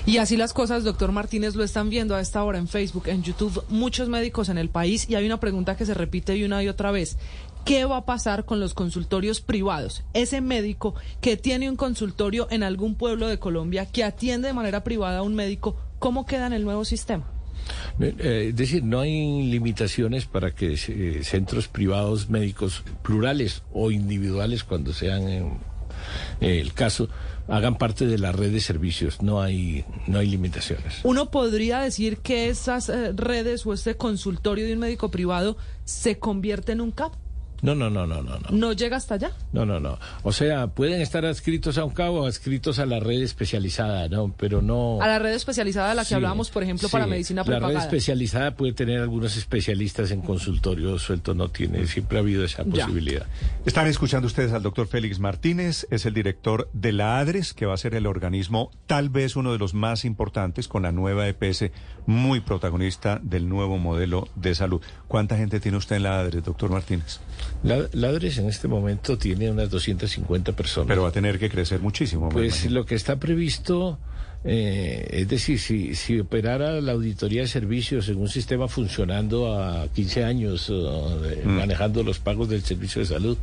Y 0.04 0.16
así 0.16 0.36
las 0.36 0.52
cosas, 0.52 0.82
doctor 0.82 1.12
Martínez, 1.12 1.54
lo 1.54 1.62
están 1.62 1.88
viendo 1.88 2.16
a 2.16 2.20
esta 2.20 2.42
hora 2.42 2.58
en 2.58 2.66
Facebook, 2.66 3.04
en 3.06 3.22
YouTube, 3.22 3.64
muchos 3.68 4.08
médicos 4.08 4.48
en 4.48 4.58
el 4.58 4.68
país 4.68 5.08
y 5.08 5.14
hay 5.14 5.24
una 5.26 5.38
pregunta 5.38 5.76
que 5.76 5.86
se 5.86 5.94
repite 5.94 6.44
una 6.44 6.62
y 6.62 6.68
otra 6.68 6.90
vez. 6.90 7.18
¿Qué 7.64 7.84
va 7.84 7.98
a 7.98 8.04
pasar 8.04 8.44
con 8.44 8.58
los 8.58 8.74
consultorios 8.74 9.40
privados? 9.40 10.02
Ese 10.12 10.40
médico 10.40 10.96
que 11.20 11.36
tiene 11.36 11.70
un 11.70 11.76
consultorio 11.76 12.48
en 12.50 12.64
algún 12.64 12.96
pueblo 12.96 13.28
de 13.28 13.38
Colombia, 13.38 13.86
que 13.86 14.02
atiende 14.02 14.48
de 14.48 14.54
manera 14.54 14.82
privada 14.82 15.18
a 15.18 15.22
un 15.22 15.36
médico, 15.36 15.76
¿cómo 16.00 16.26
queda 16.26 16.48
en 16.48 16.54
el 16.54 16.64
nuevo 16.64 16.84
sistema? 16.84 17.31
Eh, 18.00 18.14
eh, 18.18 18.46
es 18.50 18.56
decir, 18.56 18.82
no 18.82 19.00
hay 19.00 19.42
limitaciones 19.50 20.26
para 20.26 20.54
que 20.54 20.74
eh, 20.74 21.20
centros 21.24 21.68
privados 21.68 22.28
médicos 22.28 22.82
plurales 23.02 23.62
o 23.72 23.90
individuales, 23.90 24.64
cuando 24.64 24.92
sean 24.92 25.28
eh, 26.40 26.60
el 26.60 26.72
caso, 26.72 27.08
hagan 27.48 27.78
parte 27.78 28.06
de 28.06 28.18
la 28.18 28.32
red 28.32 28.52
de 28.52 28.60
servicios. 28.60 29.22
No 29.22 29.40
hay, 29.40 29.84
no 30.06 30.18
hay 30.18 30.28
limitaciones. 30.28 31.00
Uno 31.04 31.30
podría 31.30 31.80
decir 31.80 32.18
que 32.18 32.48
esas 32.48 32.88
eh, 32.88 33.12
redes 33.12 33.66
o 33.66 33.72
este 33.72 33.96
consultorio 33.96 34.66
de 34.66 34.74
un 34.74 34.80
médico 34.80 35.10
privado 35.10 35.56
se 35.84 36.18
convierte 36.18 36.72
en 36.72 36.80
un 36.80 36.90
CAP. 36.90 37.14
No, 37.62 37.76
no, 37.76 37.88
no, 37.90 38.06
no, 38.08 38.22
no, 38.22 38.38
no. 38.38 38.48
¿No 38.50 38.72
llega 38.72 38.96
hasta 38.96 39.14
allá? 39.14 39.30
No, 39.52 39.64
no, 39.64 39.78
no. 39.78 39.96
O 40.24 40.32
sea, 40.32 40.66
pueden 40.66 41.00
estar 41.00 41.24
adscritos 41.24 41.78
a 41.78 41.84
un 41.84 41.92
cabo 41.92 42.22
o 42.22 42.26
adscritos 42.26 42.80
a 42.80 42.86
la 42.86 42.98
red 42.98 43.22
especializada, 43.22 44.08
¿no? 44.08 44.34
Pero 44.36 44.60
no... 44.62 44.98
A 45.00 45.06
la 45.06 45.20
red 45.20 45.32
especializada 45.32 45.90
de 45.90 45.94
la 45.94 46.02
que 46.02 46.08
Sí, 46.08 46.14
hablábamos, 46.14 46.50
por 46.50 46.64
ejemplo, 46.64 46.88
para 46.88 47.06
medicina 47.06 47.42
La 47.42 47.44
red 47.46 47.52
prepagada. 47.58 47.84
especializada 47.84 48.56
puede 48.56 48.72
tener 48.72 49.00
algunos 49.00 49.36
especialistas 49.36 50.10
en 50.10 50.22
consultorio 50.22 50.98
suelto, 50.98 51.34
no 51.34 51.50
tiene, 51.50 51.86
siempre 51.86 52.18
ha 52.18 52.20
habido 52.20 52.44
esa 52.44 52.64
Ya. 52.64 52.84
posibilidad. 52.86 53.26
Están 53.64 53.86
escuchando 53.86 54.26
ustedes 54.26 54.52
al 54.52 54.62
doctor 54.64 54.88
Félix 54.88 55.20
Martínez, 55.20 55.86
es 55.90 56.04
el 56.04 56.14
director 56.14 56.68
de 56.72 56.90
la 56.92 57.20
ADRES, 57.20 57.54
que 57.54 57.66
va 57.66 57.74
a 57.74 57.76
ser 57.76 57.94
el 57.94 58.06
organismo 58.08 58.72
tal 58.88 59.08
vez 59.08 59.36
uno 59.36 59.52
de 59.52 59.58
los 59.58 59.72
más 59.72 60.04
importantes 60.04 60.66
con 60.66 60.82
la 60.82 60.90
nueva 60.90 61.28
EPS, 61.28 61.70
muy 62.06 62.40
protagonista 62.40 63.20
del 63.22 63.48
nuevo 63.48 63.78
modelo 63.78 64.26
de 64.34 64.56
salud. 64.56 64.80
¿Cuánta 65.06 65.36
gente 65.36 65.60
tiene 65.60 65.78
usted 65.78 65.94
en 65.96 66.02
la 66.02 66.18
ADRES, 66.18 66.42
doctor 66.42 66.68
Martínez? 66.70 67.20
La, 67.62 67.86
la 67.92 68.08
ADRES 68.08 68.38
en 68.38 68.48
este 68.48 68.68
momento 68.68 69.18
tiene 69.18 69.50
unas 69.50 69.70
250 69.70 70.52
personas. 70.52 70.88
Pero 70.88 71.02
va 71.02 71.08
a 71.08 71.12
tener 71.12 71.38
que 71.38 71.48
crecer 71.48 71.80
muchísimo. 71.80 72.28
Pues 72.28 72.70
lo 72.70 72.86
que 72.86 72.94
está 72.94 73.16
previsto 73.16 73.98
Eh, 74.44 75.06
es 75.22 75.28
decir, 75.28 75.60
si, 75.60 75.94
si 75.94 76.18
operara 76.18 76.80
la 76.80 76.92
auditoría 76.92 77.42
de 77.42 77.48
servicios 77.48 78.08
en 78.08 78.16
un 78.18 78.28
sistema 78.28 78.66
funcionando 78.66 79.54
a 79.56 79.86
15 79.88 80.24
años, 80.24 80.68
eh, 80.68 81.42
Mm. 81.44 81.48
manejando 81.50 82.02
los 82.02 82.18
pagos 82.18 82.48
del 82.48 82.62
servicio 82.62 83.00
de 83.00 83.06
salud, 83.06 83.38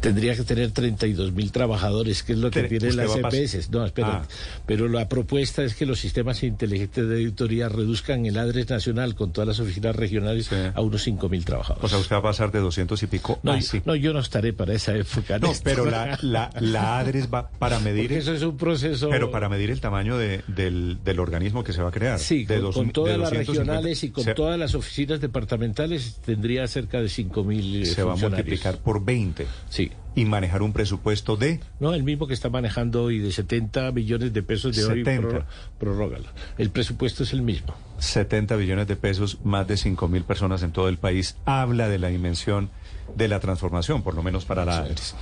tendría 0.00 0.34
que 0.34 0.42
tener 0.42 0.70
32 0.72 1.32
mil 1.32 1.52
trabajadores, 1.52 2.22
que 2.22 2.32
es 2.32 2.38
lo 2.38 2.50
que 2.50 2.64
tienen 2.64 2.96
las 2.96 3.14
EPS. 3.16 3.70
No, 3.70 3.86
espera. 3.86 4.22
Ah. 4.24 4.28
Pero 4.66 4.88
la 4.88 5.08
propuesta 5.08 5.62
es 5.64 5.74
que 5.74 5.86
los 5.86 6.00
sistemas 6.00 6.42
inteligentes 6.42 7.08
de 7.08 7.14
auditoría 7.14 7.68
reduzcan 7.68 8.26
el 8.26 8.36
ADRES 8.36 8.68
nacional 8.70 9.14
con 9.14 9.32
todas 9.32 9.46
las 9.48 9.60
oficinas 9.60 9.94
regionales 9.96 10.50
a 10.52 10.80
unos 10.80 11.02
5 11.02 11.28
mil 11.28 11.44
trabajadores. 11.44 11.84
O 11.84 11.88
sea, 11.88 11.98
usted 11.98 12.16
va 12.16 12.20
a 12.20 12.22
pasar 12.22 12.50
de 12.50 12.58
200 12.58 13.02
y 13.02 13.06
pico. 13.06 13.38
No, 13.44 13.60
sí. 13.62 13.80
no, 13.84 13.94
yo 13.94 14.12
no 14.12 14.18
estaré 14.18 14.52
para 14.52 14.74
esa 14.74 14.94
época. 14.96 15.38
No, 15.38 15.52
pero 15.62 15.84
la, 15.86 16.18
la, 16.22 16.50
la 16.60 16.98
ADRES 16.98 17.28
va 17.32 17.48
para 17.50 17.78
medir. 17.78 18.04
Porque 18.04 18.18
eso 18.18 18.32
es 18.34 18.42
un 18.42 18.56
proceso. 18.56 19.08
Pero 19.10 19.30
para 19.30 19.48
medir 19.48 19.70
el 19.70 19.80
tamaño 19.80 20.18
de- 20.18 20.23
del, 20.46 20.98
del 21.04 21.20
organismo 21.20 21.62
que 21.64 21.72
se 21.72 21.82
va 21.82 21.88
a 21.88 21.92
crear. 21.92 22.18
Sí, 22.18 22.44
de 22.44 22.54
con, 22.56 22.62
dos- 22.64 22.74
con 22.76 22.86
de 22.88 22.92
todas 22.92 23.18
las 23.18 23.30
250. 23.30 23.62
regionales 23.62 24.04
y 24.04 24.10
con 24.10 24.24
se, 24.24 24.34
todas 24.34 24.58
las 24.58 24.74
oficinas 24.74 25.20
departamentales 25.20 26.20
tendría 26.24 26.66
cerca 26.68 27.00
de 27.00 27.08
5 27.08 27.44
mil 27.44 27.86
se 27.86 28.02
va 28.02 28.12
a 28.12 28.16
multiplicar 28.16 28.78
por 28.78 29.04
20. 29.04 29.46
Sí. 29.70 29.90
Y 30.16 30.24
manejar 30.26 30.62
un 30.62 30.72
presupuesto 30.72 31.36
de. 31.36 31.58
No, 31.80 31.92
el 31.92 32.04
mismo 32.04 32.28
que 32.28 32.34
está 32.34 32.48
manejando 32.48 33.02
hoy 33.02 33.18
de 33.18 33.32
70 33.32 33.90
millones 33.92 34.32
de 34.32 34.42
pesos 34.44 34.76
de 34.76 34.82
70. 34.82 35.26
hoy, 35.28 35.42
prorrógalo. 35.78 36.26
El 36.56 36.70
presupuesto 36.70 37.24
es 37.24 37.32
el 37.32 37.42
mismo. 37.42 37.74
70 37.98 38.54
billones 38.56 38.86
de 38.86 38.94
pesos, 38.96 39.38
más 39.44 39.66
de 39.66 39.76
5 39.76 40.06
mil 40.08 40.22
personas 40.22 40.62
en 40.62 40.70
todo 40.72 40.88
el 40.88 40.98
país, 40.98 41.36
habla 41.44 41.88
de 41.88 41.98
la 41.98 42.08
dimensión 42.08 42.70
de 43.16 43.28
la 43.28 43.40
transformación, 43.40 44.02
por 44.02 44.14
lo 44.14 44.22
menos 44.22 44.44
para 44.44 44.64
la 44.64 44.78
ADRES. 44.78 45.14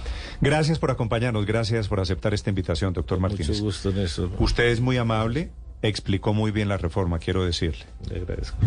Gracias 0.43 0.81
por 0.81 0.91
acompañarnos, 0.91 1.47
gracias 1.47 1.87
por 1.87 2.01
aceptar 2.01 2.35
esta 2.35 2.51
invitación, 2.51 2.93
doctor 2.93 3.21
Martínez. 3.21 3.51
Mucho 3.51 3.63
gusto, 3.63 3.93
Néstor. 3.93 4.29
Usted 4.41 4.65
es 4.65 4.81
muy 4.81 4.97
amable, 4.97 5.51
explicó 5.83 6.35
muy 6.35 6.51
bien 6.51 6.69
la 6.69 6.77
reforma, 6.79 7.21
quiero 7.21 7.45
decirle. 7.45 7.85
Le 8.11 8.17
agradezco. 8.17 8.59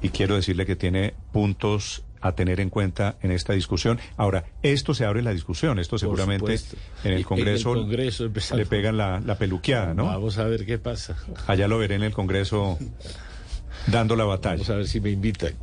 Y 0.00 0.08
quiero 0.08 0.36
decirle 0.36 0.64
que 0.64 0.74
tiene 0.74 1.12
puntos 1.30 2.02
a 2.22 2.32
tener 2.32 2.60
en 2.60 2.70
cuenta 2.70 3.16
en 3.20 3.30
esta 3.30 3.52
discusión. 3.52 4.00
Ahora, 4.16 4.46
esto 4.62 4.94
se 4.94 5.04
abre 5.04 5.20
la 5.20 5.32
discusión, 5.32 5.78
esto 5.78 5.98
seguramente 5.98 6.54
en 7.04 7.12
el 7.12 7.18
en 7.18 7.24
Congreso, 7.24 7.74
el 7.74 7.80
Congreso 7.80 8.24
empezando. 8.24 8.62
le 8.62 8.66
pegan 8.66 8.96
la, 8.96 9.20
la 9.20 9.36
peluqueada, 9.36 9.92
¿no? 9.92 10.06
Vamos 10.06 10.38
a 10.38 10.44
ver 10.44 10.64
qué 10.64 10.78
pasa. 10.78 11.16
Allá 11.46 11.68
lo 11.68 11.76
veré 11.76 11.96
en 11.96 12.04
el 12.04 12.12
Congreso 12.14 12.78
dando 13.86 14.16
la 14.16 14.24
batalla. 14.24 14.56
Vamos 14.56 14.70
a 14.70 14.76
ver 14.76 14.88
si 14.88 15.00
me 15.00 15.10
invitan. 15.10 15.54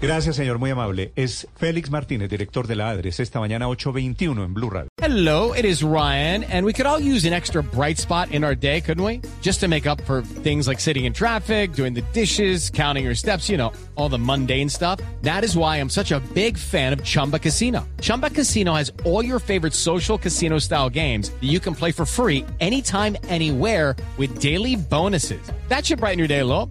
Gracias, 0.00 0.36
señor, 0.36 0.58
muy 0.58 0.70
amable. 0.70 1.12
Es 1.16 1.46
Félix 1.56 1.90
Martínez, 1.90 2.30
director 2.30 2.66
de 2.66 2.76
la 2.76 2.90
ADRES, 2.90 3.20
esta 3.20 3.40
mañana 3.40 3.68
8.21 3.68 4.44
en 4.44 4.54
Blue 4.54 4.70
Radio. 4.70 4.88
Hello, 5.00 5.54
it 5.54 5.64
is 5.64 5.82
Ryan, 5.82 6.44
and 6.44 6.64
we 6.64 6.72
could 6.72 6.86
all 6.86 7.00
use 7.00 7.26
an 7.26 7.32
extra 7.32 7.62
bright 7.62 7.98
spot 7.98 8.30
in 8.32 8.44
our 8.44 8.54
day, 8.54 8.80
couldn't 8.80 9.04
we? 9.04 9.20
Just 9.42 9.60
to 9.60 9.68
make 9.68 9.86
up 9.86 10.00
for 10.02 10.22
things 10.22 10.66
like 10.66 10.80
sitting 10.80 11.04
in 11.04 11.12
traffic, 11.12 11.72
doing 11.74 11.94
the 11.94 12.02
dishes, 12.12 12.70
counting 12.70 13.04
your 13.04 13.14
steps, 13.14 13.48
you 13.48 13.56
know, 13.56 13.72
all 13.96 14.08
the 14.08 14.18
mundane 14.18 14.68
stuff. 14.68 15.00
That 15.22 15.44
is 15.44 15.56
why 15.56 15.76
I'm 15.76 15.90
such 15.90 16.12
a 16.12 16.20
big 16.32 16.56
fan 16.56 16.92
of 16.92 17.02
Chumba 17.02 17.38
Casino. 17.38 17.86
Chumba 18.00 18.30
Casino 18.30 18.74
has 18.74 18.92
all 19.04 19.24
your 19.24 19.40
favorite 19.40 19.74
social 19.74 20.16
casino 20.16 20.58
style 20.58 20.88
games 20.88 21.30
that 21.30 21.42
you 21.42 21.58
can 21.58 21.74
play 21.74 21.90
for 21.90 22.06
free 22.06 22.44
anytime, 22.60 23.16
anywhere 23.28 23.96
with 24.16 24.38
daily 24.38 24.76
bonuses. 24.76 25.40
That 25.68 25.84
should 25.84 25.98
brighten 25.98 26.18
your 26.18 26.28
day 26.28 26.40
a 26.40 26.46
little. 26.46 26.70